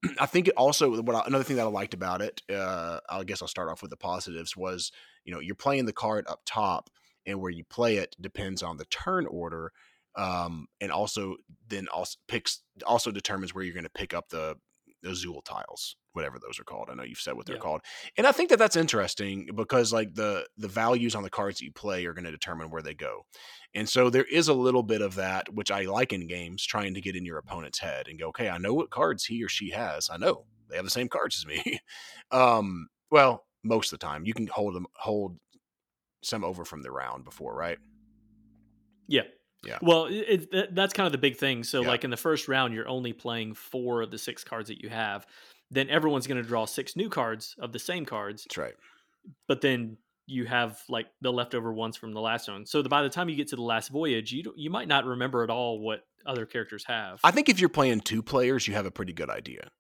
[0.19, 3.25] I think it also what I, another thing that I liked about it, uh, I
[3.25, 4.91] guess I'll start off with the positives was,
[5.25, 6.91] you know, you're playing the card up top
[7.27, 9.73] and where you play it depends on the turn order.
[10.17, 11.37] Um, and also
[11.69, 14.57] then also picks also determines where you're going to pick up the
[15.05, 16.89] Azul tiles, whatever those are called.
[16.91, 17.63] I know you've said what they're yeah.
[17.63, 17.83] called,
[18.17, 21.65] and I think that that's interesting because like the the values on the cards that
[21.65, 23.27] you play are going to determine where they go,
[23.75, 26.95] and so there is a little bit of that which I like in games, trying
[26.95, 29.49] to get in your opponent's head and go, okay, I know what cards he or
[29.49, 30.11] she has.
[30.11, 31.81] I know they have the same cards as me.
[32.31, 35.39] um, well, most of the time you can hold them hold
[36.23, 37.79] some over from the round before, right?
[39.07, 39.23] Yeah.
[39.67, 39.79] Yeah.
[39.83, 41.65] Well, it, it, that's kind of the big thing.
[41.65, 41.89] So, yeah.
[41.89, 44.89] like in the first round, you're only playing four of the six cards that you
[44.89, 45.27] have.
[45.71, 48.45] Then everyone's going to draw six new cards of the same cards.
[48.45, 48.75] That's right.
[49.49, 49.97] But then
[50.27, 52.67] you have like the leftover ones from the last one.
[52.67, 55.05] So the, by the time you get to the last voyage, you you might not
[55.05, 57.21] remember at all what other characters have.
[57.25, 59.71] I think if you're playing two players, you have a pretty good idea.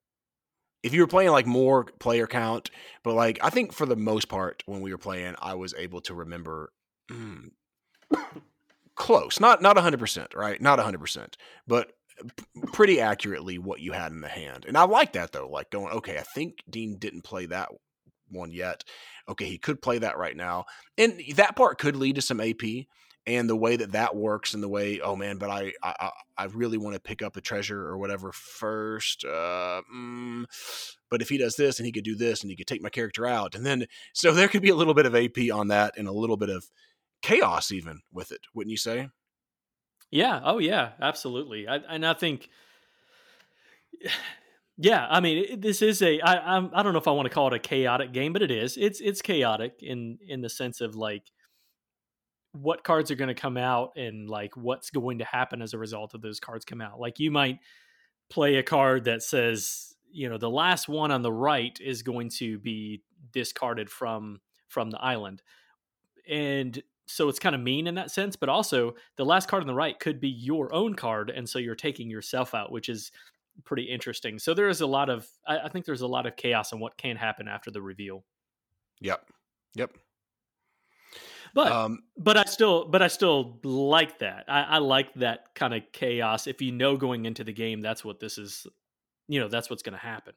[0.82, 2.70] If you were playing like more player count,
[3.02, 6.00] but like I think for the most part when we were playing, I was able
[6.02, 6.72] to remember.
[7.10, 7.50] Mm,
[8.94, 10.60] close, not not hundred percent, right?
[10.60, 11.92] Not hundred percent, but
[12.72, 14.64] pretty accurately what you had in the hand.
[14.66, 17.70] And I like that though, like going, okay, I think Dean didn't play that
[18.30, 18.84] one yet.
[19.28, 20.64] Okay, he could play that right now,
[20.98, 22.86] and that part could lead to some AP.
[23.26, 26.44] And the way that that works, and the way, oh man, but I, I, I
[26.44, 29.24] really want to pick up a treasure or whatever first.
[29.24, 30.44] Uh, mm,
[31.08, 32.90] but if he does this, and he could do this, and he could take my
[32.90, 35.94] character out, and then so there could be a little bit of AP on that,
[35.96, 36.66] and a little bit of
[37.24, 39.08] chaos even with it, wouldn't you say?
[40.10, 40.40] Yeah.
[40.44, 40.90] Oh, yeah.
[41.00, 41.66] Absolutely.
[41.66, 42.50] I, and I think,
[44.76, 45.06] yeah.
[45.08, 46.20] I mean, it, this is a.
[46.20, 46.70] I, I'm.
[46.74, 48.76] I don't know if I want to call it a chaotic game, but it is.
[48.76, 51.30] It's it's chaotic in in the sense of like
[52.52, 55.78] what cards are going to come out and like what's going to happen as a
[55.78, 57.00] result of those cards come out.
[57.00, 57.58] Like you might
[58.30, 62.28] play a card that says, you know, the last one on the right is going
[62.38, 63.02] to be
[63.32, 65.42] discarded from from the island.
[66.28, 69.66] And so it's kind of mean in that sense but also the last card on
[69.66, 73.12] the right could be your own card and so you're taking yourself out which is
[73.64, 76.36] pretty interesting so there is a lot of I, I think there's a lot of
[76.36, 78.24] chaos on what can happen after the reveal
[79.00, 79.28] yep
[79.74, 79.90] yep
[81.54, 84.44] but um, but I still but I still like that.
[84.48, 86.48] I, I like that kind of chaos.
[86.48, 88.66] If you know going into the game, that's what this is.
[89.28, 90.34] You know, that's what's going to happen.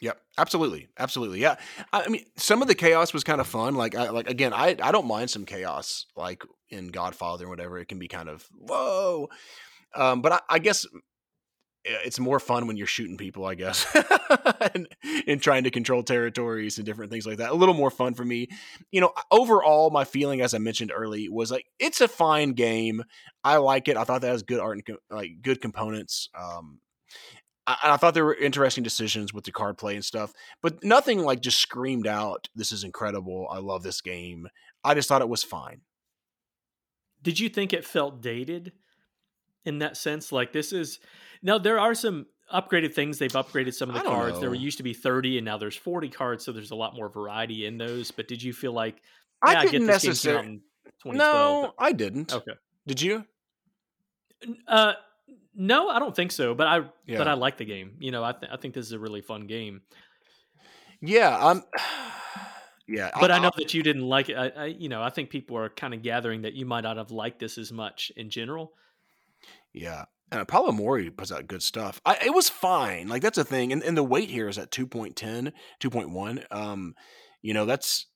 [0.00, 1.40] Yep, absolutely, absolutely.
[1.40, 1.56] Yeah,
[1.92, 3.74] I mean, some of the chaos was kind of fun.
[3.74, 7.78] Like, I, like again, I I don't mind some chaos, like in Godfather or whatever.
[7.78, 9.28] It can be kind of whoa,
[9.94, 10.86] um, but I, I guess
[11.84, 13.86] it's more fun when you're shooting people, I guess,
[14.74, 14.88] and,
[15.26, 17.50] and, trying to control territories and different things like that.
[17.50, 18.48] A little more fun for me.
[18.90, 23.02] You know, overall, my feeling, as I mentioned early, was like it's a fine game.
[23.44, 23.96] I like it.
[23.96, 26.28] I thought that has good art and like good components.
[26.38, 26.80] Um,
[27.68, 30.32] I, I thought there were interesting decisions with the card play and stuff,
[30.62, 33.46] but nothing like just screamed out, "This is incredible!
[33.50, 34.48] I love this game."
[34.82, 35.82] I just thought it was fine.
[37.22, 38.72] Did you think it felt dated
[39.64, 40.32] in that sense?
[40.32, 40.98] Like this is
[41.42, 43.18] now there are some upgraded things.
[43.18, 44.34] They've upgraded some of the cards.
[44.34, 44.40] Know.
[44.40, 47.08] There used to be 30 and now there's 40 cards, so there's a lot more
[47.08, 48.10] variety in those.
[48.10, 49.02] But did you feel like
[49.46, 50.60] yeah, I didn't necessarily
[51.04, 52.32] No, I didn't.
[52.32, 52.52] Okay.
[52.86, 53.24] Did you?
[54.66, 54.94] Uh
[55.58, 56.54] no, I don't think so.
[56.54, 56.76] But I
[57.06, 57.18] yeah.
[57.18, 57.96] but I like the game.
[57.98, 59.82] You know, I th- I think this is a really fun game.
[61.00, 61.62] Yeah, I'm.
[62.90, 64.34] Yeah, but I, I know that you didn't like it.
[64.34, 66.96] I, I, you know, I think people are kind of gathering that you might not
[66.96, 68.72] have liked this as much in general.
[69.74, 72.00] Yeah, and Paolo Mori puts out good stuff.
[72.06, 73.08] I, it was fine.
[73.08, 75.52] Like that's a thing, and, and the weight here is at 2.10,
[75.82, 76.44] 2.1.
[76.50, 76.94] Um,
[77.42, 78.06] you know, that's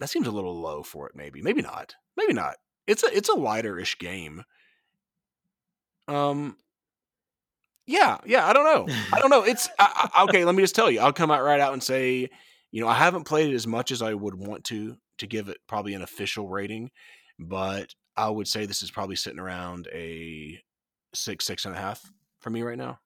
[0.00, 1.14] that seems a little low for it.
[1.14, 1.94] Maybe, maybe not.
[2.16, 2.56] Maybe not.
[2.88, 4.42] It's a it's a lighter ish game.
[6.08, 6.56] Um,
[7.86, 8.46] yeah, yeah.
[8.46, 8.94] I don't know.
[9.12, 9.44] I don't know.
[9.44, 10.44] It's I, I, okay.
[10.44, 11.00] Let me just tell you.
[11.00, 12.28] I'll come out right out and say,
[12.70, 15.48] you know, I haven't played it as much as I would want to to give
[15.48, 16.90] it probably an official rating,
[17.38, 20.60] but I would say this is probably sitting around a
[21.14, 22.02] six, six and a half
[22.40, 22.98] for me right now.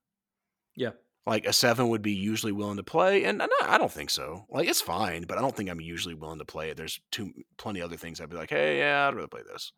[0.75, 0.91] Yeah.
[1.27, 4.47] Like a seven would be usually willing to play, and I don't think so.
[4.51, 6.77] Like it's fine, but I don't think I'm usually willing to play it.
[6.77, 9.73] There's too plenty other things I'd be like, hey, yeah, I'd rather play this.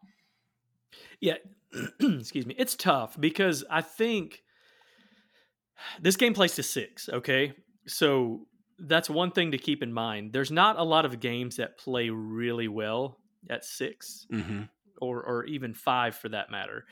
[1.20, 1.34] Yeah,
[2.00, 2.54] excuse me.
[2.56, 4.42] It's tough because I think
[6.00, 7.52] this game plays to six, okay?
[7.86, 8.46] So
[8.78, 10.32] that's one thing to keep in mind.
[10.32, 13.18] There's not a lot of games that play really well
[13.48, 14.62] at 6 mm-hmm.
[15.00, 16.84] or, or even five for that matter.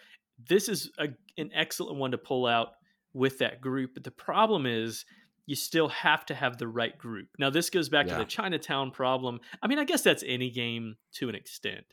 [0.48, 2.68] This is a, an excellent one to pull out
[3.12, 3.92] with that group.
[3.94, 5.04] But the problem is
[5.46, 7.28] you still have to have the right group.
[7.38, 8.14] Now this goes back Yeah.
[8.14, 9.40] to the Chinatown problem.
[9.62, 11.84] I mean, I guess that's any game to an extent.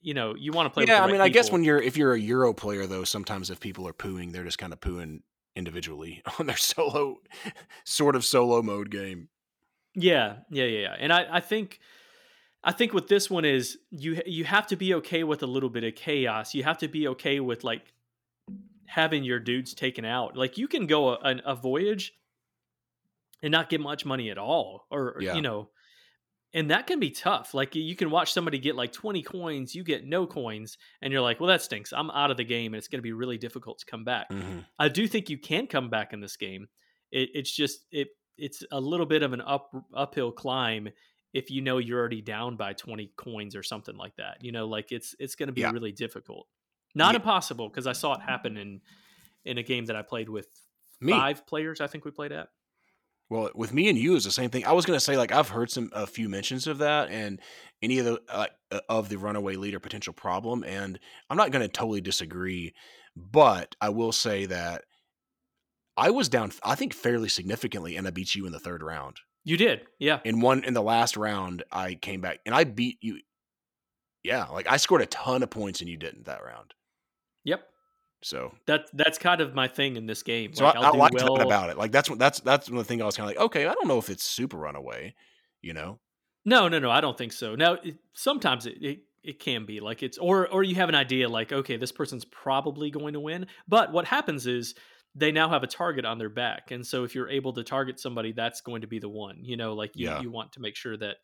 [0.00, 0.82] You know, you want to play.
[0.82, 3.50] with yeah, I mean, I guess when you're if you're a Euro player though, sometimes
[3.50, 5.20] if people are pooing, they're just kind of pooing
[5.56, 7.16] individually on their solo,
[7.84, 9.28] sort of solo mode game.
[9.94, 10.96] Yeah, yeah, yeah, yeah.
[10.98, 11.80] And I, I think,
[12.62, 15.70] I think with this one is you you have to be okay with a little
[15.70, 16.54] bit of chaos.
[16.54, 17.92] You have to be okay with like
[18.86, 20.36] having your dudes taken out.
[20.36, 22.12] Like you can go a, a voyage
[23.42, 25.34] and not get much money at all, or Yeah.
[25.34, 25.70] you know,
[26.52, 27.54] and that can be tough.
[27.54, 31.22] Like you can watch somebody get like twenty coins, you get no coins, and you're
[31.22, 31.92] like, well, that stinks.
[31.92, 34.28] I'm out of the game, and it's going to be really difficult to come back.
[34.30, 34.64] Mhm.
[34.78, 36.68] I do think you can come back in this game.
[37.12, 40.88] It, it's just it it's a little bit of an up uphill climb
[41.32, 44.38] if you know you're already down by 20 coins or something like that.
[44.42, 45.70] You know, like it's it's going to be Yeah.
[45.70, 46.48] really difficult.
[46.94, 47.20] Not Yeah.
[47.20, 48.80] impossible because I saw it happen in
[49.44, 50.48] in a game that I played with
[51.00, 51.80] Me, five players.
[51.80, 52.48] I think we played at.
[53.30, 54.66] Well, with me and you is the same thing.
[54.66, 57.40] I was gonna say like I've heard some a few mentions of that and
[57.80, 60.98] any of the uh, uh, of the runaway leader potential problem, and
[61.30, 62.74] I'm not gonna totally disagree,
[63.16, 64.82] but I will say that
[65.96, 69.16] I was down, I think, fairly significantly, and I beat you in the third round.
[69.44, 70.20] You did, yeah.
[70.24, 73.20] in one in the last round i came back and i beat you
[74.22, 76.74] yeah like i scored a ton of points and you didn't that round
[77.44, 77.62] Yep.
[78.22, 80.52] So That that's kind of my thing in this game.
[80.52, 81.36] so like, i, I do liked well.
[81.36, 83.44] that about it like that's what that's that's the thing i was kind of like
[83.46, 85.14] okay i don't know if it's super runaway
[85.62, 85.98] you know
[86.44, 86.90] No, no, no.
[86.90, 87.54] I don't think so.
[87.54, 90.94] Now, it, sometimes it, it it can be like it's or or you have an
[90.94, 93.46] idea like okay, this person's probably going to win.
[93.68, 94.74] But what happens is
[95.14, 98.00] they now have a target on their back, and so if you're able to target
[98.00, 99.36] somebody, that's going to be the one.
[99.44, 100.22] You know, like you, Yeah.
[100.22, 101.16] you want to make sure that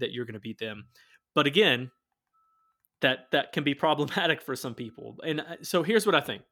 [0.00, 0.86] that you're going to beat them.
[1.34, 1.90] But again,
[3.00, 5.16] that that can be problematic for some people.
[5.24, 6.42] And uh, so here's what I think.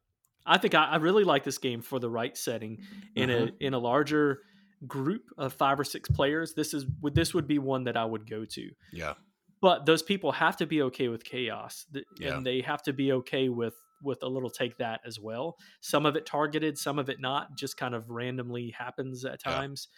[0.45, 2.79] I think I, I really like this game for the right setting
[3.17, 4.41] in a in a larger
[4.87, 6.55] group of five or six players.
[6.55, 8.71] This is would this would be one that I would go to.
[8.93, 9.15] yeah
[9.61, 12.37] But those people have to be okay with chaos, th- Yeah.
[12.37, 15.57] and they have to be okay with with a little take that as well.
[15.81, 17.57] Some of it targeted, some of it not.
[17.57, 19.53] Just kind of randomly happens at Yeah.
[19.53, 19.89] times.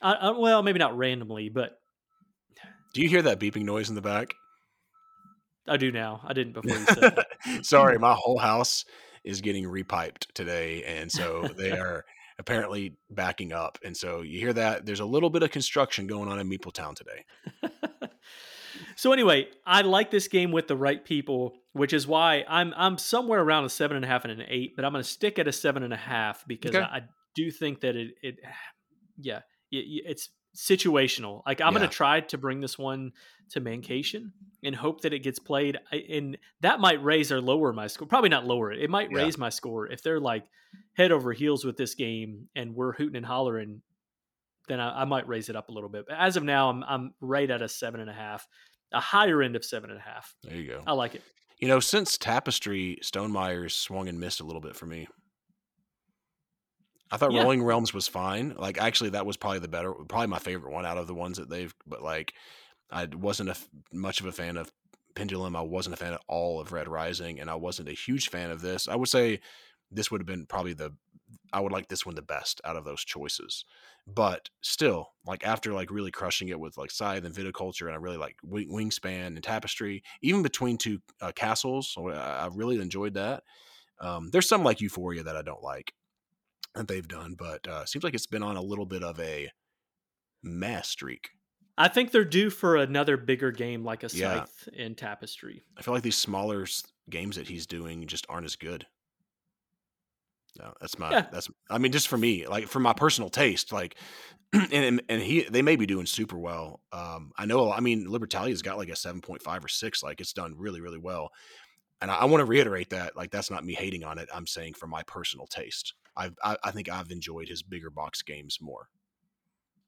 [0.00, 1.72] I, I, well, maybe not randomly, but
[2.94, 4.32] do you hear that beeping noise in the back
[5.68, 6.20] I do now.
[6.24, 7.26] I didn't before you said that.
[7.64, 8.84] sorry my whole house
[9.24, 12.04] is getting repiped today and so they are
[12.38, 16.28] apparently backing up and so you hear that there's a little bit of construction going
[16.28, 17.24] on in Meeple Town today
[18.96, 22.98] so anyway, I like this game with the right people, which is why I'm I'm
[22.98, 25.38] somewhere around a seven and a half and an eight, but I'm going to stick
[25.38, 26.80] at a seven and a half because Okay.
[26.80, 27.02] I, I
[27.34, 28.36] do think that it it
[29.18, 29.40] yeah
[29.70, 31.42] it, it's situational.
[31.46, 31.78] Like I'm Yeah.
[31.78, 33.12] going to try to bring this one
[33.50, 34.32] to Mancation
[34.62, 38.08] and hope that it gets played, I- and that might raise or lower my score.
[38.08, 38.80] Probably not lower it.
[38.80, 39.18] It might Yeah.
[39.18, 40.44] raise my score if they're like
[40.94, 43.82] head over heels with this game and we're hooting and hollering.
[44.68, 46.06] Then I, I might raise it up a little bit.
[46.08, 48.46] But as of now, I'm I'm right at a seven and a half,
[48.92, 50.34] a higher end of seven and a half.
[50.42, 51.22] there you go I like it.
[51.60, 55.08] You know, since Tapestry, Stone Stonemaier's swung and missed a little bit for me.
[57.10, 57.42] I thought Yeah.
[57.42, 58.54] Rolling Realms was fine.
[58.56, 61.38] Like, actually, that was probably the better, probably my favorite one out of the ones
[61.38, 61.74] that they've.
[61.86, 62.34] But like,
[62.90, 63.56] I wasn't a
[63.92, 64.72] much of a fan of
[65.14, 65.56] Pendulum.
[65.56, 68.50] I wasn't a fan at all of Red Rising, and I wasn't a huge fan
[68.50, 68.88] of this.
[68.88, 69.40] I would say
[69.90, 70.92] this would have been probably the.
[71.52, 73.64] I would like this one the best out of those choices,
[74.06, 77.96] but still, like after like really crushing it with like Scythe and Viticulture, and I
[77.96, 83.14] really like Wing- Wingspan and Tapestry, even between two uh, castles, I, I really enjoyed
[83.14, 83.42] that.
[84.00, 85.92] Um, there's some like Euphoria that I don't like
[86.74, 89.50] that they've done, but uh, seems like it's been on a little bit of a
[90.42, 91.30] mass streak.
[91.78, 94.44] I think they're due for another bigger game like a Yeah.
[94.44, 95.62] Scythe and Tapestry.
[95.76, 96.66] I feel like these smaller
[97.08, 98.86] games that he's doing just aren't as good.
[100.58, 101.26] No, that's my Yeah.
[101.30, 103.96] that's I mean just for me, like for my personal taste, like
[104.72, 106.80] and and- he they may be doing super well.
[106.92, 110.54] Um I know I mean Libertalia's got like a 7.5 or 6, like it's done
[110.56, 111.30] really really well.
[112.00, 114.28] And I, I want to reiterate that like that's not me hating on it.
[114.34, 115.94] I'm saying for my personal taste.
[116.16, 118.88] I've, I I think I've enjoyed his bigger box games more.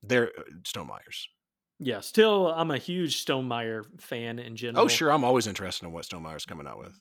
[0.02, 1.28] They're uh, Stonemaier's.
[1.82, 4.84] Yeah, still, I'm a huge Stone Stonemaier fan in oh, general.
[4.84, 5.10] Oh, sure.
[5.10, 6.92] I'm always interested in what Stone Stonemaier's coming out with.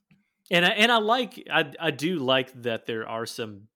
[0.50, 3.68] and I, and I like I I do like that there are some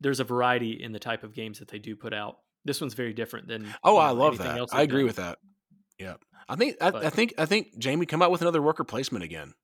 [0.00, 2.36] there's a variety in the type of games that they do put out.
[2.66, 4.58] This one's very different than Oh, you I love that.
[4.58, 5.06] else I agree done.
[5.06, 5.38] with that.
[5.98, 6.14] Yeah,
[6.46, 9.54] I think I, I think I think Jamey come out with another worker placement again.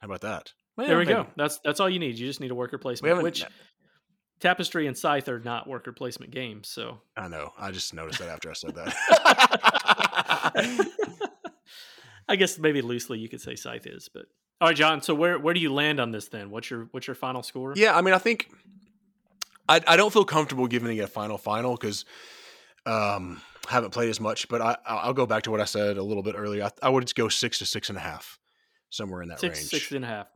[0.00, 0.52] How about that?
[0.78, 1.26] There Well, we go.
[1.36, 2.18] That's that's all you need.
[2.18, 3.44] You just need a worker placement, which
[4.40, 6.68] Tapestry and Scythe are not worker placement games.
[6.68, 7.52] So I know.
[7.58, 9.82] I just noticed that after I said that.
[12.28, 14.26] I guess maybe loosely you could say Scythe is, but
[14.60, 15.02] all right, John.
[15.02, 16.50] So where where do you land on this then?
[16.50, 17.74] What's your what's your final score?
[17.76, 18.48] yeah, I mean, I think
[19.68, 22.04] I, I don't feel comfortable giving it a final final because
[22.86, 26.02] um haven't played as much, but I I'll go back to what I said a
[26.02, 26.64] little bit earlier.
[26.64, 28.38] I, I would just go six to six and a half,
[28.90, 29.70] somewhere in that six, range.
[29.70, 30.26] Six and a half.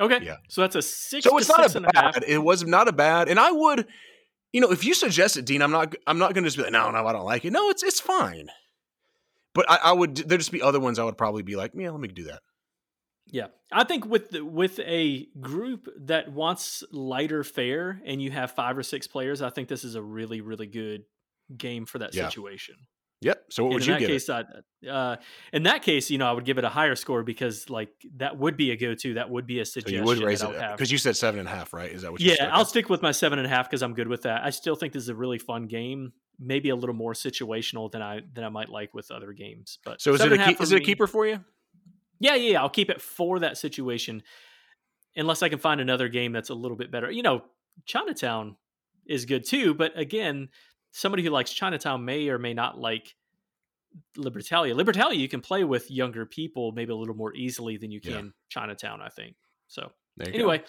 [0.00, 0.24] Okay.
[0.24, 0.36] Yeah.
[0.48, 1.24] So that's a six.
[1.24, 2.14] So it's not a and a half.
[2.14, 2.24] bad.
[2.26, 3.86] It was not a bad, and I would,
[4.52, 5.94] you know, if you suggest it, Dean, I'm not.
[6.06, 7.52] I'm not going to just be like, no, no, I don't like it.
[7.52, 8.50] No, it's it's fine.
[9.56, 10.16] But I, I would.
[10.16, 12.40] There just be other ones I would probably be like, yeah, let me do that.
[13.32, 18.52] Yeah, I think with the, with a group that wants lighter fare, and you have
[18.52, 21.02] five or six players, I think this is a really really good
[21.56, 22.28] game for that Yeah.
[22.28, 22.76] situation.
[23.22, 23.44] Yep.
[23.50, 24.08] So what would in you that give?
[24.10, 24.44] case, I,
[24.88, 25.16] uh,
[25.52, 28.36] in that case, you know, I would give it a higher score because like that
[28.38, 29.14] would be a go to.
[29.14, 29.68] That would be a it?
[29.68, 30.00] So suggestion.
[30.00, 31.90] you would raise it because you said seven and a half, right?
[31.90, 32.20] Is that what?
[32.20, 34.44] you Yeah, I'll stick with my seven and a half because I'm good with that.
[34.44, 36.12] I still think this is a really fun game.
[36.38, 39.78] Maybe a little more situational than I than I might like with other games.
[39.84, 41.42] But So is it a and key, half is it a keeper for you?
[42.20, 42.60] Yeah, yeah, yeah.
[42.62, 44.22] I'll keep it for that situation,
[45.16, 47.10] unless I can find another game that's a little bit better.
[47.10, 47.42] You know,
[47.84, 48.56] Chinatown
[49.06, 50.48] is good too, but again,
[50.92, 53.14] somebody who likes Chinatown may or may not like
[54.16, 54.74] Libertalia.
[54.74, 58.12] Libertalia you can play with younger people maybe a little more easily than you Yeah.
[58.16, 59.00] can Chinatown.
[59.00, 59.36] I think
[59.68, 59.92] so.
[60.18, 60.32] You go.
[60.32, 60.64] Anyway,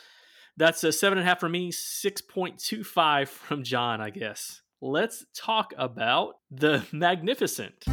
[0.57, 4.61] that's a seven and a half for me, 6.25 from John, I guess.
[4.81, 7.85] Let's talk about the Magnificent.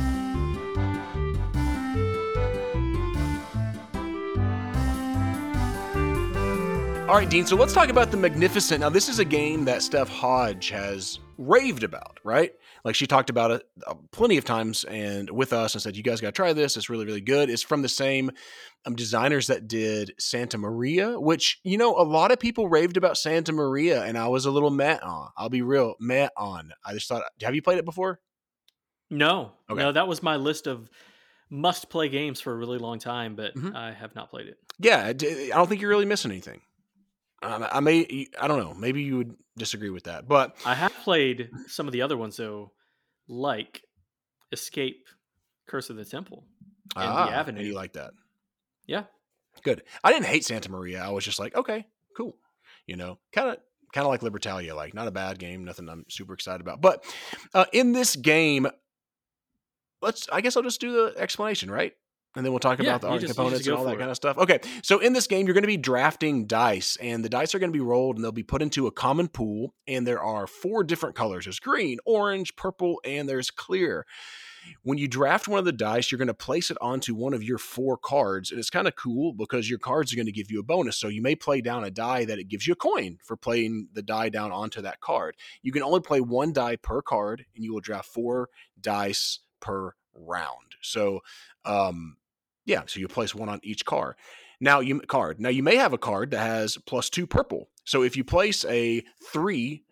[7.09, 7.47] All right, Dean.
[7.47, 8.81] So let's talk about the Magnificent.
[8.81, 12.52] Now, this is a game that Steph Hodge has raved about, right?
[12.85, 16.02] Like she talked about it uh, plenty of times and with us and said, "You
[16.02, 16.77] guys got to try this.
[16.77, 18.31] It's really, really good." It's from the same
[18.85, 23.16] um, designers that did Santa Maria, which you know a lot of people raved about
[23.16, 25.31] Santa Maria, and I was a little meh on.
[25.36, 26.73] I'll be real, meh on.
[26.85, 28.20] I just thought, have you played it before?
[29.11, 29.81] No, Okay.
[29.82, 30.90] no, that was my list of
[31.51, 33.74] must play games for a really long time, but Mhm.
[33.74, 34.59] I have not played it.
[34.78, 36.62] Yeah, I don't think you're really missing anything.
[37.45, 38.75] Um, I may, I don't know.
[38.75, 42.37] Maybe you would disagree with that, but I have played some of the other ones
[42.37, 42.73] though,
[43.29, 43.83] like
[44.53, 45.07] Escape,
[45.66, 46.45] Curse of the Temple.
[46.97, 47.59] And the ah, Avenue.
[47.59, 48.12] and you like that.
[48.87, 49.05] Yeah,
[49.62, 49.83] Good.
[50.03, 51.03] I didn't hate Santa Maria.
[51.03, 52.37] I was just like, okay, cool.
[52.87, 53.59] You know, kind of
[53.93, 56.81] kind of like Libertalia, like not a bad game, nothing I'm super excited about.
[56.81, 57.05] But
[57.55, 58.66] uh, in this game,
[60.03, 61.95] let's I guess I'll just do the explanation, right?
[62.36, 63.98] And then we'll talk Yeah, about the art just- components and all that it.
[63.98, 64.36] kind of stuff.
[64.39, 67.61] Okay, so in this game, you're going to be drafting dice, and the dice are
[67.61, 69.73] going to be rolled, and they'll be put into a common pool.
[69.86, 74.05] And there are four different colors: there's green, orange, purple, and there's clear.
[74.82, 77.43] When you draft one of the dice, you're going to place it onto one of
[77.43, 80.51] your four cards, and it's kind of cool because your cards are going to give
[80.51, 80.97] you a bonus.
[80.97, 83.89] So you may play down a die that it gives you a coin for playing
[83.93, 85.36] the die down onto that card.
[85.62, 88.48] You can only play one die per card, and you will draft four
[88.81, 90.77] dice per round.
[90.81, 91.20] So,
[91.66, 92.16] um,
[92.65, 94.16] yeah, so you place one on each card.
[94.61, 95.41] Now you card.
[95.41, 97.69] Now you may have a card that has plus two purple.
[97.85, 99.82] So if you place a three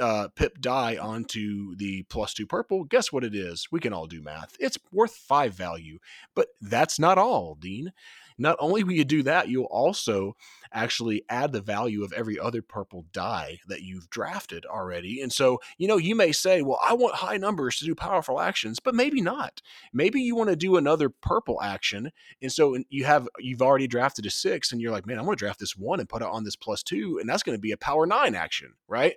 [0.00, 3.68] uh, pip die onto the plus two purple, guess what it is?
[3.70, 4.56] We can all do math.
[4.58, 5.98] It's worth five value.
[6.34, 7.92] But that's not all, Dean.
[8.38, 10.36] Not only will you do that, you'll also
[10.72, 15.20] actually add the value of every other purple die that you've drafted already.
[15.20, 18.40] And so, you know, you may say, well, I want high numbers to do powerful
[18.40, 19.62] actions, but maybe not.
[19.92, 22.10] Maybe you want to do another purple action.
[22.42, 25.36] And so you have, you've already drafted a six and you're like, man, I'm going
[25.36, 27.18] to draft this one and put it on this plus two.
[27.20, 29.14] And that's going to be a power nine action, right?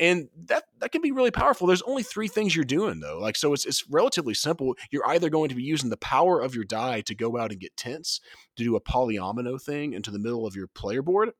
[0.00, 3.36] and that that can be really powerful there's only three things you're doing though like
[3.36, 6.64] so it's it's relatively simple you're either going to be using the power of your
[6.64, 8.20] die to go out and get tents
[8.56, 11.30] to do a polyomino thing into the middle of your player board.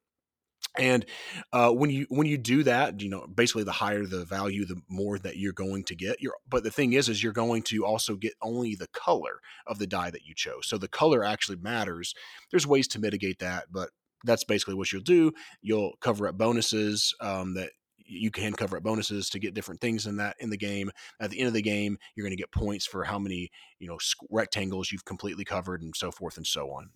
[0.77, 1.05] And
[1.53, 4.81] uh, when you when you do that you know basically the higher the value the
[4.89, 6.21] more that you're going to get.
[6.21, 9.79] You're, but the thing is is you're going to also get only the color of
[9.79, 10.67] the die that you chose.
[10.67, 12.15] So the color actually matters.
[12.51, 13.91] There's ways to mitigate that but
[14.25, 15.33] that's basically what you'll do.
[15.61, 17.71] You'll cover up bonuses um, that
[18.07, 20.91] you can cover up bonuses to get different things in that in the game.
[21.21, 23.89] At the end of the game, you're going to get points for how many you
[23.89, 23.99] know
[24.31, 26.91] rectangles you've completely covered, and so forth and so on.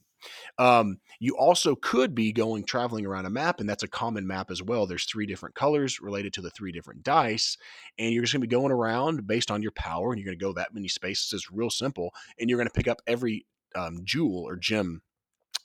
[0.59, 4.51] Um, you also could be going traveling around a map, and that's a common map
[4.51, 4.87] as well.
[4.87, 7.57] There's three different colors related to the three different dice,
[7.99, 10.39] and you're just going to be going around based on your power, and you're going
[10.39, 11.33] to go that many spaces.
[11.33, 15.03] It's real simple, and you're going to pick up every um, jewel or gem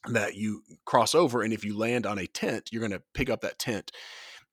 [0.09, 3.29] that you cross over, and if you land on a tent, you're going to pick
[3.29, 3.91] up that tent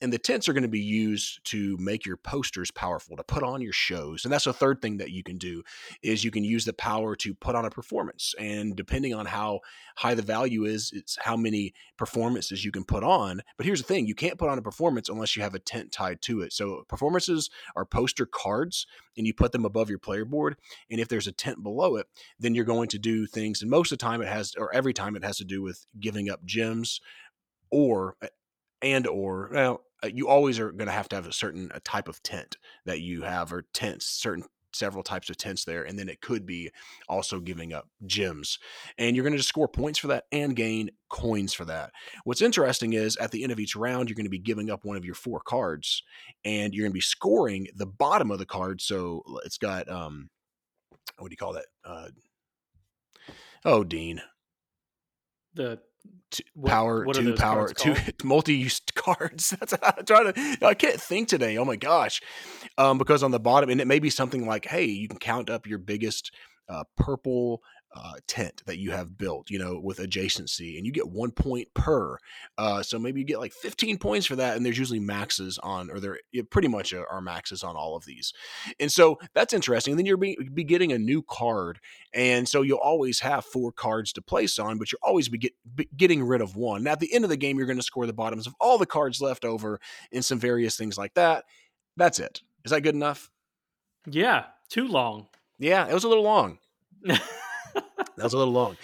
[0.01, 3.43] and the tents are going to be used to make your posters powerful to put
[3.43, 5.63] on your shows and that's the third thing that you can do
[6.03, 9.61] is you can use the power to put on a performance and depending on how
[9.97, 13.87] high the value is it's how many performances you can put on but here's the
[13.87, 16.53] thing you can't put on a performance unless you have a tent tied to it
[16.53, 18.87] so performances are poster cards
[19.17, 20.57] and you put them above your player board
[20.91, 22.07] and if there's a tent below it
[22.39, 24.93] then you're going to do things and most of the time it has or every
[24.93, 27.01] time it has to do with giving up gems
[27.71, 28.29] or eh,
[28.83, 32.09] and or well you always are going to have to have a certain a type
[32.09, 32.57] of tent
[32.87, 36.47] that you have or tents certain several types of tents there and then it could
[36.47, 36.71] be
[37.09, 38.59] also giving up gems
[38.99, 41.91] and you're going to just score points for that and gain coins for that.
[42.23, 44.85] What's interesting is at the end of each round you're going to be giving up
[44.85, 46.05] one of your four cards
[46.45, 50.31] and you're going to be scoring the bottom of the card so it's got um
[51.19, 51.67] what do you call that?
[51.85, 52.09] Uh
[53.65, 54.23] oh dean.
[55.55, 55.81] The
[56.31, 57.95] T- What- power what two power two
[58.25, 59.51] multi-use cards.
[59.51, 61.57] That's what i'm trying to i can't think today.
[61.59, 62.21] Oh my gosh.
[62.79, 65.51] Um because on the bottom and it may be something like hey you can count
[65.51, 66.33] up your biggest
[66.69, 67.63] uh, purple
[67.95, 71.69] uh, tent that you have built you know with adjacency and you get one point
[71.75, 72.17] per
[72.59, 75.91] uh, so maybe you get like 15 points for that and there's usually maxes on
[75.91, 76.19] or there
[76.51, 78.33] pretty much are are maxes on all of these
[78.79, 81.81] and so that's interesting and then you're be, be getting a new card
[82.13, 85.53] and so you'll always have four cards to place on, but you're always be get,
[85.75, 86.83] be getting rid of one.
[86.83, 88.79] Now, at the end of the game, you're going to score the bottoms of all
[88.79, 89.81] the cards left over
[90.13, 91.45] and some various things like that.
[91.97, 92.43] That's it.
[92.65, 93.31] Is that good enough?
[94.07, 95.29] yeah, too long.
[95.59, 96.59] Yeah, it was a little long.
[98.17, 98.77] That was a little long.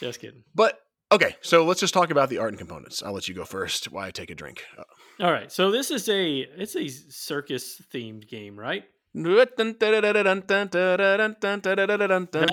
[0.00, 0.42] Just kidding.
[0.54, 0.78] But
[1.12, 3.02] okay, so let's just talk about the art and components.
[3.02, 4.64] I'll let you go first while I take a drink.
[4.76, 4.82] Uh,
[5.24, 8.84] All right, so this is a it's a circus themed game, right?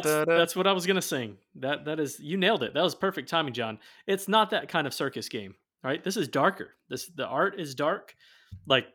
[0.03, 1.38] That's, that's what I was gonna sing.
[1.56, 2.76] That that is you nailed it.
[2.76, 3.80] That was perfect timing, John.
[4.06, 6.03] It's not that kind of circus game, right?
[6.03, 6.69] This is darker.
[6.88, 8.14] This the art is dark,
[8.68, 8.85] like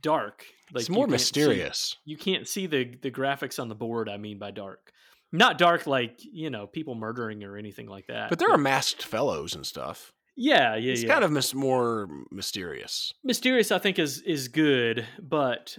[0.00, 0.44] dark.
[0.72, 1.96] Like it's more can't see- mysterious.
[2.04, 4.08] you can't see the the graphics on the board.
[4.08, 4.92] I mean by dark,
[5.34, 8.30] not dark like you know people murdering or anything like that.
[8.30, 10.12] But there are masked fellows and stuff.
[10.36, 11.12] yeah, yeah, It's yeah.
[11.12, 13.12] kind of mis- more mysterious.
[13.22, 15.78] mysterious i think is is good but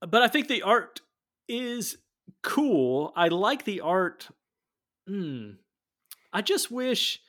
[0.00, 1.00] but i think the art
[1.48, 1.96] is
[2.42, 4.28] cool i like the art
[5.06, 5.50] hmm,
[6.32, 7.20] i just wish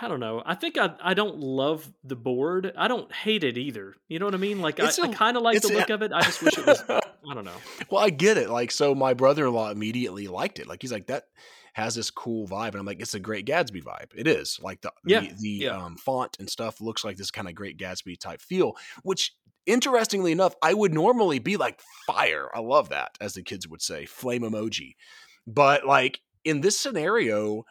[0.00, 3.58] i don't know i think i i don't love the board i don't hate it
[3.58, 6.00] either you know what i mean like i kind of like the a- look of
[6.02, 6.82] it i just wish it was
[7.30, 7.52] i don't know
[7.90, 8.50] Well, I get it.
[8.50, 10.66] Like, so my brother in law immediately liked it.
[10.66, 11.24] Like, he's like, that
[11.74, 12.68] has this cool vibe.
[12.68, 14.12] And I'm like, it's a great Gatsby vibe.
[14.14, 14.58] It is.
[14.62, 15.76] Like, the, Yeah, the, the yeah.
[15.84, 19.34] um, font and stuff looks like this kind of great Gatsby type feel, which
[19.66, 22.48] interestingly enough, I would normally be like, fire.
[22.54, 24.96] I love that, as the kids would say, flame emoji.
[25.46, 27.64] But like, in this scenario,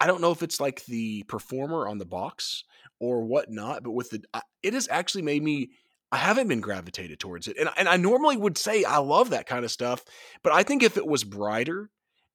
[0.00, 2.64] I don't know if it's like the performer on the box
[3.00, 4.22] or whatnot, but with the,
[4.62, 5.70] it has actually made me
[6.10, 7.56] I haven't been gravitated towards it.
[7.58, 10.04] And, and I normally would say I love that kind of stuff,
[10.42, 11.90] but I think if it was brighter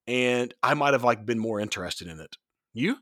[0.06, 2.38] and I might have like been more interested in it.
[2.74, 2.98] You?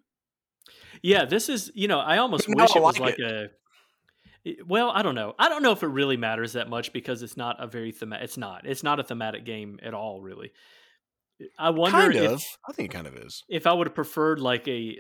[1.02, 3.50] yeah this is you know i almost wish it was like like a
[4.46, 7.22] eh, well i don't know i don't know if it really matters that much because
[7.22, 10.52] it's not a very thematic it's not it's not a thematic game at all really
[11.42, 12.58] eh, i wonder kind if.
[12.68, 13.44] I think it kind of is.
[13.50, 15.00] if I would have preferred like a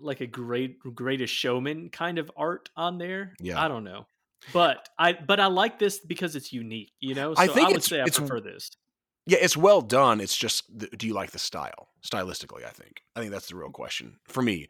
[0.00, 3.34] like a great greatest showman kind of art on there.
[3.40, 3.62] Yeah.
[3.62, 4.06] I don't know.
[4.52, 7.34] But I but I like this because it's unique, you know?
[7.36, 8.70] I So think would it's- say I it's- prefer this.
[9.24, 10.20] Yeah, it's well done.
[10.20, 11.90] It's just, the, do you like the style?
[12.04, 13.02] Stylistically, I think.
[13.14, 14.66] I think that's the real question for me.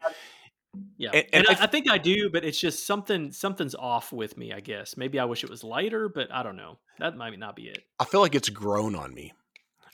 [0.97, 1.09] Yeah.
[1.11, 4.37] and- And, and I, I think I do, but it's just something something's off with
[4.37, 4.95] me, I guess.
[4.95, 6.77] Maybe I wish it was lighter, but I don't know.
[6.99, 7.79] That might not be it.
[7.99, 9.33] I feel like it's grown on me.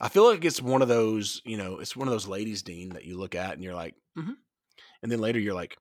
[0.01, 2.89] I feel like it's one of those, you know, it's one of those ladies, Dean,
[2.89, 4.31] that you look at and you're like, mm-hmm.
[5.03, 5.77] and then later you're like,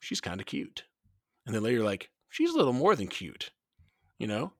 [0.00, 0.82] she's kind of cute,
[1.46, 3.50] and then later you're like, she's a little more than cute,
[4.18, 4.52] you know.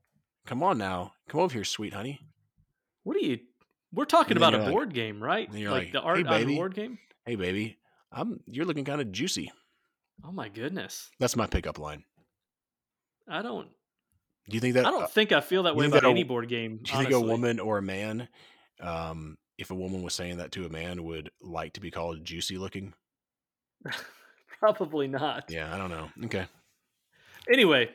[0.46, 2.20] Come on now, come over here, sweet honey.
[3.04, 3.38] What are you
[3.92, 5.52] we're talking about a like- board game, right?
[5.52, 6.98] Like, like, the art "Hey, baby." board game?
[7.24, 7.78] Hey, baby,
[8.12, 9.50] I'm you're looking kind of juicy.
[10.24, 11.10] Oh my goodness.
[11.18, 12.04] That's my pickup line.
[13.28, 13.68] I don't
[14.48, 14.86] Do you think that?
[14.86, 16.80] I don't uh, think I feel that way about that a- any board game.
[16.82, 18.28] do you think a woman or a man,
[18.80, 22.24] um, if a woman was saying that to a man, would like to be called
[22.24, 22.92] juicy looking?
[24.58, 25.44] Probably not.
[25.48, 26.10] Yeah, I don't know.
[26.26, 26.46] Okay.
[27.52, 27.90] Anyway,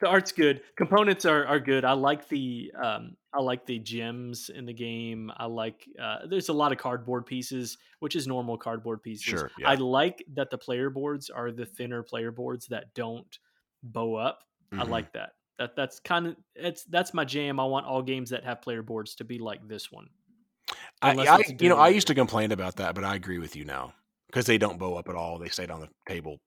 [0.00, 0.62] the art's good.
[0.76, 1.84] Components are, are good.
[1.84, 5.30] I like the um, I like the gems in the game.
[5.36, 9.24] I like uh, there's a lot of cardboard pieces, which is normal cardboard pieces.
[9.24, 13.38] Sure, I like that the player boards are the thinner player boards that don't
[13.82, 14.44] bow up.
[14.76, 14.90] I Mhm.
[14.90, 15.32] like that.
[15.58, 17.60] That that's kind of it's that's my jam.
[17.60, 20.08] I want all games that have player boards to be like this one.
[21.00, 23.56] I, Unless I you know, I used to complain about that, but I agree with
[23.56, 23.94] you now
[24.26, 25.38] because they don't bow up at all.
[25.38, 26.38] They stayed on the table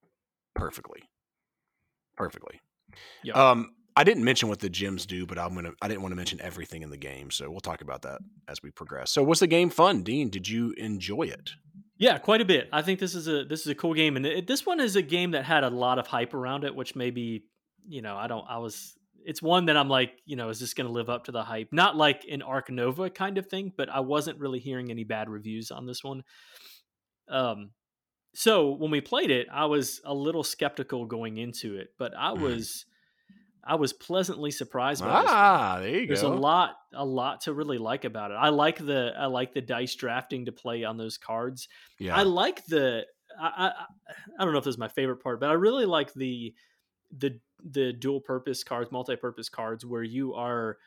[0.55, 1.03] perfectly,
[2.15, 2.61] perfectly.
[3.23, 3.33] Yeah.
[3.33, 5.71] Um, I didn't mention what the gyms do, but I'm gonna.
[5.81, 8.61] I didn't want to mention everything in the game, so we'll talk about that as
[8.61, 9.11] we progress.
[9.11, 10.29] So, was the game fun, Dean?
[10.29, 11.51] Did you enjoy it?
[11.97, 12.67] Yeah, quite a bit.
[12.73, 14.97] I think this is a this is a cool game, and it, this one is
[14.97, 17.45] a game that had a lot of hype around it, which maybe
[17.87, 18.93] you know I don't I was.
[19.27, 21.41] It's one that I'm like, you know, is this going to live up to the
[21.41, 21.69] hype?
[21.71, 25.31] Not like an Arc Nova kind of thing, but I wasn't really hearing any bad
[25.31, 26.21] reviews on this one.
[27.27, 27.71] Um,
[28.35, 32.33] so when we played it, I was a little skeptical going into it, but I
[32.33, 32.33] Mhm.
[32.33, 32.85] was,
[33.63, 35.25] I was pleasantly surprised by.
[35.29, 36.23] Ah, there you There's go.
[36.23, 38.35] a lot, a lot to really like about it.
[38.35, 41.67] I like the, I like the dice drafting to play on those cards.
[41.99, 42.15] Yeah.
[42.15, 43.05] I like the,
[43.39, 43.85] I, I,
[44.39, 46.53] I don't know if this is my favorite part, but I really like the,
[47.11, 50.77] the, the dual purpose cards, multi purpose cards, where you are,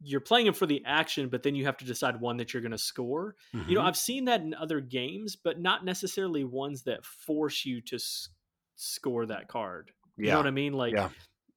[0.00, 2.62] you're playing them for the action, but then you have to decide one that you're
[2.62, 3.34] going to score.
[3.52, 3.84] You know, Mhm.
[3.84, 8.28] I've seen that in other games, but not necessarily ones that force you to s-
[8.76, 9.90] score that card.
[10.16, 10.72] You know what I mean?
[10.72, 11.08] Like Yeah.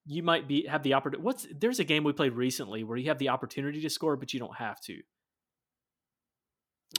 [0.06, 1.24] you might be have the opportunity.
[1.24, 4.34] What's there's a game we played recently where you have the opportunity to score, but
[4.34, 5.02] you don't have to.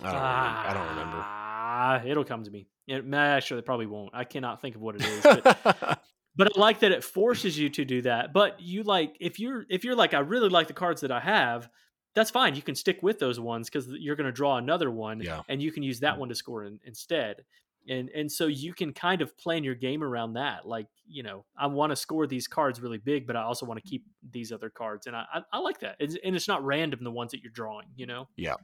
[0.01, 0.69] I don't, remember.
[0.69, 1.17] I don't remember.
[1.19, 2.69] Ah, it'll come to me.
[2.87, 4.11] It, nah, actually, it probably won't.
[4.15, 5.23] I cannot think of what it is.
[5.23, 6.03] But,
[6.37, 8.33] but I like that it forces you to do that.
[8.33, 11.21] But you like if you're if you're like I really like the cards that I
[11.21, 11.69] have,
[12.15, 12.55] that's fine.
[12.55, 15.43] You can stick with those ones because you're going to draw another one, Yeah.
[15.49, 16.19] and you can use that mm.
[16.19, 17.45] one to score in, instead.
[17.89, 20.67] And and so you can kind of plan your game around that.
[20.67, 23.83] Like you know, I want to score these cards really big, but I also want
[23.83, 25.97] to keep these other cards, and I I, I like that.
[25.99, 27.89] It's, and it's not random the ones that you're drawing.
[27.97, 28.29] You know.
[28.37, 28.55] Yeah,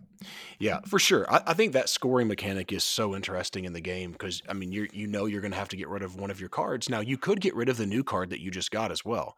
[0.58, 1.30] yeah for sure.
[1.32, 4.72] I, I think that scoring mechanic is so interesting in the game because I mean,
[4.72, 6.88] you you know you're going to have to get rid of one of your cards.
[6.88, 9.36] Now you could get rid of the new card that you just got as well.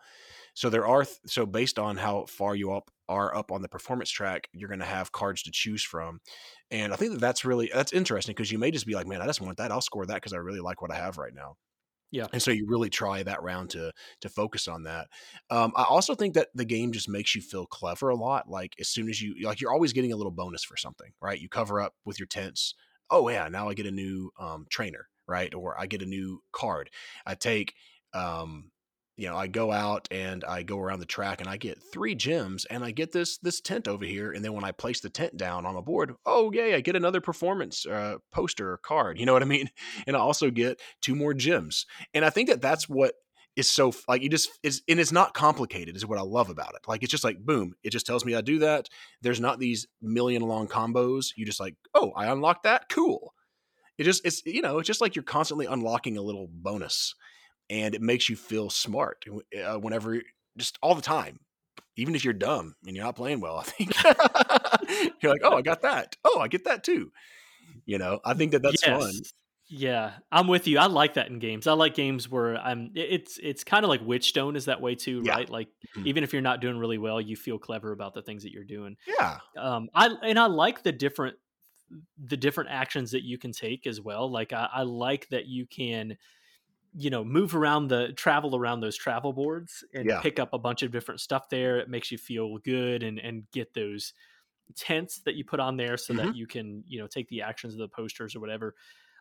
[0.55, 3.69] So there are th- so based on how far you up are up on the
[3.69, 6.21] performance track, you're going to have cards to choose from,
[6.71, 9.21] and I think that that's really that's interesting because you may just be like, man,
[9.23, 9.73] I just want that.
[9.73, 11.57] I'll score that because I really like what I have right now.
[12.13, 12.27] Yeah.
[12.33, 15.09] And so you really try that round to to focus on that.
[15.51, 18.49] Um, I also think that the game just makes you feel clever a lot.
[18.49, 21.41] Like as soon as you like, you're always getting a little bonus for something, right?
[21.41, 22.75] You cover up with your tents.
[23.11, 25.55] Oh yeah, now I get a new um, trainer, right?
[25.55, 26.91] Or I get a new card.
[27.27, 27.75] I take,
[28.13, 28.71] um,
[29.21, 32.15] you know, I go out and I go around the track and I get three
[32.15, 34.33] gems and I get this this tent over here.
[34.33, 36.97] And then when I place the tent down on a board, oh yay, I get
[36.97, 39.19] another performance uh, poster or card.
[39.19, 39.69] You know what I mean?
[40.07, 41.85] And I also get two more gems.
[42.15, 43.15] And I think that that's what
[43.55, 46.75] is so like you just is and it's not complicated is what I love about
[46.75, 46.89] it.
[46.89, 48.89] Like it's just like boom, it just tells me I do that.
[49.21, 51.33] There's not these million long combos.
[51.37, 52.89] You just like, oh, I unlocked that.
[52.89, 53.35] Cool.
[53.99, 57.15] It just it's you know, it's just like you're constantly unlocking a little bonus
[57.71, 59.25] and it makes you feel smart
[59.65, 60.23] uh, whenever
[60.59, 61.41] just all the time.
[61.97, 63.93] Even if you're dumb and you're not playing well, I think
[65.23, 66.17] you're like, oh, I got that.
[66.25, 67.13] Oh, I get that too.
[67.87, 69.13] You know, I think that that's fun.
[69.69, 70.79] Yeah, I'm with you.
[70.79, 71.69] I like that in games.
[71.69, 72.91] I like games where I'm.
[72.97, 75.37] It's it's kind of like Witchstone is that way too, Yeah.
[75.37, 75.49] right?
[75.49, 76.07] Like Mhm.
[76.07, 78.65] even if you're not doing really well, you feel clever about the things that you're
[78.65, 78.97] doing.
[79.07, 79.39] Yeah.
[79.57, 81.37] Um, I and I like the different
[82.19, 84.31] the different actions that you can take as well.
[84.31, 86.17] Like I, I like that you can,
[86.97, 90.21] you know, move around the travel around those travel boards and Yeah.
[90.21, 91.79] pick up a bunch of different stuff there.
[91.79, 94.13] It makes you feel good and and get those
[94.77, 96.31] tents that you put on there so Mm-hmm.
[96.31, 98.75] that you can you know take the actions of the posters or whatever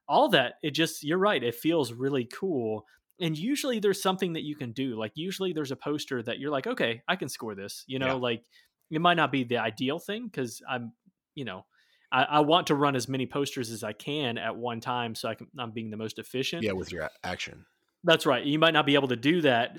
[0.07, 2.85] all that it just you're right it feels really cool
[3.21, 6.51] and usually there's something that you can do like usually there's a poster that you're
[6.51, 8.17] like okay i can score this you know Yeah.
[8.17, 8.45] like
[8.91, 10.93] it might not be the ideal thing because i'm
[11.35, 11.65] you know
[12.11, 15.30] I, I want to run as many posters as i can at one time so
[15.30, 17.65] i can i'm being the most efficient Yeah, with your action.
[18.03, 19.77] that's right you might not be able to do that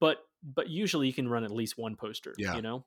[0.00, 2.54] but but usually you can run at least one poster Yeah.
[2.56, 2.84] you know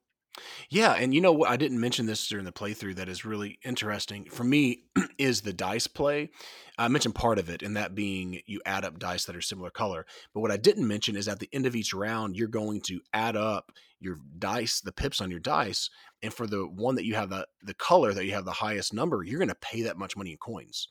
[0.70, 1.50] Yeah, and you know what?
[1.50, 2.96] I didn't mention this during the playthrough.
[2.96, 4.84] That is really interesting for me.
[5.18, 6.30] Is the dice play?
[6.78, 9.70] I mentioned part of it, and that being you add up dice that are similar
[9.70, 10.06] color.
[10.34, 13.00] But what I didn't mention is at the end of each round, you're going to
[13.14, 15.90] add up your dice, the pips on your dice,
[16.22, 18.94] and for the one that you have the the color that you have the highest
[18.94, 20.90] number, you're going to pay that much money in coins.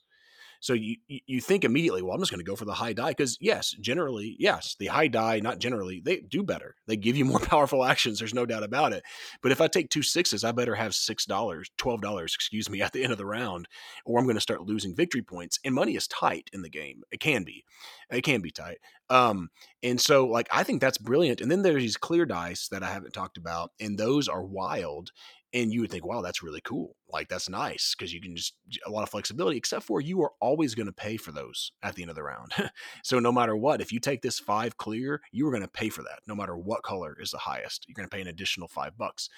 [0.59, 3.11] So you you think immediately, well, I'm just going to go for the high die
[3.11, 6.75] because yes, generally, yes, the high die, not generally, they do better.
[6.87, 8.19] They give you more powerful actions.
[8.19, 9.03] There's no doubt about it.
[9.41, 12.81] But if I take two sixes, I better have six dollars, twelve dollars, excuse me,
[12.85, 13.67] at the end of the round,
[14.05, 15.59] or I'm going to start losing victory points.
[15.63, 17.03] And money is tight in the game.
[17.11, 17.63] It can be,
[18.09, 18.77] it can be tight.
[19.09, 19.49] Um,
[19.83, 21.41] and so like I think that's brilliant.
[21.41, 25.11] And then there's these clear dice that I haven't talked about, and those are wild.
[25.55, 26.95] And you would think, wow, that's really cool.
[27.09, 28.53] Like that's nice because you can just
[28.85, 29.57] a lot of flexibility.
[29.57, 32.23] Except for you are always going to pay for those at the end of the
[32.23, 32.51] round.
[33.03, 35.89] so no matter what, if you take this five clear, you are going to pay
[35.89, 36.19] for that.
[36.27, 39.29] No matter what color is the highest, you're going to pay an additional five bucks.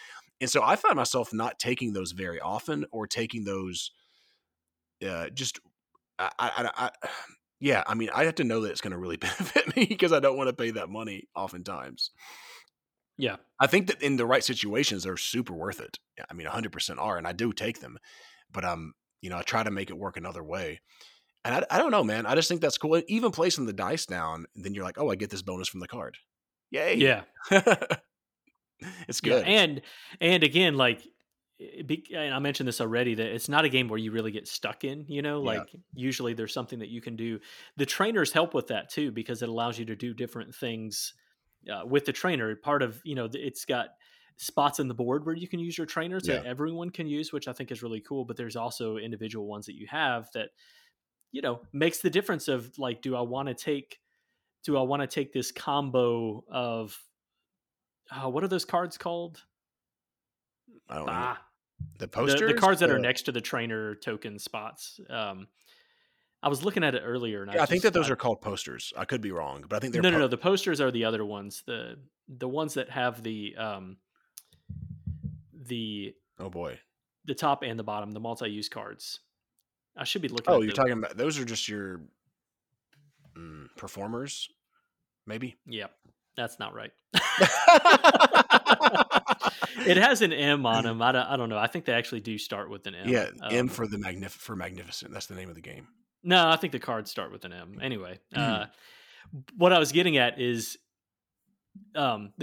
[0.41, 3.91] And so I find myself not taking those very often, or taking those
[5.07, 5.59] uh, just
[6.19, 6.91] I, I, I,
[7.59, 7.83] yeah.
[7.87, 10.19] I mean, I have to know that it's going to really benefit me because I
[10.19, 12.11] don't want to pay that money oftentimes.
[13.17, 15.97] Yeah I think that in the right situations, they're super worth it.
[16.29, 17.97] I mean, 100% are, and I do take them,
[18.51, 20.79] but um, you know, I try to make it work another way.
[21.43, 22.25] And I, I don't know, man.
[22.27, 23.01] I just think that's cool.
[23.07, 25.87] Even placing the dice down, then you're like, oh, I get this bonus from the
[25.87, 26.17] card.
[26.71, 26.95] Yay!
[26.97, 27.23] yeah
[29.07, 29.43] it's Yeah, good.
[29.45, 29.81] and
[30.21, 31.01] and again, like
[31.85, 34.47] be, and I mentioned this already that it's not a game where you really get
[34.47, 35.05] stuck in.
[35.07, 35.47] You know, Yeah.
[35.59, 37.39] like usually there's something that you can do.
[37.77, 41.13] The trainers help with that too because it allows you to do different things
[41.69, 42.55] uh, with the trainer.
[42.55, 43.89] Part of you know it's got
[44.37, 46.43] spots in the board where you can use your trainers that Yeah.
[46.43, 48.25] everyone can use, which I think is really cool.
[48.25, 50.49] But there's also individual ones that you have that
[51.31, 53.99] you know makes the difference of like, do I want to take
[54.63, 56.97] do I want to take this combo of
[58.11, 59.45] uh, what are those cards called?
[60.89, 61.07] I don't.
[61.07, 61.45] Ah,
[61.99, 64.99] The the, posters, the cards that are next to the trainer token spots.
[65.09, 65.47] Um,
[66.47, 68.39] I was looking at it earlier, and Yeah, I think that just- those are called
[68.39, 68.93] posters.
[68.95, 70.27] I could be wrong, but I think they're no, no, po- no.
[70.29, 71.61] The posters are the other ones.
[71.67, 71.97] The
[72.29, 73.97] the ones that have the um,
[75.53, 76.79] the Oh boy.
[77.25, 79.19] the top and the bottom, the multi-use cards.
[79.97, 80.45] I should be looking.
[80.47, 81.99] Oh, you're talking about those are just your
[83.37, 84.47] mm, performers,
[85.25, 85.57] maybe.
[85.65, 85.87] Yeah,
[86.37, 86.91] that's not right.
[89.85, 91.01] it has an M on them.
[91.01, 91.57] I don't, I don't know.
[91.57, 93.09] I think they actually do start with an M.
[93.09, 95.11] yeah, M Um, for the magnif- for magnificent.
[95.11, 95.87] That's the name of the game.
[96.23, 97.79] No, I think the cards start with an M.
[97.81, 98.39] Anyway, Hmm.
[98.39, 98.65] uh,
[99.55, 100.77] what I was getting at is,
[101.95, 102.33] um,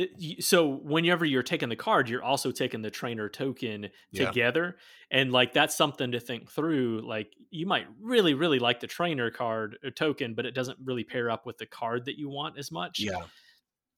[0.40, 4.26] so whenever you're taking the card, you're also taking the trainer token Yeah.
[4.26, 4.78] together,
[5.10, 7.00] and like that's something to think through.
[7.06, 11.04] Like you might really, really like the trainer card or token, but it doesn't really
[11.04, 13.00] pair up with the card that you want as much.
[13.00, 13.26] Yeah,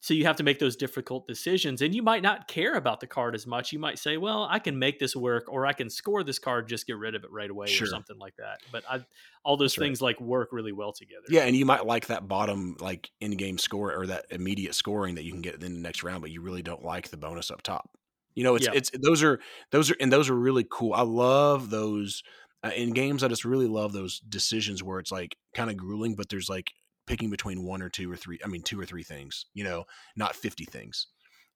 [0.01, 3.07] So you have to make those difficult decisions, and you might not care about the
[3.09, 3.73] card as much.
[3.73, 6.69] You might say, "Well, I can make this work, or I can score this card,
[6.69, 7.87] just get rid of it right away, Sure.
[7.87, 9.05] or something like that." But I,
[9.45, 11.25] all those things like work really well together.
[11.29, 15.15] yeah, and you might like that bottom like in game score or that immediate scoring
[15.17, 17.51] that you can get in the next round, but you really don't like the bonus
[17.51, 17.91] up top.
[18.35, 18.73] You know, it's Yeah.
[18.75, 19.41] it's those are
[19.73, 20.93] those are and those are really cool.
[20.93, 22.23] I love those
[22.63, 23.25] uh, in games.
[23.25, 26.73] I just really love those decisions where it's like kind of grueling, but there's like
[27.07, 28.39] picking between one or two or three.
[28.45, 29.47] I mean, two or three things.
[29.55, 29.85] You know,
[30.17, 31.07] not fifty things.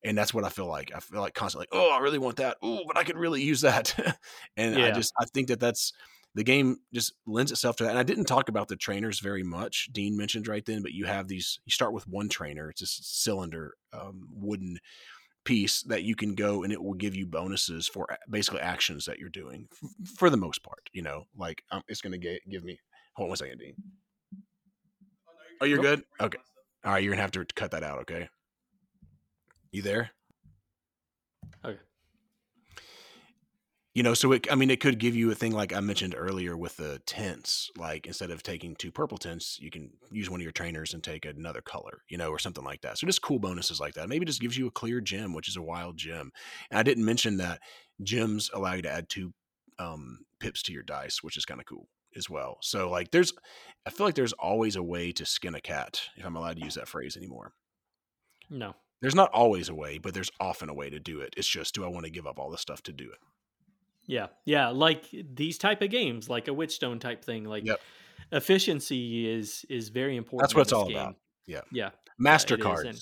[0.02, 0.92] And that's what I feel like.
[0.94, 2.56] I feel like constantly, like, oh, I really want that.
[2.62, 3.94] Oh, but I could really use that.
[4.56, 5.92] and I just, I think that that's
[6.34, 7.90] the game just lends itself to that.
[7.90, 9.88] And I didn't talk about the trainers very much.
[9.92, 11.58] Dean mentioned right then, but you have these.
[11.64, 12.70] You start with one trainer.
[12.70, 14.78] It's a cylinder, um, wooden
[15.44, 19.18] piece that you can go, and it will give you bonuses for basically actions that
[19.18, 19.68] you're doing
[20.16, 20.88] for the most part.
[20.92, 22.78] You know, like um, it's going to give me.
[23.16, 23.74] Hold on one second, Dean.
[25.60, 25.86] Oh, you're Nope.
[25.98, 26.04] good.
[26.20, 26.38] Okay.
[26.84, 28.00] All right, you're gonna have to cut that out.
[28.00, 28.28] Okay.
[29.72, 30.10] You there?
[31.64, 31.78] Okay.
[33.92, 36.14] You know, so it, I mean, it could give you a thing like I mentioned
[36.16, 37.70] earlier with the tints.
[37.76, 41.02] Like instead of taking two purple tints, you can use one of your trainers and
[41.02, 42.98] take another color, you know, or something like that.
[42.98, 44.08] So just cool bonuses like that.
[44.08, 46.30] Maybe just gives you a clear gem, which is a wild gem.
[46.70, 47.60] And I didn't mention that
[48.02, 49.34] gems allow you to add two
[49.80, 52.58] um, pips to your dice, which is kind of cool as well.
[52.62, 53.32] So like, there's,
[53.86, 56.64] I feel like there's always a way to skin a cat, if I'm allowed to
[56.64, 57.52] use that phrase anymore.
[58.48, 58.74] No.
[59.00, 61.34] There's not always a way, but there's often a way to do it.
[61.36, 63.18] It's just, do I want to give up all this stuff to do it?
[64.06, 64.26] Yeah.
[64.44, 64.68] Yeah.
[64.68, 67.44] Like these type of games, like a Witchstone type thing.
[67.44, 67.80] Like Yep.
[68.32, 70.42] efficiency is is very important.
[70.42, 70.96] That's what it's all game.
[70.96, 71.16] about.
[71.46, 71.60] Yeah.
[71.70, 71.90] Yeah.
[72.20, 72.88] Mastercards.
[72.88, 73.00] and-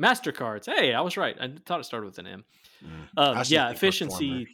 [0.00, 0.66] Mastercards.
[0.66, 1.36] Hey, I was right.
[1.40, 2.44] I thought it started with an M.
[3.18, 3.38] Mm.
[3.38, 4.46] Should yeah, efficiency.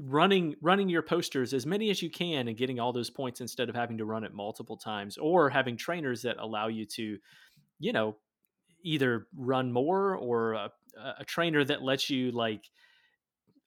[0.00, 3.68] Running running your posters as many as you can and getting all those points instead
[3.68, 7.18] of having to run it multiple times, or having trainers that allow you to,
[7.78, 8.16] you know,
[8.82, 10.70] either run more or a,
[11.18, 12.64] a trainer that lets you like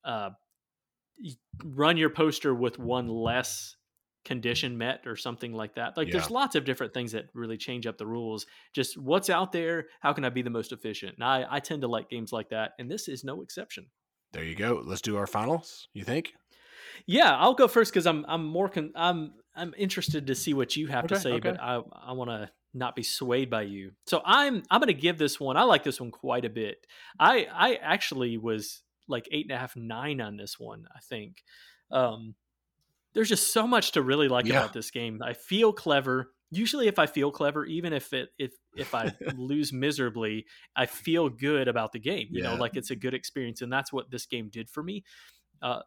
[0.04, 0.32] uh,
[1.64, 3.76] run your poster with one less
[4.24, 5.96] condition met or something like that.
[5.96, 8.48] Like there's lots of different things that really change up the rules.
[8.74, 11.14] Just what's out there, how can I be the most efficient?
[11.16, 13.86] And I, I tend to like games like that, and this is no exception.
[14.36, 14.84] There you go.
[14.86, 15.88] Let's do our finals.
[15.94, 16.34] You think?
[17.08, 20.76] Yeah, I'll go first because I'm I'm more con- I'm I'm interested to see what
[20.76, 21.52] you have to say, okay.
[21.52, 23.92] but I I want to not be swayed by you.
[24.08, 25.56] So I'm I'm going to give this one.
[25.56, 26.86] I like this one quite a bit.
[27.18, 30.86] I I actually was like eight and a half nine on this one.
[30.94, 31.38] I think.
[31.92, 32.36] Um,
[33.14, 34.58] there's just so much to really like Yeah.
[34.58, 35.22] about this game.
[35.24, 36.34] I feel clever.
[36.52, 40.46] Usually, if I feel clever, even if it if if I lose miserably,
[40.76, 42.28] I feel good about the game.
[42.32, 45.04] You know, like it's a good experience, and that's what this game did for me.
[45.62, 45.82] Uh,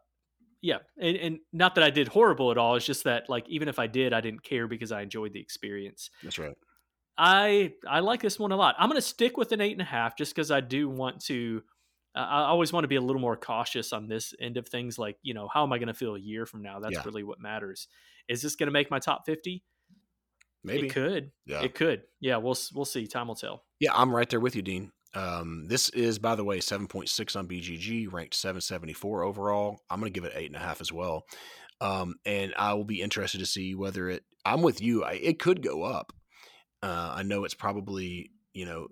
[0.61, 2.75] yeah, and, and not that I did horrible at all.
[2.75, 5.41] It's just that like even if I did, I didn't care because I enjoyed the
[5.41, 6.11] experience.
[6.23, 6.57] That's right.
[7.17, 8.77] I I like this one a lot.
[8.79, 11.21] I'm going to stick with an eight and a half just because I do want
[11.27, 11.63] to.
[12.15, 14.99] Uh, I always want to be a little more cautious on this end of things.
[14.99, 16.81] Like you know, how am I going to feel a year from now?
[16.81, 17.03] That's Yeah.
[17.05, 17.89] really what matters.
[18.29, 19.65] Is this going to make my top fifty?
[20.65, 20.87] Maybe.
[20.89, 21.31] It could.
[21.47, 21.63] Yeah.
[21.63, 22.03] It could.
[22.21, 23.07] Yeah, we'll we'll see.
[23.07, 23.65] Time will tell.
[23.81, 24.91] Yeah, I'm right there with you, Dean.
[25.15, 29.81] Um, this is, by the way, 7.6 on BGG, ranked 774 overall.
[29.89, 31.25] I'm going to give it eight and a half as well.
[31.81, 34.25] Um, and I will be interested to see whether it.
[34.45, 35.05] I'm with you.
[35.05, 36.13] I, it could go up.
[36.83, 38.89] Uh, I know it's probably you know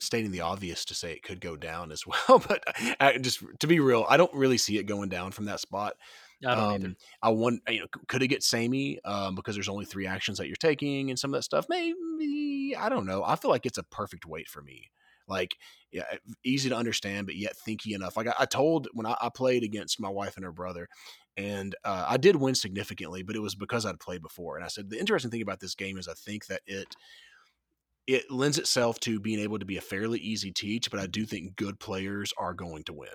[0.00, 2.62] stating the obvious to say it could go down as well, but
[3.00, 5.94] I, just to be real, I don't really see it going down from that spot.
[6.44, 6.94] I don't Um, either.
[7.22, 10.46] I want you know could it get samey um, because there's only three actions that
[10.46, 11.66] you're taking and some of that stuff.
[11.68, 13.22] Maybe I don't know.
[13.24, 14.90] I feel like it's a perfect weight for me.
[15.28, 15.56] like
[15.92, 16.04] yeah,
[16.44, 18.16] easy to understand, but yet thinky enough.
[18.16, 20.88] Like I, I told when I, I, played against my wife and her brother,
[21.36, 24.56] and uh, I did win significantly, but it was because I'd played before.
[24.56, 26.94] And I said the interesting thing about this game is I think that it
[28.06, 31.24] it lends itself to being able to be a fairly easy teach, but I do
[31.26, 33.08] think good players are going to win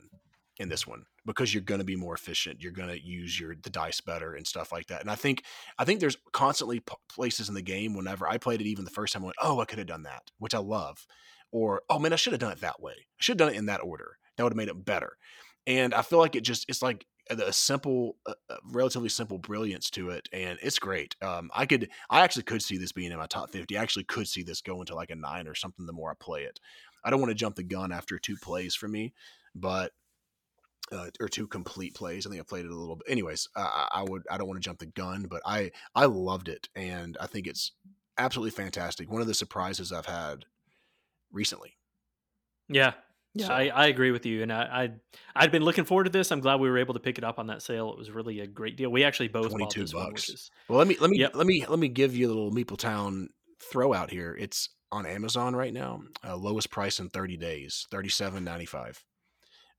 [0.58, 3.56] in this one because you're going to be more efficient you're going to use your
[3.64, 5.44] the dice better and stuff like that and i think
[5.78, 8.92] i think there's constantly p- places in the game whenever i played it even the
[8.92, 11.06] first time i went oh i could have done that which i love
[11.52, 13.60] or oh man i should have done it that way i should have done it
[13.60, 15.18] in that order that would have made it better
[15.68, 18.34] and i feel like it just it's like a simple a
[18.72, 22.78] relatively simple brilliance to it and it's great um i could i actually could see
[22.78, 25.16] this being in my top 50 i actually could see this going to like a
[25.16, 26.60] nine or something the more i play it
[27.04, 29.12] i don't want to jump the gun after two plays for me
[29.56, 29.92] but
[30.92, 32.26] uh, or two complete plays.
[32.26, 33.10] I think I played it a little bit.
[33.10, 36.50] Anyways, uh, I would I don't want to jump the gun, but I I loved
[36.50, 37.72] it, and I think it's
[38.18, 39.10] absolutely fantastic.
[39.10, 40.46] One of the surprises I've had
[41.32, 41.78] recently.
[42.68, 42.94] Yeah,
[43.36, 43.54] yeah, so.
[43.54, 44.90] I, I agree with you, and I,
[45.36, 46.32] I had been looking forward to this.
[46.32, 47.92] I'm glad we were able to pick it up on that sale.
[47.92, 48.90] It was really a great deal.
[48.90, 49.94] We actually both twenty two bucks.
[49.94, 51.36] One, is, well, let me let me yep.
[51.36, 53.28] let me let me give you a little Meepletown
[53.60, 54.38] throw out here.
[54.40, 56.02] It's on Amazon right now.
[56.26, 59.04] Uh, lowest price in 30 days, thirty seven ninety five.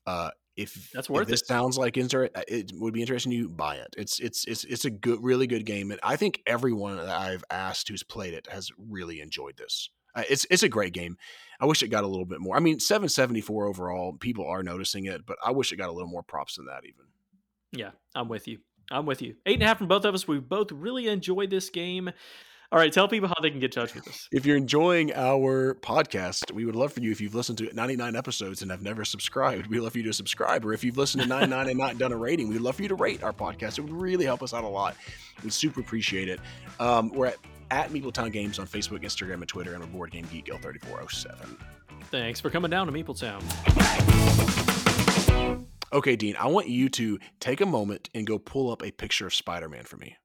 [0.06, 1.46] Uh, if that's worth if this it.
[1.46, 3.94] sounds like inter- uh, it would be interesting to you buy it.
[3.96, 7.44] It's it's it's it's a good really good game and i think everyone that i've
[7.50, 9.90] asked who's played it has really enjoyed this.
[10.14, 11.16] Uh, it's it's a great game.
[11.60, 12.56] I wish it got a little bit more.
[12.56, 16.10] I mean 774 overall people are noticing it but i wish it got a little
[16.10, 17.04] more props than that even.
[17.72, 18.58] Yeah i'm with you.
[18.90, 19.34] I'm with you.
[19.46, 20.28] Eight and a half from both of us.
[20.28, 22.10] We both really enjoyed this game
[22.76, 24.28] all right, tell people how they can get in touch with us.
[24.30, 28.14] If you're enjoying our podcast, we would love for you if you've listened to 99
[28.14, 30.62] episodes and have never subscribed, we'd love for you to subscribe.
[30.62, 32.88] Or if you've listened to 99 and not done a rating, we'd love for you
[32.88, 33.78] to rate our podcast.
[33.78, 34.94] It would really help us out a lot.
[35.42, 36.38] We'd super appreciate it.
[36.78, 37.36] Um, we're at
[37.70, 41.56] at Meepletown Games on Facebook, Instagram, and Twitter, and a Board Game Geek L3407.
[42.10, 43.42] Thanks for coming down to Meepletown.
[45.94, 49.26] Okay, Dean, I want you to take a moment and go pull up a picture
[49.26, 50.18] of Spider Man for me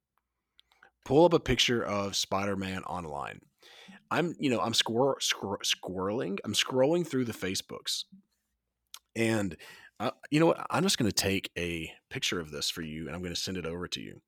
[1.06, 3.41] pull up a picture of Spider-Man online.
[4.10, 6.40] I'm, you know, I'm squir- squir- squirreling.
[6.44, 8.03] I'm scrolling through the Facebooks,
[9.15, 9.56] and
[9.99, 10.65] uh, you know what?
[10.69, 13.40] I'm just going to take a picture of this for you, and I'm going to
[13.40, 14.22] send it over to you.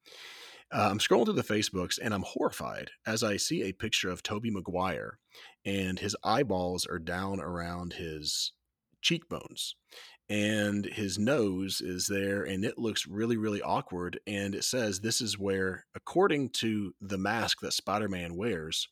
[0.71, 4.23] Uh, I'm scrolling through the Facebooks, and I'm horrified as I see a picture of
[4.23, 5.19] Tobey Maguire,
[5.65, 8.53] and his eyeballs are down around his
[9.01, 9.75] cheekbones
[10.29, 15.19] and his nose is there and it looks really really awkward and it says this
[15.21, 18.87] is where according to the mask that spider-man wears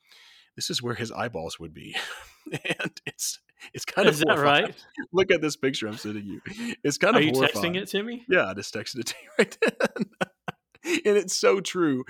[0.56, 1.95] this is where his eyeballs would be.
[2.52, 3.40] And it's
[3.72, 4.76] it's kind is of that right?
[5.14, 6.41] Look at this picture i'm sending you.
[6.84, 7.74] It's kind Are of you horrifying.
[7.76, 8.26] texting it to me?
[8.28, 10.06] Yeah i just texted it to you right then
[11.06, 12.03] and it's so true.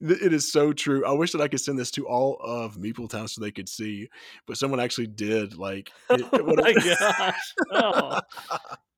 [0.00, 1.04] It is so true.
[1.06, 4.08] I wish that I could send this to all of Meepletown so they could see,
[4.46, 5.56] but someone actually did.
[5.56, 7.54] Like, it, oh my gosh!
[7.72, 8.20] Oh.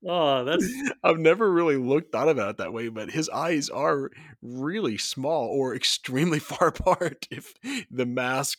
[0.07, 0.67] oh, that's.
[1.03, 4.11] I've never really looked thought about it that way, but his eyes are
[4.41, 7.27] really small or extremely far apart.
[7.31, 7.55] If
[7.91, 8.59] the mask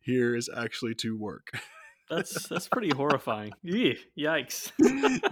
[0.00, 1.50] here is actually to work,
[2.10, 3.52] that's that's pretty horrifying.
[3.64, 4.70] Yikes!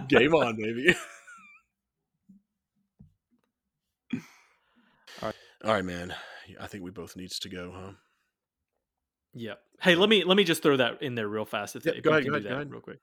[0.09, 0.95] Game on, baby.
[5.65, 6.13] All right, man.
[6.59, 7.91] I think we both needs to go, huh?
[9.33, 9.55] Yeah.
[9.81, 11.75] Hey, let me let me just throw that in there real fast.
[11.75, 12.71] If, yeah, if go ahead, can go do ahead, that go ahead.
[12.71, 12.99] real quick.